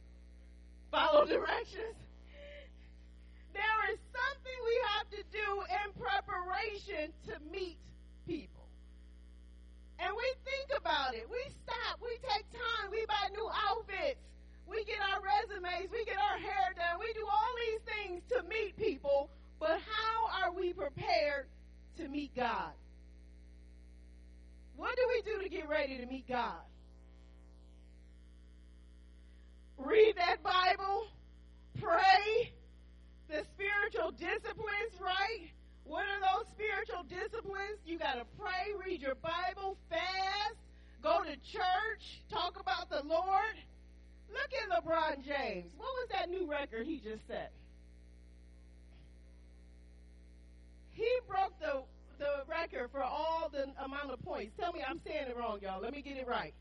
Follow 0.91 1.27
directions. 1.27 2.04
There 3.55 3.83
is 3.95 3.99
something 4.11 4.59
we 4.67 4.77
have 4.99 5.07
to 5.15 5.23
do 5.31 5.49
in 5.71 5.87
preparation 5.95 7.15
to 7.31 7.35
meet 7.51 7.79
people. 8.27 8.67
And 9.99 10.11
we 10.11 10.29
think 10.43 10.75
about 10.77 11.15
it. 11.15 11.25
We 11.31 11.41
stop. 11.63 12.03
We 12.03 12.19
take 12.29 12.51
time. 12.51 12.91
We 12.91 13.07
buy 13.07 13.31
new 13.33 13.49
outfits. 13.71 14.21
We 14.67 14.85
get 14.85 14.99
our 15.01 15.23
resumes. 15.23 15.89
We 15.93 16.05
get 16.05 16.19
our 16.19 16.39
hair 16.39 16.75
done. 16.75 16.99
We 16.99 17.13
do 17.15 17.25
all 17.25 17.55
these 17.63 17.83
things 17.87 18.23
to 18.35 18.43
meet 18.49 18.77
people. 18.77 19.31
But 19.61 19.79
how 19.81 20.45
are 20.45 20.53
we 20.53 20.73
prepared 20.73 21.47
to 21.99 22.09
meet 22.09 22.35
God? 22.35 22.75
What 24.77 24.97
do 24.97 25.03
we 25.09 25.23
do 25.23 25.43
to 25.43 25.49
get 25.49 25.69
ready 25.69 25.99
to 25.99 26.07
meet 26.07 26.29
God? 26.29 26.67
Read 29.79 30.15
that 30.17 30.43
Bible, 30.43 31.07
pray, 31.81 32.53
the 33.35 33.43
spiritual 33.59 34.13
disciplines, 34.13 34.95
right? 35.03 35.51
What 35.83 36.07
are 36.07 36.23
those 36.23 36.47
spiritual 36.55 37.03
disciplines? 37.11 37.83
You 37.85 37.99
got 37.99 38.15
to 38.15 38.25
pray, 38.39 38.71
read 38.79 39.03
your 39.03 39.17
Bible, 39.17 39.77
fast, 39.91 40.55
go 41.03 41.25
to 41.25 41.35
church, 41.51 42.23
talk 42.31 42.61
about 42.61 42.89
the 42.91 43.03
Lord. 43.03 43.59
Look 44.31 44.51
at 44.55 44.71
LeBron 44.71 45.27
James. 45.27 45.73
What 45.77 45.91
was 45.99 46.09
that 46.13 46.31
new 46.31 46.47
record 46.49 46.87
he 46.87 46.99
just 46.99 47.27
set? 47.27 47.53
He 50.93 51.09
broke 51.27 51.59
the 51.61 51.83
the 52.17 52.45
record 52.49 52.91
for 52.93 53.03
all 53.03 53.51
the 53.53 53.65
amount 53.85 54.13
of 54.13 54.23
points. 54.23 54.53
Tell 54.59 54.73
me 54.73 54.81
I'm 54.89 55.01
saying 55.05 55.27
it 55.29 55.37
wrong, 55.37 55.59
y'all. 55.61 55.83
Let 55.83 55.93
me 55.93 56.01
get 56.01 56.17
it 56.17 56.29
right. 56.29 56.55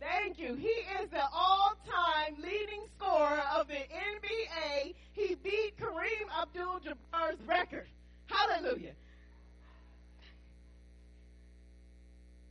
Thank 0.00 0.38
you. 0.38 0.54
He 0.54 0.68
is 1.02 1.10
the 1.10 1.22
all-time 1.32 2.36
leading 2.42 2.82
scorer 2.96 3.42
of 3.54 3.68
the 3.68 3.74
NBA. 3.74 4.94
He 5.12 5.34
beat 5.34 5.74
Kareem 5.78 6.26
Abdul-Jabbar's 6.40 7.38
record. 7.46 7.86
Hallelujah. 8.26 8.94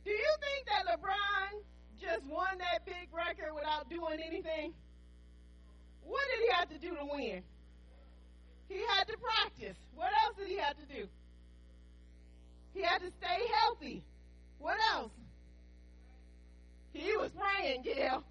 Do 0.04 0.10
you 0.10 0.34
think 0.40 0.66
that 0.66 0.86
LeBron 0.86 1.60
just 2.00 2.24
won 2.26 2.58
that 2.58 2.86
big 2.86 3.08
record 3.12 3.52
without 3.54 3.90
doing 3.90 4.20
anything? 4.24 4.72
What 6.04 6.22
did 6.30 6.46
he 6.46 6.52
have 6.54 6.68
to 6.70 6.78
do 6.78 6.96
to 6.96 7.04
win? 7.12 7.42
He 8.68 8.80
had 8.94 9.08
to 9.08 9.16
practice. 9.18 9.76
What 9.96 10.10
else 10.24 10.36
did 10.38 10.48
he 10.48 10.56
have 10.58 10.76
to 10.76 10.94
do? 10.94 11.08
He 12.74 12.82
had 12.82 13.00
to 13.00 13.10
stay 13.18 13.40
healthy. 13.60 14.04
What 14.58 14.76
else? 14.92 15.10
He 16.92 17.16
was 17.16 17.30
praying, 17.32 17.82
Gail. 17.82 18.24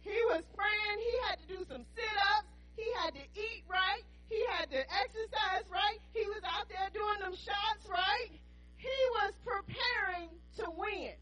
He 0.00 0.18
was 0.30 0.42
praying. 0.56 0.98
He 0.98 1.12
had 1.28 1.38
to 1.40 1.46
do 1.48 1.66
some 1.68 1.84
sit 1.94 2.16
ups. 2.36 2.48
He 2.76 2.84
had 3.02 3.14
to 3.14 3.20
eat 3.34 3.64
right. 3.68 4.02
He 4.30 4.42
had 4.56 4.70
to 4.70 4.78
exercise 4.78 5.64
right. 5.70 5.98
He 6.14 6.24
was 6.26 6.42
out 6.44 6.68
there 6.68 6.88
doing 6.92 7.20
them 7.20 7.34
shots 7.34 7.88
right. 7.88 8.30
He 8.76 8.98
was 9.20 9.32
preparing 9.44 10.30
to 10.58 10.70
win. 10.76 11.12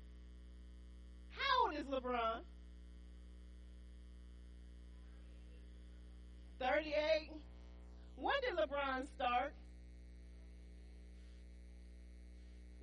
How 1.30 1.66
old 1.66 1.74
is 1.74 1.86
LeBron? 1.86 2.40
38. 6.60 7.30
When 8.16 8.34
did 8.42 8.56
LeBron 8.56 9.06
start? 9.16 9.52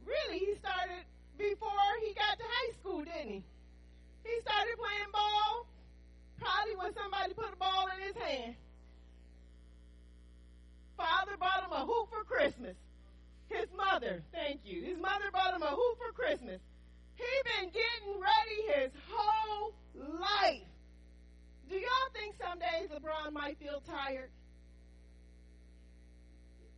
Really, 0.06 0.40
he 0.40 0.56
started 0.56 1.06
before 1.38 1.70
he 2.02 2.14
got 2.14 2.38
to 2.38 2.44
high 2.44 2.74
school, 2.80 3.04
didn't 3.04 3.30
he? 3.30 3.44
He 4.24 4.34
started 4.42 4.76
playing 4.78 5.12
ball 5.12 5.68
probably 6.40 6.76
when 6.76 6.94
somebody 6.94 7.34
put 7.34 7.54
a 7.54 7.58
ball 7.58 7.88
in 7.96 8.08
his 8.08 8.16
hand. 8.16 8.56
Father 10.98 11.38
bought 11.40 11.64
him 11.64 11.72
a 11.72 11.86
hoop 11.86 12.10
for 12.10 12.24
Christmas. 12.24 12.76
His 13.50 13.68
mother, 13.76 14.24
thank 14.32 14.62
you. 14.64 14.82
His 14.84 14.98
mother 14.98 15.30
bought 15.32 15.54
him 15.54 15.62
a 15.62 15.76
hoop 15.76 15.98
for 15.98 16.12
Christmas. 16.14 16.60
He 17.16 17.24
been 17.44 17.70
getting 17.70 18.20
ready 18.20 18.82
his 18.82 18.92
whole 19.10 19.74
life. 19.96 20.68
Do 21.70 21.76
y'all 21.76 22.10
think 22.14 22.36
some 22.42 22.60
days 22.60 22.90
LeBron 22.90 23.34
might 23.34 23.58
feel 23.60 23.82
tired? 23.88 24.30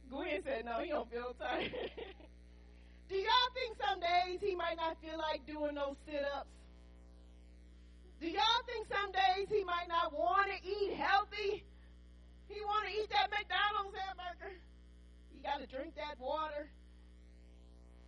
Gwen 0.10 0.42
said 0.44 0.66
no, 0.66 0.80
he 0.82 0.90
don't 0.90 1.10
feel 1.10 1.36
tired. 1.40 1.72
Do 3.10 3.16
y'all 3.16 3.52
think 3.54 3.78
some 3.78 4.00
days 4.00 4.40
he 4.42 4.56
might 4.56 4.78
not 4.78 4.98
feel 5.02 5.18
like 5.18 5.46
doing 5.46 5.76
those 5.76 5.96
sit-ups? 6.06 6.50
Do 8.22 8.28
y'all 8.28 8.64
think 8.66 8.88
some 8.88 9.12
days 9.12 9.48
he 9.50 9.64
might 9.64 9.88
not 9.88 10.14
want 10.14 10.48
to 10.48 10.58
eat 10.68 10.96
healthy? 10.96 11.64
He 12.48 12.62
want 12.62 12.88
to 12.88 12.92
eat 12.92 13.10
that 13.12 13.30
McDonald's 13.30 13.98
hamburger. 13.98 14.56
He 15.34 15.42
got 15.44 15.60
to 15.60 15.68
drink 15.68 15.96
that 15.96 16.20
water. 16.20 16.70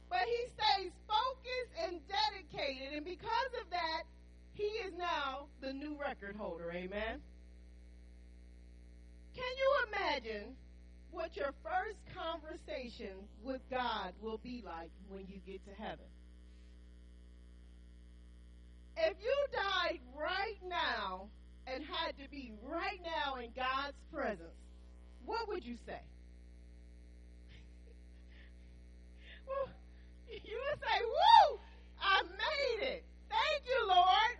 But 0.09 0.23
he 0.23 0.47
stays 0.55 0.91
focused 1.07 1.73
and 1.83 1.99
dedicated, 2.07 2.95
and 2.95 3.05
because 3.05 3.51
of 3.61 3.69
that, 3.71 4.03
he 4.53 4.63
is 4.63 4.93
now 4.97 5.47
the 5.61 5.73
new 5.73 5.97
record 5.99 6.35
holder. 6.35 6.71
Amen. 6.71 7.21
Can 9.35 9.53
you 9.57 9.71
imagine 9.91 10.55
what 11.11 11.35
your 11.35 11.53
first 11.61 11.99
conversation 12.15 13.13
with 13.43 13.61
God 13.69 14.13
will 14.21 14.39
be 14.39 14.63
like 14.65 14.89
when 15.09 15.25
you 15.27 15.39
get 15.45 15.63
to 15.65 15.81
heaven? 15.81 16.05
If 18.97 19.15
you 19.21 19.35
died 19.51 19.99
right 20.15 20.57
now 20.67 21.29
and 21.67 21.83
had 21.83 22.17
to 22.17 22.29
be 22.31 22.53
right 22.63 22.99
now 23.03 23.35
in 23.35 23.51
God's 23.55 23.97
presence, 24.11 24.57
what 25.25 25.47
would 25.47 25.63
you 25.63 25.77
say? 25.85 26.01
well, 29.47 29.69
you 30.29 30.59
would 30.69 30.79
say, 30.79 31.01
Woo! 31.03 31.59
I 32.01 32.23
made 32.23 32.87
it. 32.87 33.03
Thank 33.29 33.65
you, 33.65 33.87
Lord. 33.87 34.37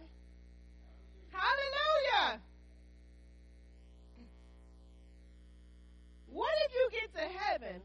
Hallelujah. 1.31 2.41
What 6.31 6.53
if 6.65 6.73
you 6.73 6.89
get 6.91 7.13
to 7.13 7.37
heaven 7.39 7.81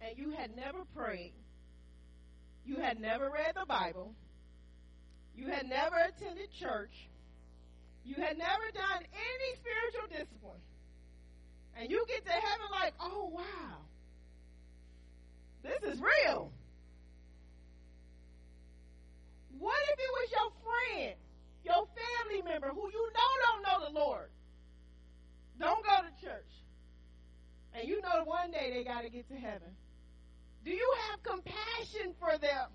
and 0.00 0.16
you 0.16 0.30
had 0.30 0.54
never 0.54 0.84
prayed? 0.96 1.32
You 2.64 2.76
had 2.76 3.00
never 3.00 3.30
read 3.30 3.54
the 3.54 3.66
Bible. 3.66 4.14
You 5.36 5.48
had 5.48 5.68
never 5.68 5.96
attended 5.96 6.48
church. 6.58 7.08
You 8.04 8.14
had 8.16 8.38
never 8.38 8.70
done 8.72 9.02
any 9.02 9.50
spiritual 9.56 10.08
discipline. 10.10 10.60
And 11.76 11.90
you 11.90 12.04
get 12.06 12.24
to 12.24 12.30
heaven 12.30 12.66
like, 12.70 12.94
oh, 13.00 13.30
wow. 13.32 13.78
This 15.62 15.94
is 15.94 16.00
real. 16.00 16.52
What 19.58 19.80
if 19.92 19.98
it 19.98 20.12
was 20.12 20.28
your 20.30 20.50
friend, 20.62 21.14
your 21.64 21.88
family 21.96 22.42
member 22.42 22.68
who 22.68 22.90
you 22.90 23.08
know 23.14 23.30
don't 23.46 23.62
know 23.62 23.86
the 23.88 23.98
Lord? 23.98 24.28
Don't 25.58 25.82
go 25.84 25.96
to 26.02 26.26
church. 26.26 26.52
And 27.74 27.88
you 27.88 28.00
know 28.02 28.24
one 28.24 28.50
day 28.50 28.70
they 28.74 28.84
got 28.84 29.02
to 29.02 29.08
get 29.08 29.28
to 29.28 29.34
heaven. 29.34 29.72
Do 30.64 30.70
you 30.70 30.94
have 31.08 31.22
compassion 31.22 32.14
for 32.20 32.38
them? 32.38 32.68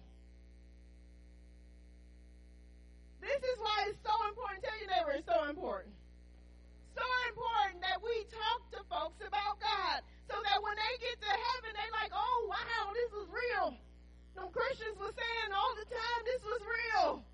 This 3.22 3.42
is 3.90 3.98
so 4.06 4.14
important. 4.30 4.62
Tell 4.62 4.78
your 4.78 4.92
neighbor 4.94 5.14
it's 5.18 5.26
so 5.26 5.50
important. 5.50 5.90
So 6.94 7.06
important 7.34 7.82
that 7.82 7.98
we 7.98 8.14
talk 8.30 8.70
to 8.78 8.80
folks 8.86 9.18
about 9.26 9.58
God 9.58 10.06
so 10.30 10.38
that 10.46 10.62
when 10.62 10.78
they 10.78 10.94
get 11.02 11.18
to 11.18 11.34
heaven, 11.34 11.74
they're 11.74 11.98
like, 11.98 12.14
oh, 12.14 12.40
wow, 12.46 12.94
this 12.94 13.12
is 13.18 13.28
real. 13.34 13.74
Them 14.38 14.54
Christians 14.54 14.94
were 15.02 15.14
saying 15.14 15.50
all 15.50 15.74
the 15.74 15.90
time 15.90 16.22
this 16.30 16.44
was 16.46 16.62
real. 16.62 17.26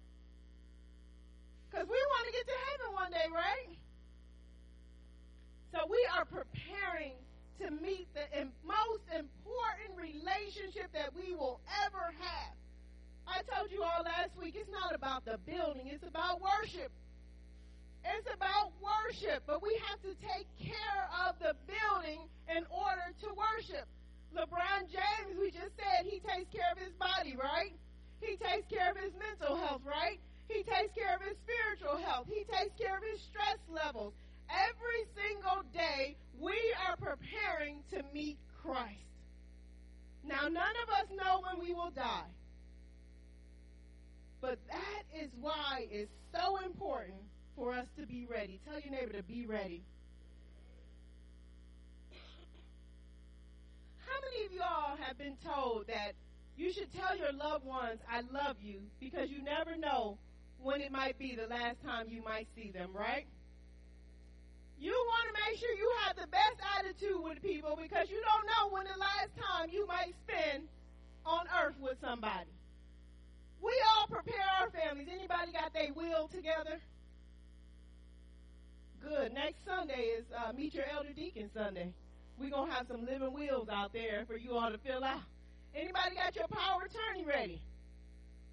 Because 1.67 1.91
we 1.91 1.99
want 1.99 2.23
to 2.23 2.31
get 2.31 2.45
to 2.47 2.59
heaven 2.71 2.89
one 2.95 3.11
day, 3.11 3.27
right? 3.35 3.75
So 5.75 5.83
we 5.91 5.99
are 6.15 6.23
preparing 6.23 7.19
to 7.59 7.67
meet 7.83 8.07
the 8.15 8.47
most 8.63 9.03
important 9.11 9.91
relationship 9.99 10.87
that 10.95 11.11
we 11.11 11.35
will 11.35 11.59
ever 11.83 12.15
have. 12.15 12.55
I 13.27 13.41
told 13.53 13.71
you 13.71 13.83
all 13.83 14.03
last 14.03 14.37
week, 14.39 14.55
it's 14.57 14.69
not 14.69 14.93
about 14.93 15.25
the 15.25 15.37
building, 15.45 15.87
it's 15.87 16.05
about 16.05 16.41
worship. 16.41 16.91
It's 18.05 18.29
about 18.33 18.71
worship, 18.77 19.43
but 19.47 19.63
we 19.63 19.73
have 19.89 19.99
to 20.05 20.13
take 20.21 20.45
care 20.61 21.09
of 21.25 21.39
the 21.39 21.57
building 21.65 22.21
in 22.49 22.63
order 22.69 23.09
to 23.25 23.27
worship. 23.33 23.89
LeBron 24.37 24.85
James, 24.93 25.33
we 25.39 25.49
just 25.49 25.73
said, 25.73 26.05
he 26.05 26.21
takes 26.21 26.53
care 26.53 26.69
of 26.71 26.77
his 26.77 26.93
body, 27.01 27.35
right? 27.35 27.73
He 28.21 28.37
takes 28.37 28.69
care 28.69 28.91
of 28.91 28.97
his 28.97 29.11
mental 29.17 29.57
health, 29.57 29.81
right? 29.85 30.19
He 30.47 30.61
takes 30.61 30.93
care 30.93 31.15
of 31.15 31.21
his 31.25 31.37
spiritual 31.41 31.97
health. 32.05 32.27
He 32.29 32.45
takes 32.45 32.77
care 32.77 32.97
of 32.97 33.03
his 33.03 33.21
stress 33.21 33.57
levels. 33.69 34.13
Every 34.49 35.01
single 35.17 35.63
day, 35.73 36.15
we 36.39 36.53
are 36.85 36.95
preparing 36.97 37.81
to 37.89 38.03
meet 38.13 38.37
Christ. 38.61 39.01
Now, 40.23 40.47
none 40.47 40.75
of 40.85 40.89
us 41.01 41.07
know 41.17 41.41
when 41.41 41.65
we 41.65 41.73
will 41.73 41.89
die. 41.89 42.29
But 44.45 44.59
that 44.69 45.03
is 45.19 45.31
why 45.41 45.87
it's 45.89 46.11
so 46.31 46.57
important 46.63 47.17
for 47.55 47.73
us 47.73 47.87
to 47.99 48.05
be 48.05 48.27
ready. 48.29 48.59
Tell 48.69 48.79
your 48.79 48.91
neighbor 48.91 49.13
to 49.13 49.23
be 49.23 49.47
ready. 49.47 49.81
How 54.05 54.13
many 54.21 54.45
of 54.45 54.51
y'all 54.51 54.97
have 54.97 55.17
been 55.17 55.35
told 55.43 55.87
that 55.87 56.11
you 56.55 56.71
should 56.71 56.93
tell 56.93 57.17
your 57.17 57.31
loved 57.33 57.65
ones, 57.65 57.99
I 58.07 58.21
love 58.31 58.57
you, 58.61 58.81
because 58.99 59.31
you 59.31 59.41
never 59.41 59.75
know 59.75 60.19
when 60.61 60.79
it 60.79 60.91
might 60.91 61.17
be 61.17 61.35
the 61.35 61.47
last 61.47 61.81
time 61.83 62.05
you 62.09 62.21
might 62.21 62.47
see 62.55 62.69
them, 62.69 62.91
right? 62.93 63.25
You 64.77 64.91
want 64.91 65.35
to 65.35 65.41
make 65.49 65.59
sure 65.59 65.71
you 65.71 65.91
have 66.05 66.17
the 66.17 66.27
best 66.27 66.61
attitude 66.77 67.19
with 67.23 67.41
people 67.41 67.79
because 67.81 68.11
you 68.11 68.21
don't 68.21 68.45
know 68.45 68.75
when 68.75 68.83
the 68.83 68.99
last 68.99 69.31
time 69.41 69.69
you 69.71 69.87
might 69.87 70.13
spend 70.27 70.67
on 71.25 71.47
earth 71.63 71.75
with 71.81 71.97
somebody. 71.99 72.51
We 73.65 73.73
all 73.97 74.05
prepare 74.05 74.45
our 74.61 74.69
families. 74.69 75.07
Anybody 75.11 75.51
got 75.51 75.73
their 75.73 75.91
will 75.93 76.27
together? 76.27 76.79
Good. 79.01 79.33
Next 79.33 79.65
Sunday 79.65 80.13
is 80.17 80.25
uh, 80.37 80.53
Meet 80.53 80.75
Your 80.75 80.85
Elder 80.93 81.13
Deacon 81.15 81.49
Sunday. 81.51 81.91
We're 82.39 82.51
going 82.51 82.69
to 82.69 82.75
have 82.75 82.85
some 82.87 83.05
living 83.05 83.33
wills 83.33 83.67
out 83.69 83.91
there 83.91 84.23
for 84.27 84.37
you 84.37 84.53
all 84.53 84.69
to 84.69 84.77
fill 84.77 85.03
out. 85.03 85.25
Anybody 85.73 86.15
got 86.15 86.35
your 86.35 86.47
power 86.47 86.83
attorney 86.85 87.25
ready? 87.25 87.59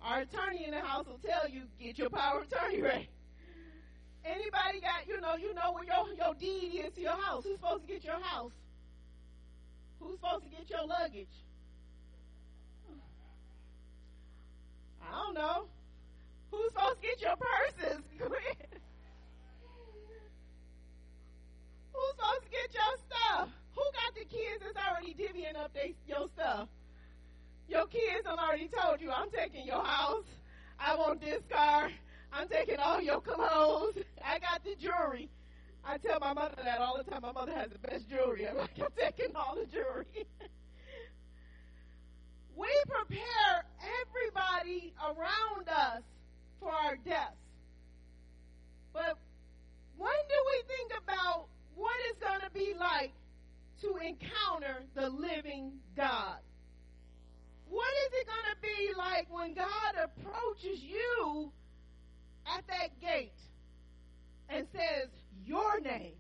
Our 0.01 0.21
attorney 0.21 0.65
in 0.65 0.71
the 0.71 0.81
house 0.81 1.07
will 1.07 1.21
tell 1.21 1.49
you, 1.49 1.63
get 1.79 1.99
your 1.99 2.11
power 2.11 2.43
attorney 2.43 2.81
ready. 2.91 3.09
Anybody 4.25 4.81
got, 4.81 5.07
you 5.07 5.21
know, 5.21 5.37
you 5.37 5.53
know 5.53 5.73
where 5.73 5.85
your, 5.85 6.15
your 6.17 6.35
deed 6.35 6.87
is 6.87 6.95
to 6.95 7.01
your 7.03 7.21
house. 7.21 7.45
Who's 7.45 7.57
supposed 7.57 7.87
to 7.87 7.93
get 7.93 8.05
your 8.05 8.21
house? 8.21 8.53
Who's 10.01 10.15
supposed 10.15 10.45
to 10.45 10.51
get 10.51 10.71
your 10.71 10.87
luggage? 10.87 11.29
I 15.13 15.25
don't 15.25 15.35
know. 15.35 15.65
Who's 16.51 16.73
supposed 16.73 17.01
to 17.01 17.07
get 17.07 17.21
your 17.21 17.37
purses? 17.37 18.03
Who's 21.93 22.15
supposed 22.17 22.43
to 22.45 22.51
get 22.51 22.73
your 22.73 22.97
stuff? 23.07 23.49
Who 23.75 23.83
got 23.93 24.15
the 24.15 24.25
kids 24.25 24.63
that's 24.65 24.77
already 24.89 25.15
divvying 25.15 25.57
up 25.57 25.73
they, 25.75 25.95
your 26.07 26.29
stuff? 26.35 26.69
Your 27.69 27.87
kids 27.87 28.27
have 28.27 28.39
already 28.39 28.69
told 28.69 29.01
you, 29.01 29.11
I'm 29.11 29.31
taking 29.31 29.67
your 29.67 29.85
house. 29.85 30.25
I 30.79 30.95
want 30.97 31.21
this 31.21 31.43
car. 31.51 31.91
I'm 32.33 32.49
taking 32.49 32.79
all 32.79 33.01
your 33.01 33.21
clothes. 33.21 33.99
I 34.25 34.39
got 34.39 34.65
the 34.65 34.75
jewelry. 34.81 35.29
I 35.85 35.99
tell 35.99 36.21
my 36.21 36.33
mother 36.33 36.57
that 36.65 36.81
all 36.81 36.97
the 36.97 37.11
time. 37.11 37.23
My 37.23 37.33
mother 37.33 37.53
has 37.53 37.71
the 37.71 37.79
best 37.79 38.09
jewelry. 38.09 38.47
I'm 38.49 38.57
like, 38.57 38.71
I'm 38.81 38.89
taking 38.99 39.35
all 39.37 39.57
the 39.57 39.67
jewelry. 39.67 40.27
We 42.57 42.69
prepare 42.87 43.65
everybody 44.03 44.93
around 45.03 45.69
us 45.69 46.03
for 46.61 46.71
our 46.71 46.97
deaths. 46.97 47.37
But 48.93 49.19
when 49.97 50.21
do 50.29 50.39
we 50.51 50.77
think 50.77 51.03
about 51.03 51.47
what 51.75 51.95
it's 52.11 52.21
going 52.21 52.41
to 52.41 52.51
be 52.53 52.75
like 52.79 53.13
to 53.81 53.97
encounter 53.97 54.85
the 54.95 55.09
living 55.09 55.73
God? 55.97 56.39
What 57.69 57.89
is 58.07 58.21
it 58.21 58.27
going 58.27 58.49
to 58.53 58.61
be 58.61 58.93
like 58.99 59.33
when 59.33 59.55
God 59.55 59.97
approaches 60.05 60.81
you 60.83 61.51
at 62.47 62.67
that 62.69 63.01
gate 63.01 63.33
and 64.51 64.67
says, 64.73 65.09
Your 65.47 65.81
name? 65.81 66.13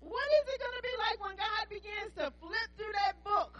What 0.00 0.28
is 0.42 0.54
it 0.54 0.60
going 0.60 0.76
to 0.76 0.82
be 0.82 0.96
like 0.98 1.20
when 1.22 1.36
God 1.36 1.68
begins 1.68 2.12
to 2.16 2.32
flip 2.40 2.70
through 2.76 2.92
that 3.06 3.22
book 3.22 3.58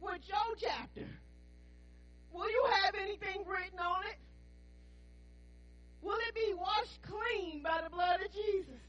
with 0.00 0.20
your 0.26 0.56
chapter? 0.60 1.08
Will 2.32 2.50
you 2.50 2.66
have 2.82 2.94
anything 2.94 3.44
written 3.46 3.78
on 3.78 4.04
it? 4.04 4.18
Will 6.02 6.18
it 6.28 6.34
be 6.34 6.54
washed 6.54 7.00
clean 7.02 7.62
by 7.62 7.80
the 7.82 7.90
blood 7.90 8.20
of 8.20 8.32
Jesus? 8.32 8.80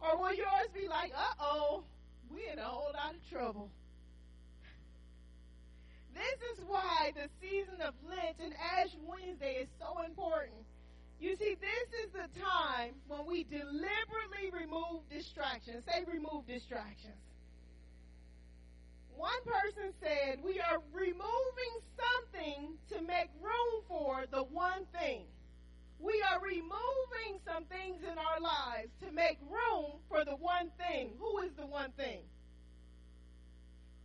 Or 0.00 0.18
will 0.20 0.32
yours 0.32 0.68
be 0.74 0.88
like, 0.88 1.12
uh 1.16 1.34
oh, 1.40 1.84
we're 2.30 2.52
in 2.52 2.58
a 2.58 2.64
whole 2.64 2.92
lot 2.94 3.14
of 3.14 3.30
trouble? 3.30 3.70
This 6.14 6.56
is 6.56 6.64
why 6.66 7.12
the 7.14 7.28
season 7.40 7.80
of 7.82 7.92
Lent 8.08 8.36
and 8.42 8.54
Ash 8.54 8.94
Wednesday 9.04 9.60
is 9.60 9.68
so 9.78 10.02
important. 10.02 10.64
You 11.20 11.36
see, 11.36 11.56
this 11.60 11.88
is 12.04 12.12
the 12.12 12.28
time 12.40 12.94
when 13.08 13.26
we 13.26 13.44
deliberately 13.44 14.48
remove 14.52 15.00
distractions. 15.10 15.84
Say, 15.84 16.04
remove 16.10 16.46
distractions. 16.46 17.16
One 19.16 19.42
person 19.44 19.92
said, 20.02 20.38
We 20.44 20.60
are 20.60 20.80
removing 20.92 21.74
something 21.96 22.76
to 22.90 23.00
make 23.02 23.30
room 23.40 23.82
for 23.88 24.24
the 24.30 24.44
one 24.44 24.84
thing. 24.98 25.24
We 25.98 26.22
are 26.30 26.40
removing 26.40 27.40
some 27.46 27.64
things 27.64 28.02
in 28.04 28.18
our 28.18 28.40
lives 28.40 28.90
to 29.00 29.10
make 29.12 29.38
room 29.48 29.92
for 30.08 30.24
the 30.24 30.36
one 30.36 30.70
thing. 30.76 31.12
Who 31.18 31.38
is 31.40 31.52
the 31.58 31.66
one 31.66 31.90
thing? 31.92 32.20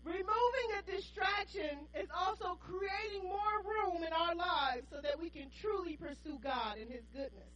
Removing 0.04 0.70
a 0.80 0.92
distraction 0.92 1.78
is 1.94 2.08
also 2.16 2.58
creating 2.60 3.28
more 3.28 3.62
room 3.64 4.04
in 4.04 4.14
our 4.14 4.34
lives 4.34 4.88
so 4.90 5.02
that 5.02 5.20
we 5.20 5.30
can 5.30 5.48
truly 5.62 5.98
pursue 5.98 6.40
God 6.42 6.78
and 6.80 6.90
His 6.90 7.04
goodness. 7.14 7.52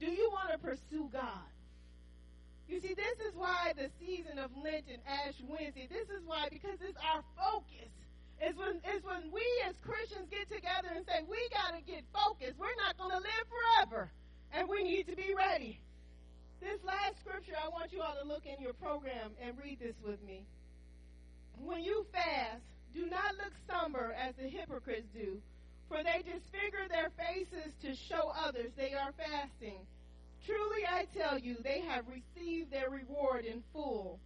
Do 0.00 0.06
you 0.06 0.30
want 0.32 0.50
to 0.52 0.58
pursue 0.58 1.08
God? 1.12 1.46
You 2.68 2.80
see, 2.80 2.94
this 2.94 3.18
is 3.22 3.34
why 3.34 3.72
the 3.76 3.90
season 4.00 4.38
of 4.38 4.50
Lent 4.58 4.90
and 4.90 5.02
Ash 5.06 5.38
Wednesday, 5.46 5.86
this 5.86 6.10
is 6.10 6.22
why, 6.26 6.48
because 6.50 6.78
it's 6.82 6.98
our 6.98 7.22
focus. 7.38 7.90
It's 8.40 8.58
when, 8.58 8.82
it's 8.84 9.04
when 9.04 9.30
we 9.32 9.44
as 9.64 9.74
Christians 9.86 10.28
get 10.30 10.50
together 10.50 10.90
and 10.94 11.06
say, 11.06 11.22
we 11.30 11.38
got 11.54 11.78
to 11.78 11.82
get 11.86 12.02
focused. 12.12 12.58
We're 12.58 12.74
not 12.82 12.98
going 12.98 13.12
to 13.14 13.22
live 13.22 13.46
forever. 13.48 14.10
And 14.52 14.68
we 14.68 14.82
need 14.82 15.06
to 15.06 15.16
be 15.16 15.32
ready. 15.36 15.80
This 16.60 16.82
last 16.84 17.20
scripture 17.20 17.54
I 17.54 17.68
want 17.68 17.92
you 17.92 18.02
all 18.02 18.16
to 18.20 18.26
look 18.26 18.44
in 18.46 18.62
your 18.62 18.74
program 18.74 19.30
and 19.40 19.54
read 19.62 19.78
this 19.78 19.94
with 20.04 20.22
me. 20.26 20.44
When 21.62 21.82
you 21.82 22.04
fast, 22.12 22.62
do 22.94 23.06
not 23.06 23.36
look 23.36 23.52
somber 23.70 24.14
as 24.18 24.34
the 24.36 24.48
hypocrites 24.48 25.06
do, 25.14 25.40
for 25.88 26.02
they 26.02 26.24
disfigure 26.24 26.88
their 26.88 27.10
faces 27.16 27.72
to 27.82 27.94
show 27.94 28.32
others 28.36 28.72
they 28.76 28.92
are 28.92 29.12
fasting. 29.16 29.86
Truly 30.44 30.86
I 30.88 31.06
tell 31.16 31.38
you, 31.38 31.56
they 31.62 31.80
have 31.80 32.04
received 32.08 32.70
their 32.70 32.90
reward 32.90 33.44
in 33.44 33.62
full. 33.72 34.18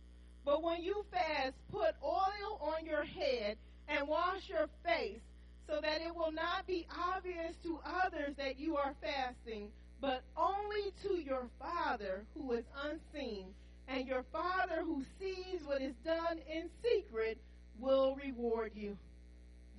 But 0.45 0.63
when 0.63 0.83
you 0.83 1.05
fast, 1.11 1.55
put 1.71 1.95
oil 2.03 2.59
on 2.61 2.85
your 2.85 3.05
head 3.05 3.57
and 3.89 4.09
wash 4.09 4.49
your 4.49 4.69
face, 4.85 5.21
so 5.69 5.81
that 5.81 6.01
it 6.01 6.15
will 6.15 6.33
not 6.33 6.67
be 6.67 6.87
obvious 6.99 7.55
to 7.63 7.79
others 8.05 8.35
that 8.37 8.59
you 8.59 8.77
are 8.77 8.95
fasting, 9.01 9.69
but 10.01 10.23
only 10.37 10.93
to 11.03 11.15
your 11.15 11.47
Father 11.59 12.25
who 12.35 12.53
is 12.53 12.65
unseen. 12.85 13.47
And 13.89 14.07
your 14.07 14.25
Father 14.33 14.83
who 14.83 15.05
sees 15.19 15.63
what 15.65 15.83
is 15.83 15.95
done 16.05 16.39
in 16.51 16.71
secret 16.83 17.39
will 17.79 18.17
reward 18.17 18.73
you. 18.75 18.97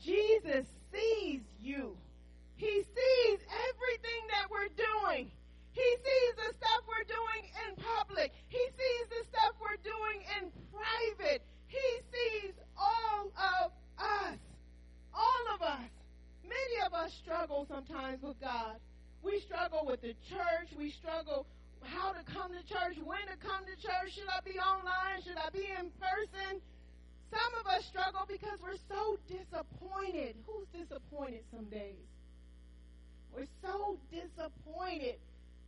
Jesus 0.04 0.66
sees 0.94 1.42
you. 1.62 1.96
He 2.56 2.68
sees 2.68 3.40
everything 3.70 4.28
that 4.30 4.50
we're 4.52 4.68
doing. 4.76 5.32
He 5.82 5.92
sees 6.06 6.34
the 6.38 6.54
stuff 6.62 6.82
we're 6.86 7.10
doing 7.10 7.44
in 7.66 7.70
public. 7.82 8.30
He 8.50 8.62
sees 8.78 9.06
the 9.10 9.24
stuff 9.34 9.58
we're 9.58 9.82
doing 9.82 10.22
in 10.38 10.54
private. 10.70 11.42
He 11.66 11.88
sees 12.14 12.54
all 12.78 13.34
of 13.34 13.72
us. 13.98 14.38
All 15.10 15.44
of 15.56 15.62
us. 15.64 15.90
Many 16.46 16.86
of 16.86 16.94
us 16.94 17.12
struggle 17.14 17.66
sometimes 17.66 18.22
with 18.22 18.40
God. 18.40 18.78
We 19.24 19.40
struggle 19.42 19.82
with 19.90 20.02
the 20.02 20.14
church. 20.30 20.70
We 20.78 20.92
struggle 20.92 21.48
how 21.82 22.14
to 22.14 22.22
come 22.30 22.54
to 22.54 22.62
church, 22.70 23.02
when 23.02 23.26
to 23.26 23.38
come 23.42 23.66
to 23.66 23.76
church. 23.82 24.14
Should 24.14 24.30
I 24.30 24.42
be 24.46 24.60
online? 24.62 25.26
Should 25.26 25.42
I 25.42 25.50
be 25.50 25.66
in 25.66 25.90
person? 25.98 26.62
Some 27.34 27.52
of 27.58 27.66
us 27.66 27.86
struggle 27.86 28.22
because 28.28 28.62
we're 28.62 28.82
so 28.86 29.18
disappointed. 29.26 30.36
Who's 30.46 30.68
disappointed 30.78 31.42
some 31.50 31.66
days? 31.74 32.06
We're 33.34 33.50
so 33.64 33.98
disappointed 34.12 35.18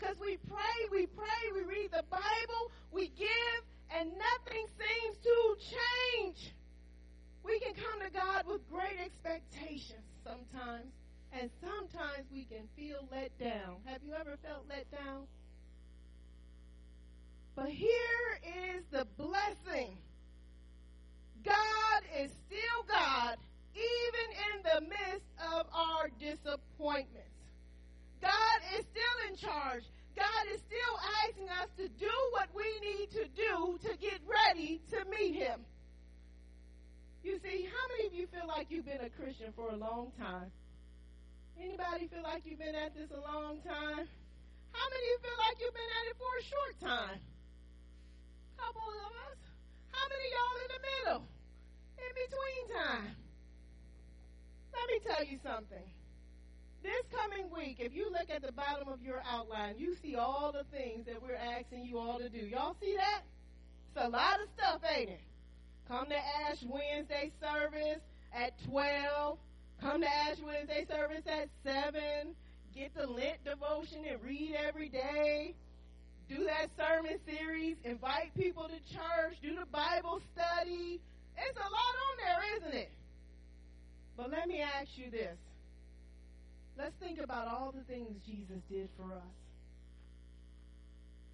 because 0.04 0.20
we 0.20 0.38
pray, 0.50 0.88
we 0.92 1.06
pray, 1.08 1.52
we 1.54 1.62
read 1.62 1.92
the 1.92 2.04
Bible, 2.10 2.72
we 2.92 3.08
give, 3.18 3.62
and 3.96 4.12
nothing 4.12 4.66
seems 4.78 5.18
to 5.24 5.56
change. 5.60 6.54
We 7.44 7.60
can 7.60 7.74
come 7.74 8.02
to 8.02 8.10
God 8.12 8.46
with 8.48 8.70
great 8.70 9.00
expectations 9.04 10.04
sometimes, 10.26 10.92
and 11.32 11.50
sometimes 11.62 12.26
we 12.34 12.44
can 12.46 12.68
feel 12.76 13.08
let 13.12 13.38
down. 13.40 13.78
Have 13.86 14.02
you 14.06 14.14
ever 14.14 14.38
felt 14.44 14.66
let 14.70 14.90
down? 14.92 15.28
But 17.56 17.70
here 17.70 18.40
is 18.76 18.84
the 18.92 19.06
blessing 19.18 19.98
God 21.44 22.02
is 22.18 22.32
still 22.48 22.86
God, 22.88 23.38
even 23.76 24.56
in 24.56 24.64
the 24.64 24.90
midst 24.90 25.28
of 25.54 25.68
our 25.74 26.10
disappointments. 26.20 27.32
God 28.24 28.60
is 28.80 28.88
still 28.88 29.18
in 29.28 29.36
charge. 29.36 29.84
God 30.16 30.44
is 30.56 30.64
still 30.64 30.95
asking 31.28 31.50
us 31.60 31.68
to 31.76 31.91
do 32.00 32.14
what 32.32 32.48
we 32.56 32.64
need 32.80 33.12
to 33.20 33.28
do 33.36 33.76
to 33.84 33.91
get 34.00 34.24
ready 34.24 34.80
to 34.95 35.04
meet 35.12 35.36
Him. 35.36 35.60
You 37.24 37.40
see, 37.44 37.68
how 37.68 37.84
many 37.91 38.08
of 38.08 38.14
you 38.16 38.28
feel 38.32 38.48
like 38.48 38.68
you've 38.72 38.88
been 38.88 39.04
a 39.04 39.12
Christian 39.12 39.52
for 39.56 39.72
a 39.72 39.76
long 39.76 40.16
time? 40.16 40.48
Anybody 41.60 42.08
feel 42.08 42.24
like 42.24 42.44
you've 42.48 42.60
been 42.60 42.76
at 42.76 42.95
this 42.95 43.12
a 43.12 43.20
long 43.20 43.60
time? 43.68 44.08
How 44.72 44.86
many 44.90 45.04
of 45.04 45.12
you 45.12 45.20
feel 45.24 45.40
like 45.44 45.56
you've 45.60 45.76
been 45.76 45.94
at 46.00 46.06
it 46.12 46.18
for 46.18 46.32
a 46.32 46.44
short 46.48 46.76
time? 46.80 47.20
Couple 48.58 48.88
of 48.88 49.12
us. 49.28 49.40
How 49.91 50.06
many 50.08 50.24
of 50.24 50.32
y'all 50.32 50.58
in 50.64 50.70
the 50.72 50.82
middle? 50.84 51.22
In 52.00 52.12
between 52.16 52.64
time. 52.72 53.12
Let 54.72 54.86
me 54.88 54.98
tell 55.04 55.24
you 55.28 55.38
something. 55.44 55.88
This 56.84 57.05
coming 57.15 57.49
week, 57.49 57.77
if 57.80 57.95
you 57.95 58.11
look 58.11 58.30
at 58.30 58.41
the 58.41 58.51
bottom 58.51 58.89
of 58.89 59.01
your 59.01 59.23
outline, 59.26 59.76
you 59.77 59.95
see 60.03 60.15
all 60.15 60.51
the 60.51 60.65
things 60.77 61.05
that 61.05 61.23
we're 61.23 61.35
asking 61.35 61.85
you 61.85 61.97
all 61.97 62.19
to 62.19 62.27
do. 62.27 62.45
Y'all 62.45 62.76
see 62.81 62.97
that? 62.97 63.22
It's 63.95 64.05
a 64.05 64.10
lot 64.10 64.41
of 64.41 64.49
stuff, 64.57 64.81
ain't 64.93 65.10
it? 65.10 65.22
Come 65.88 66.07
to 66.07 66.18
Ash 66.18 66.61
Wednesday 66.68 67.31
service 67.39 68.01
at 68.35 68.51
12. 68.69 69.38
Come 69.80 70.01
to 70.01 70.07
Ash 70.07 70.38
Wednesday 70.45 70.85
service 70.89 71.23
at 71.26 71.47
7. 71.64 72.35
Get 72.76 72.93
the 72.95 73.07
Lent 73.07 73.43
devotion 73.45 73.99
and 74.10 74.22
read 74.22 74.53
every 74.68 74.89
day. 74.89 75.55
Do 76.27 76.43
that 76.45 76.68
sermon 76.76 77.18
series. 77.26 77.77
Invite 77.85 78.35
people 78.35 78.64
to 78.64 78.93
church. 78.93 79.38
Do 79.41 79.55
the 79.55 79.68
Bible 79.72 80.22
study. 80.35 80.99
It's 81.38 81.57
a 81.57 81.61
lot 81.61 81.72
on 81.72 82.18
there, 82.18 82.57
isn't 82.57 82.73
it? 82.73 82.91
But 84.18 84.31
let 84.31 84.49
me 84.49 84.60
ask 84.61 84.89
you 84.95 85.10
this. 85.10 85.38
Let's 86.78 86.95
think 87.00 87.20
about 87.20 87.48
all 87.48 87.72
the 87.72 87.84
things 87.84 88.18
Jesus 88.26 88.62
did 88.70 88.90
for 88.98 89.14
us. 89.14 89.36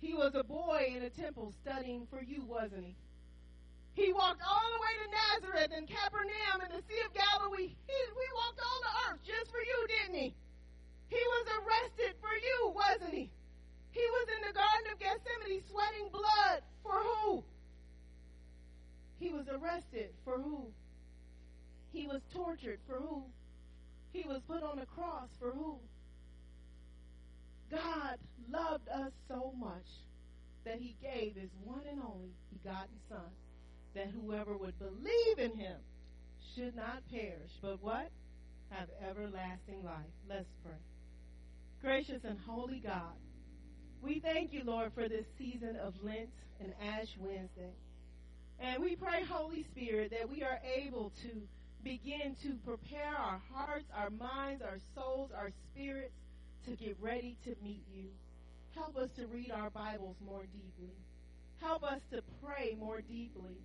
He 0.02 0.14
was 0.14 0.36
a 0.36 0.44
boy 0.44 0.94
in 0.95 1.03
a 1.03 1.10
temple 1.10 1.53
studying 1.64 2.07
for 2.10 2.22
you, 2.22 2.44
wasn't 2.48 2.86
he? 2.86 2.95
He 3.94 4.14
walked 4.14 4.41
all 4.48 4.68
the 4.72 4.80
way 4.80 4.94
to 5.03 5.07
Nazareth 5.11 5.72
and 5.76 5.88
Capernaum 5.88 6.64
in 6.64 6.72
the 6.72 6.84
Sea 6.88 7.02
of 7.06 7.11
Galilee. 7.14 7.76
He, 7.88 7.98
we 8.16 8.28
walked 8.36 8.60
all 8.64 8.80
the 8.80 8.95
earth 9.11 9.20
just 9.28 9.52
for 9.52 9.60
you, 9.60 9.88
didn't 9.88 10.16
he? 10.16 10.34
He 11.10 11.20
was 11.20 11.45
arrested 11.60 12.16
for 12.22 12.32
you, 12.32 12.72
wasn't 12.76 13.14
he? 13.14 13.30
He 13.91 14.06
was 14.11 14.28
in 14.38 14.48
the 14.48 14.53
Garden 14.53 14.88
of 14.94 14.99
Gethsemane 14.99 15.64
sweating 15.68 16.07
blood 16.11 16.61
for 16.84 16.94
who? 16.94 17.44
He 19.20 19.34
was 19.34 19.48
arrested 19.49 20.11
for 20.24 20.38
who? 20.38 20.68
He 21.91 22.07
was 22.07 22.22
tortured 22.34 22.80
for 22.88 22.95
who? 22.95 23.24
He 24.11 24.23
was 24.27 24.41
put 24.48 24.64
on 24.64 24.80
the 24.80 24.86
cross 24.86 25.30
for 25.40 25.52
who? 25.52 25.77
God 27.72 28.18
loved 28.52 28.88
us 28.90 29.11
so 29.27 29.53
much 29.57 29.86
that 30.65 30.80
he 30.80 30.95
gave 31.02 31.36
his 31.36 31.49
one 31.64 31.84
and 31.90 32.02
only 32.02 32.31
begotten 32.52 32.95
Son, 33.07 33.31
that 33.95 34.07
whoever 34.07 34.57
would 34.57 34.77
believe 34.80 35.38
in 35.38 35.56
him 35.57 35.77
should 36.56 36.76
not 36.76 37.02
perish, 37.11 37.52
but 37.61 37.81
what? 37.81 38.10
Have 38.72 38.90
everlasting 39.07 39.84
life. 39.84 40.14
Let's 40.27 40.49
pray. 40.64 40.73
Gracious 41.81 42.23
and 42.23 42.38
holy 42.45 42.80
God, 42.80 43.15
we 44.02 44.19
thank 44.19 44.53
you, 44.53 44.64
Lord, 44.64 44.91
for 44.94 45.07
this 45.07 45.26
season 45.38 45.76
of 45.76 45.94
Lent 46.03 46.30
and 46.60 46.73
Ash 46.81 47.07
Wednesday. 47.19 47.73
And 48.60 48.84
we 48.84 48.95
pray, 48.95 49.23
Holy 49.23 49.65
Spirit, 49.72 50.11
that 50.11 50.30
we 50.30 50.44
are 50.44 50.60
able 50.76 51.11
to 51.23 51.30
begin 51.84 52.35
to 52.43 52.56
prepare 52.65 53.15
our 53.18 53.41
hearts, 53.53 53.85
our 53.95 54.10
minds, 54.10 54.61
our 54.61 54.80
souls, 54.95 55.31
our 55.35 55.51
spirits 55.72 56.14
to 56.65 56.76
get 56.76 56.97
ready 56.99 57.38
to 57.45 57.56
meet 57.64 57.84
you. 57.93 58.06
Help 58.76 58.97
us 58.97 59.10
to 59.18 59.27
read 59.27 59.51
our 59.51 59.69
Bibles 59.69 60.15
more 60.26 60.43
deeply. 60.53 60.95
Help 61.61 61.84
us 61.84 61.99
to 62.11 62.22
pray 62.43 62.76
more 62.80 63.01
deeply. 63.01 63.57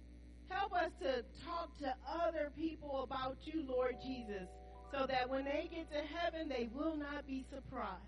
Help 0.48 0.72
us 0.72 0.90
to 1.00 1.24
talk 1.44 1.76
to 1.78 1.94
other 2.08 2.50
people 2.56 3.02
about 3.02 3.36
you, 3.44 3.64
Lord 3.66 3.96
Jesus, 4.04 4.48
so 4.92 5.06
that 5.06 5.28
when 5.28 5.44
they 5.44 5.68
get 5.70 5.90
to 5.90 6.02
heaven, 6.16 6.48
they 6.48 6.68
will 6.72 6.96
not 6.96 7.26
be 7.26 7.44
surprised. 7.52 8.02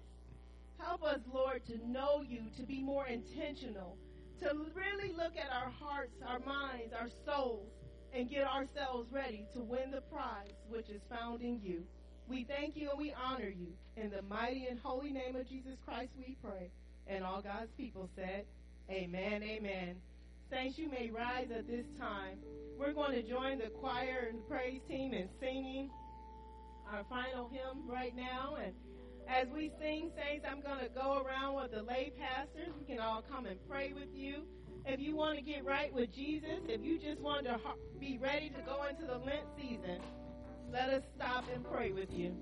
Help 0.79 1.03
us, 1.03 1.21
Lord, 1.33 1.63
to 1.67 1.79
know 1.89 2.23
you, 2.27 2.43
to 2.59 2.63
be 2.65 2.83
more 2.83 3.07
intentional, 3.07 3.97
to 4.41 4.51
really 4.75 5.13
look 5.13 5.33
at 5.37 5.51
our 5.51 5.71
hearts, 5.71 6.13
our 6.27 6.39
minds, 6.41 6.93
our 6.93 7.09
souls, 7.25 7.69
and 8.15 8.31
get 8.31 8.45
ourselves 8.47 9.09
ready 9.13 9.47
to 9.55 9.61
win 9.61 9.91
the 9.91 10.01
prize 10.13 10.55
which 10.69 10.89
is 10.89 11.01
found 11.11 11.43
in 11.43 11.61
you. 11.63 11.83
We 12.29 12.45
thank 12.45 12.77
you 12.77 12.91
and 12.91 12.99
we 12.99 13.15
honor 13.15 13.49
you. 13.49 13.69
In 13.97 14.11
the 14.11 14.23
mighty 14.23 14.67
and 14.67 14.79
holy 14.83 15.11
name 15.11 15.37
of 15.37 15.49
Jesus 15.49 15.77
Christ 15.85 16.11
we 16.19 16.37
pray. 16.43 16.71
And 17.07 17.25
all 17.25 17.41
God's 17.41 17.71
people 17.77 18.09
said, 18.17 18.45
Amen, 18.91 19.43
amen. 19.43 19.97
Saints, 20.51 20.79
you 20.79 20.89
may 20.89 21.11
rise 21.11 21.49
at 21.57 21.67
this 21.67 21.87
time. 21.99 22.39
We're 22.79 22.93
going 22.93 23.13
to 23.13 23.23
join 23.23 23.59
the 23.59 23.71
choir 23.81 24.29
and 24.31 24.47
praise 24.49 24.81
team 24.89 25.13
in 25.13 25.29
singing 25.41 25.91
our 26.93 27.05
final 27.09 27.49
hymn 27.49 27.89
right 27.89 28.15
now. 28.15 28.57
And 28.63 28.73
as 29.29 29.49
we 29.49 29.73
sing, 29.81 30.11
saints, 30.15 30.47
I'm 30.49 30.61
going 30.63 30.79
to 30.81 30.89
go 30.89 31.23
around 31.23 31.55
with 31.57 31.73
the 31.73 31.83
lay 31.83 32.13
pastors. 32.19 32.73
We 32.79 32.87
can 32.87 33.03
all 33.03 33.23
come 33.29 33.47
and 33.47 33.59
pray 33.69 33.93
with 33.93 34.15
you. 34.15 34.43
If 34.87 35.01
you 35.01 35.17
want 35.17 35.37
to 35.37 35.43
get 35.43 35.65
right 35.65 35.93
with 35.93 36.15
Jesus, 36.15 36.61
if 36.69 36.81
you 36.85 36.99
just 36.99 37.21
want 37.21 37.47
to 37.47 37.59
be 37.99 38.19
ready 38.23 38.51
to 38.51 38.63
go 38.65 38.85
into 38.89 39.05
the 39.05 39.19
Lent 39.19 39.47
season, 39.59 40.01
let 40.73 40.91
us 40.91 41.03
stop 41.17 41.45
and 41.53 41.65
pray 41.65 41.91
with 41.91 42.13
you. 42.13 42.37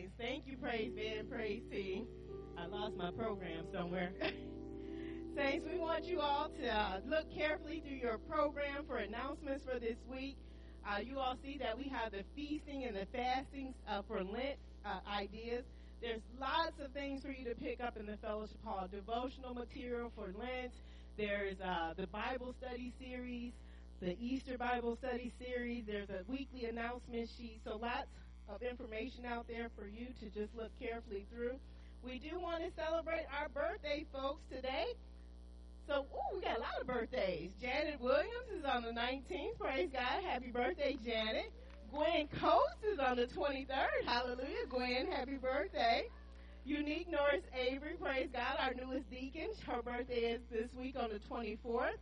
Says. 0.00 0.10
Thank 0.18 0.46
you, 0.46 0.56
praise 0.56 0.92
band, 0.92 1.30
praise 1.30 1.62
team. 1.70 2.06
I 2.56 2.66
lost 2.66 2.96
my 2.96 3.10
program 3.10 3.66
somewhere. 3.72 4.12
Saints, 5.36 5.66
we 5.70 5.78
want 5.78 6.04
you 6.04 6.20
all 6.20 6.50
to 6.60 6.68
uh, 6.68 7.00
look 7.06 7.32
carefully 7.34 7.82
through 7.86 7.96
your 7.96 8.18
program 8.18 8.84
for 8.86 8.98
announcements 8.98 9.64
for 9.64 9.78
this 9.78 9.96
week. 10.10 10.36
Uh, 10.86 10.98
you 11.00 11.18
all 11.18 11.36
see 11.42 11.58
that 11.58 11.76
we 11.76 11.84
have 11.88 12.12
the 12.12 12.22
feasting 12.34 12.84
and 12.84 12.96
the 12.96 13.06
fasting 13.12 13.74
uh, 13.88 14.02
for 14.06 14.22
Lent 14.22 14.58
uh, 14.84 15.00
ideas. 15.10 15.64
There's 16.00 16.22
lots 16.40 16.78
of 16.84 16.92
things 16.92 17.22
for 17.22 17.30
you 17.30 17.44
to 17.48 17.54
pick 17.54 17.80
up 17.80 17.96
in 17.96 18.06
the 18.06 18.16
fellowship 18.18 18.62
hall. 18.64 18.88
Devotional 18.90 19.54
material 19.54 20.12
for 20.14 20.26
Lent. 20.38 20.72
There's 21.16 21.60
uh, 21.60 21.94
the 21.96 22.06
Bible 22.06 22.54
study 22.60 22.92
series, 23.00 23.52
the 24.00 24.16
Easter 24.20 24.58
Bible 24.58 24.96
study 24.96 25.32
series. 25.44 25.84
There's 25.86 26.10
a 26.10 26.22
weekly 26.30 26.66
announcement 26.66 27.28
sheet. 27.36 27.60
So 27.64 27.76
lots 27.76 28.06
of 28.48 28.62
information 28.62 29.24
out 29.24 29.46
there 29.48 29.70
for 29.76 29.86
you 29.86 30.06
to 30.20 30.26
just 30.30 30.54
look 30.56 30.70
carefully 30.80 31.26
through. 31.32 31.56
We 32.02 32.18
do 32.18 32.38
want 32.38 32.62
to 32.64 32.70
celebrate 32.74 33.26
our 33.38 33.48
birthday 33.48 34.04
folks 34.12 34.42
today. 34.50 34.94
So, 35.86 36.04
ooh, 36.12 36.36
we 36.36 36.40
got 36.42 36.58
a 36.58 36.60
lot 36.60 36.80
of 36.80 36.86
birthdays. 36.86 37.50
Janet 37.60 38.00
Williams 38.00 38.48
is 38.56 38.64
on 38.64 38.82
the 38.82 38.92
19th. 38.92 39.58
Praise 39.58 39.88
God. 39.92 40.22
Happy 40.24 40.50
birthday, 40.50 40.98
Janet. 41.04 41.50
Gwen 41.90 42.28
Coates 42.40 42.84
is 42.84 42.98
on 42.98 43.16
the 43.16 43.26
23rd. 43.26 44.04
Hallelujah. 44.04 44.66
Gwen, 44.68 45.06
happy 45.10 45.36
birthday. 45.36 46.04
Unique 46.66 47.08
Norris 47.10 47.44
Avery, 47.56 47.94
praise 47.98 48.28
God, 48.30 48.60
our 48.60 48.74
newest 48.74 49.08
deacon. 49.10 49.48
Her 49.66 49.80
birthday 49.80 50.36
is 50.36 50.40
this 50.52 50.68
week 50.78 50.96
on 51.00 51.08
the 51.08 51.20
24th. 51.20 51.96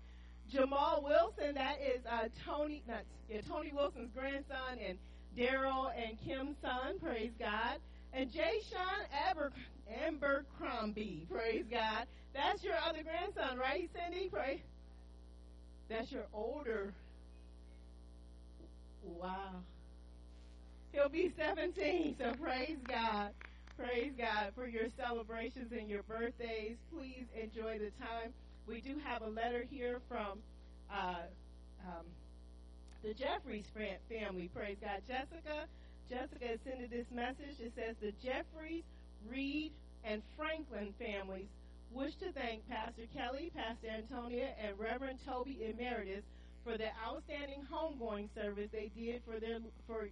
Jamal 0.51 1.02
Wilson, 1.05 1.55
that 1.55 1.78
is 1.81 2.05
uh, 2.05 2.27
Tony, 2.44 2.82
not, 2.89 3.02
yeah, 3.31 3.40
Tony 3.48 3.73
Wilson's 3.73 4.10
grandson, 4.12 4.78
and 4.85 4.98
Daryl 5.37 5.91
and 5.97 6.19
Kim's 6.25 6.57
son, 6.63 6.99
praise 7.03 7.33
God. 7.39 7.79
And 8.13 8.33
Jay 8.33 8.61
Sean 8.71 9.07
Aber, 9.29 9.53
Abercrombie, 10.07 11.27
praise 11.31 11.65
God. 11.71 12.07
That's 12.35 12.63
your 12.65 12.75
other 12.89 13.03
grandson, 13.03 13.59
right, 13.59 13.89
Cindy? 13.95 14.29
Praise. 14.29 14.61
That's 15.89 16.11
your 16.11 16.27
older. 16.33 16.93
Wow. 19.03 19.63
He'll 20.93 21.09
be 21.09 21.33
17, 21.37 22.17
so 22.19 22.33
praise 22.43 22.79
God. 22.89 23.31
Praise 23.77 24.13
God 24.17 24.53
for 24.55 24.67
your 24.67 24.89
celebrations 24.97 25.71
and 25.71 25.89
your 25.89 26.03
birthdays. 26.05 26.77
Please 26.91 27.27
enjoy 27.41 27.79
the 27.79 27.91
time. 28.03 28.33
We 28.67 28.81
do 28.81 28.97
have 29.05 29.23
a 29.23 29.29
letter 29.29 29.67
here 29.71 30.01
from 30.09 30.39
uh, 30.91 31.27
um, 31.87 32.07
the 33.07 33.15
Jeffries 33.15 33.66
family. 34.11 34.51
Praise 34.53 34.77
God. 34.83 35.01
Jessica, 35.07 35.70
Jessica 36.11 36.45
has 36.45 36.59
sent 36.66 36.91
this 36.91 37.07
message. 37.15 37.55
It 37.62 37.70
says 37.78 37.95
the 38.03 38.11
Jeffries, 38.19 38.83
Reed, 39.31 39.70
and 40.03 40.23
Franklin 40.37 40.93
families 40.99 41.47
wish 41.93 42.16
to 42.16 42.33
thank 42.33 42.69
Pastor 42.69 43.07
Kelly, 43.15 43.53
Pastor 43.55 43.95
Antonia, 43.95 44.51
and 44.59 44.77
Reverend 44.77 45.20
Toby 45.24 45.70
Emeritus 45.70 46.24
for 46.65 46.77
the 46.77 46.91
outstanding 47.07 47.62
homegoing 47.70 48.27
service 48.35 48.70
they 48.73 48.91
did 48.99 49.23
for 49.24 49.39
their 49.39 49.61
for 49.87 50.09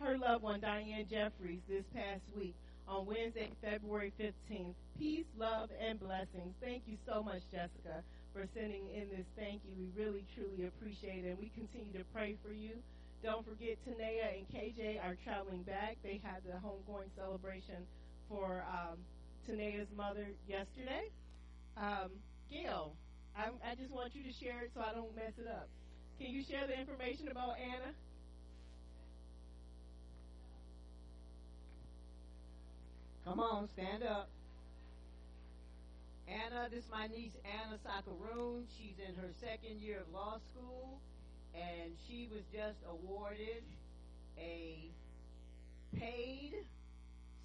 her 0.00 0.18
loved 0.18 0.42
one 0.42 0.60
Diane 0.60 1.06
Jeffries 1.08 1.62
this 1.68 1.84
past 1.94 2.22
week 2.36 2.56
on 2.88 3.06
Wednesday, 3.06 3.50
February 3.62 4.12
15th. 4.18 4.74
Peace, 4.98 5.26
love, 5.38 5.70
and 5.80 6.00
blessings. 6.00 6.54
Thank 6.60 6.82
you 6.88 6.96
so 7.06 7.22
much, 7.22 7.42
Jessica 7.52 8.02
for 8.36 8.44
sending 8.52 8.84
in 8.92 9.08
this 9.08 9.24
thank 9.32 9.64
you. 9.64 9.72
We 9.80 9.88
really, 9.96 10.28
truly 10.36 10.68
appreciate 10.68 11.24
it. 11.24 11.32
And 11.32 11.38
we 11.40 11.48
continue 11.56 11.96
to 11.96 12.04
pray 12.12 12.36
for 12.44 12.52
you. 12.52 12.76
Don't 13.24 13.40
forget, 13.48 13.80
Tanea 13.88 14.36
and 14.36 14.44
KJ 14.52 15.00
are 15.00 15.16
traveling 15.24 15.62
back. 15.62 15.96
They 16.04 16.20
had 16.22 16.44
the 16.44 16.60
homegoing 16.60 17.08
celebration 17.16 17.88
for 18.28 18.62
um, 18.68 19.00
Tanea's 19.48 19.88
mother 19.96 20.28
yesterday. 20.46 21.08
Um, 21.80 22.12
Gail, 22.52 22.92
I, 23.34 23.48
I 23.64 23.74
just 23.74 23.90
want 23.90 24.14
you 24.14 24.22
to 24.22 24.32
share 24.36 24.68
it 24.68 24.70
so 24.74 24.82
I 24.84 24.92
don't 24.92 25.16
mess 25.16 25.32
it 25.40 25.48
up. 25.48 25.68
Can 26.20 26.28
you 26.28 26.44
share 26.44 26.66
the 26.66 26.78
information 26.78 27.28
about 27.28 27.56
Anna? 27.56 27.96
Come 33.24 33.40
on, 33.40 33.68
stand 33.74 34.02
up. 34.04 34.28
Anna, 36.28 36.68
this 36.70 36.84
is 36.84 36.90
my 36.90 37.06
niece 37.06 37.36
Anna 37.44 37.78
Sakaroon. 37.86 38.64
She's 38.76 38.98
in 38.98 39.14
her 39.14 39.30
second 39.40 39.80
year 39.80 40.00
of 40.00 40.12
law 40.12 40.38
school, 40.50 41.00
and 41.54 41.92
she 42.08 42.28
was 42.32 42.42
just 42.52 42.78
awarded 42.90 43.62
a 44.36 44.90
paid 45.96 46.54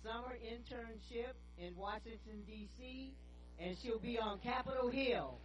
summer 0.04 0.36
internship 0.44 1.34
in 1.60 1.76
Washington, 1.78 2.42
D.C., 2.48 3.14
and 3.60 3.78
she'll 3.82 4.00
be 4.00 4.18
on 4.18 4.40
Capitol 4.40 4.90
Hill. 4.90 5.38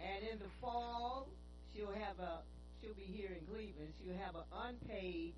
And 0.00 0.26
in 0.32 0.38
the 0.38 0.50
fall, 0.62 1.28
she'll 1.74 1.92
have 1.92 2.18
a 2.18 2.38
she'll 2.80 2.94
be 2.94 3.02
here 3.02 3.36
in 3.38 3.46
Cleveland. 3.46 3.92
She'll 4.02 4.16
have 4.16 4.34
an 4.34 4.48
unpaid 4.66 5.34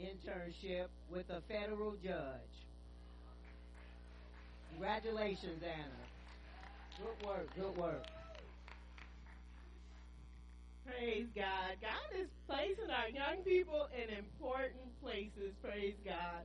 internship 0.00 0.88
with 1.08 1.30
a 1.30 1.40
federal 1.42 1.94
judge. 2.04 2.64
Congratulations, 4.74 5.62
Anna. 5.62 6.02
Good 6.98 7.18
work, 7.22 7.46
good 7.54 7.76
work. 7.78 8.02
Praise 10.82 11.30
God. 11.30 11.78
God 11.78 12.10
is 12.18 12.26
placing 12.50 12.90
our 12.90 13.06
young 13.06 13.46
people 13.46 13.86
in 13.94 14.10
important 14.18 14.90
places. 14.98 15.54
Praise 15.62 15.94
God. 16.02 16.42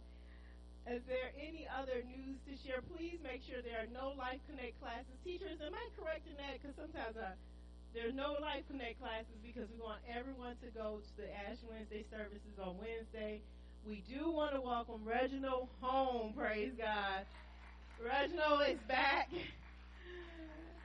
Is 0.86 1.02
there 1.10 1.34
any 1.42 1.66
other 1.74 2.06
news 2.06 2.38
to 2.46 2.54
share? 2.62 2.86
Please 2.86 3.18
make 3.26 3.42
sure 3.50 3.66
there 3.66 3.82
are 3.82 3.90
no 3.90 4.14
Life 4.14 4.40
Connect 4.46 4.78
classes. 4.78 5.18
Teachers, 5.26 5.58
am 5.66 5.74
I 5.74 5.86
correct 5.98 6.30
in 6.30 6.38
that? 6.38 6.62
Because 6.62 6.78
sometimes 6.78 7.18
uh, 7.18 7.34
I, 7.34 7.38
there's 7.98 8.14
no 8.14 8.38
Life 8.38 8.62
Connect 8.70 9.02
classes 9.02 9.42
because 9.42 9.66
we 9.74 9.82
want 9.82 10.06
everyone 10.06 10.54
to 10.62 10.70
go 10.70 11.02
to 11.02 11.12
the 11.18 11.30
Ash 11.50 11.58
Wednesday 11.66 12.06
services 12.14 12.62
on 12.62 12.78
Wednesday. 12.78 13.42
We 13.82 14.06
do 14.06 14.30
want 14.30 14.54
to 14.54 14.62
welcome 14.62 15.02
Reginald 15.02 15.74
home. 15.82 16.38
Praise 16.38 16.78
God. 16.78 17.26
Reginald 18.00 18.64
is 18.64 18.80
back. 18.88 19.28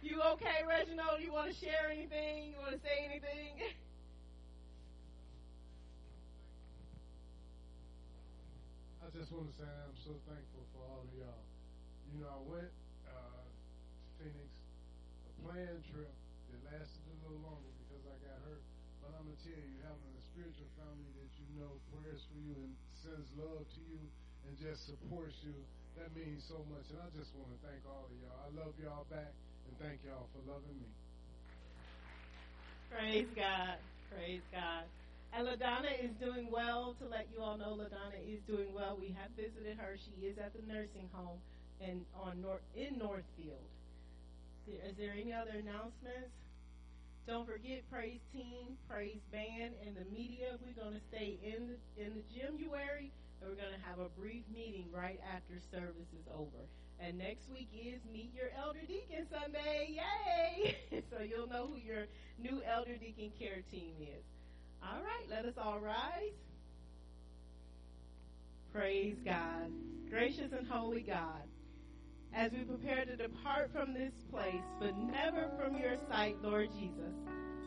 You 0.02 0.18
okay, 0.34 0.66
Reginald? 0.66 1.22
You 1.22 1.30
want 1.30 1.46
to 1.46 1.54
share 1.54 1.86
anything? 1.86 2.50
You 2.50 2.58
want 2.58 2.74
to 2.74 2.82
say 2.82 3.06
anything? 3.06 3.54
I 8.98 9.06
just 9.14 9.30
want 9.30 9.46
to 9.46 9.54
say 9.54 9.64
I'm 9.64 9.94
so 10.02 10.18
thankful 10.26 10.66
for 10.74 10.82
all 10.90 11.06
of 11.06 11.10
y'all. 11.14 11.46
You 12.10 12.18
know, 12.18 12.34
I 12.34 12.42
went 12.50 12.74
uh, 13.06 13.46
to 13.46 14.10
Phoenix, 14.18 14.50
a 15.30 15.32
planned 15.46 15.86
trip 15.94 16.10
that 16.50 16.60
lasted 16.66 16.98
a 16.98 17.14
little 17.22 17.46
longer 17.46 17.70
because 17.86 18.02
I 18.10 18.18
got 18.26 18.42
hurt. 18.42 18.66
But 18.98 19.14
I'm 19.14 19.30
going 19.30 19.38
to 19.38 19.44
tell 19.46 19.54
you, 19.54 19.78
having 19.86 20.10
a 20.18 20.22
spiritual 20.34 20.66
family 20.82 21.14
that 21.14 21.30
you 21.38 21.62
know 21.62 21.78
prayers 21.94 22.26
for 22.26 22.42
you 22.42 22.58
and 22.58 22.74
sends 22.98 23.30
love 23.38 23.62
to 23.62 23.80
you 23.86 24.02
and 24.50 24.58
just 24.58 24.90
supports 24.90 25.38
you, 25.46 25.54
that 25.98 26.10
means 26.14 26.44
so 26.48 26.60
much. 26.70 26.86
And 26.90 26.98
I 27.00 27.08
just 27.16 27.30
want 27.34 27.50
to 27.54 27.58
thank 27.62 27.82
all 27.86 28.06
of 28.06 28.14
y'all. 28.18 28.40
I 28.44 28.50
love 28.54 28.74
y'all 28.82 29.06
back. 29.10 29.32
And 29.68 29.74
thank 29.80 30.00
y'all 30.04 30.28
for 30.34 30.42
loving 30.44 30.76
me. 30.76 30.90
Praise 32.90 33.28
God. 33.34 33.78
Praise 34.12 34.44
God. 34.52 34.84
And 35.34 35.48
LaDonna 35.48 35.90
is 35.98 36.14
doing 36.22 36.46
well. 36.50 36.94
To 37.02 37.08
let 37.08 37.26
you 37.34 37.42
all 37.42 37.58
know, 37.58 37.74
LaDonna 37.74 38.22
is 38.22 38.38
doing 38.46 38.70
well. 38.72 38.96
We 39.00 39.14
have 39.18 39.34
visited 39.34 39.78
her. 39.78 39.98
She 39.98 40.26
is 40.26 40.38
at 40.38 40.54
the 40.54 40.62
nursing 40.70 41.10
home 41.12 41.38
in 41.80 42.06
on 42.14 42.40
North 42.40 42.62
in 42.76 42.98
Northfield. 42.98 43.66
Is 44.68 44.94
there 44.96 45.12
any 45.12 45.32
other 45.32 45.58
announcements? 45.58 46.30
Don't 47.26 47.48
forget 47.48 47.82
Praise 47.90 48.20
Team, 48.32 48.76
Praise 48.88 49.20
Band, 49.32 49.74
and 49.84 49.96
the 49.96 50.04
media. 50.12 50.56
We're 50.60 50.76
going 50.76 50.94
to 50.94 51.04
stay 51.08 51.36
in 51.42 51.72
the 51.72 51.76
in 51.98 52.14
the 52.14 52.24
January, 52.30 53.10
we're 53.46 53.60
going 53.60 53.74
to 53.76 53.88
have 53.88 53.98
a 53.98 54.08
brief 54.18 54.44
meeting 54.52 54.86
right 54.92 55.20
after 55.34 55.54
service 55.70 56.08
is 56.18 56.26
over. 56.34 56.64
And 57.00 57.18
next 57.18 57.50
week 57.52 57.68
is 57.74 58.00
Meet 58.12 58.32
Your 58.34 58.48
Elder 58.56 58.80
Deacon 58.86 59.26
Sunday. 59.30 59.98
Yay! 60.00 60.76
so 61.10 61.22
you'll 61.22 61.48
know 61.48 61.68
who 61.68 61.76
your 61.76 62.06
new 62.38 62.62
Elder 62.64 62.96
Deacon 62.96 63.32
Care 63.38 63.62
team 63.70 63.94
is. 64.00 64.24
All 64.82 65.02
right, 65.02 65.28
let 65.28 65.44
us 65.44 65.54
all 65.62 65.78
rise. 65.78 66.32
Praise 68.72 69.16
God. 69.24 69.70
Gracious 70.08 70.52
and 70.56 70.66
holy 70.66 71.02
God, 71.02 71.42
as 72.34 72.52
we 72.52 72.58
prepare 72.58 73.04
to 73.04 73.16
depart 73.16 73.70
from 73.72 73.94
this 73.94 74.12
place, 74.30 74.62
but 74.80 74.96
never 74.96 75.50
from 75.58 75.76
your 75.76 75.96
sight, 76.08 76.36
Lord 76.42 76.70
Jesus, 76.78 77.14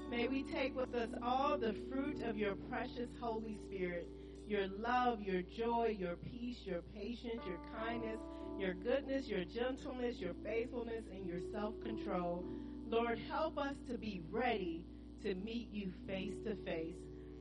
may 0.09 0.27
we 0.27 0.43
take 0.43 0.75
with 0.75 0.93
us 0.95 1.09
all 1.21 1.57
the 1.57 1.75
fruit 1.91 2.21
of 2.23 2.37
your 2.37 2.55
precious 2.69 3.09
Holy 3.19 3.57
Spirit 3.67 4.07
your 4.47 4.67
love, 4.79 5.21
your 5.21 5.41
joy, 5.41 5.95
your 5.99 6.15
peace, 6.15 6.57
your 6.65 6.81
patience, 6.93 7.41
your 7.45 7.59
kindness 7.77 8.19
your 8.57 8.73
goodness, 8.73 9.27
your 9.27 9.45
gentleness, 9.45 10.15
your 10.17 10.33
faithfulness, 10.43 11.03
and 11.13 11.27
your 11.27 11.39
self 11.51 11.75
control. 11.83 12.43
Lord, 12.89 13.19
help 13.29 13.57
us 13.57 13.75
to 13.89 13.97
be 13.97 14.23
ready 14.31 14.83
to 15.21 15.35
meet 15.35 15.69
you 15.71 15.91
face 16.07 16.33
to 16.45 16.55
face. 16.65 16.95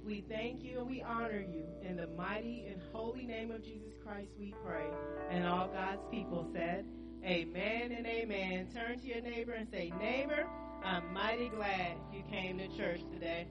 We 0.04 0.24
thank 0.28 0.62
you 0.62 0.80
and 0.80 0.88
we 0.88 1.02
honor 1.02 1.40
you. 1.40 1.64
In 1.82 1.96
the 1.96 2.06
mighty 2.08 2.66
and 2.70 2.80
holy 2.92 3.26
name 3.26 3.50
of 3.50 3.64
Jesus 3.64 3.92
Christ, 4.04 4.30
we 4.38 4.54
pray. 4.64 4.86
And 5.30 5.46
all 5.46 5.68
God's 5.68 6.02
people 6.10 6.46
said, 6.52 6.84
Amen 7.24 7.92
and 7.92 8.06
amen. 8.06 8.68
Turn 8.74 9.00
to 9.00 9.06
your 9.06 9.22
neighbor 9.22 9.52
and 9.52 9.68
say, 9.70 9.92
Neighbor, 9.98 10.46
I'm 10.84 11.12
mighty 11.12 11.48
glad 11.48 11.96
you 12.12 12.22
came 12.30 12.58
to 12.58 12.68
church 12.76 13.00
today. 13.12 13.48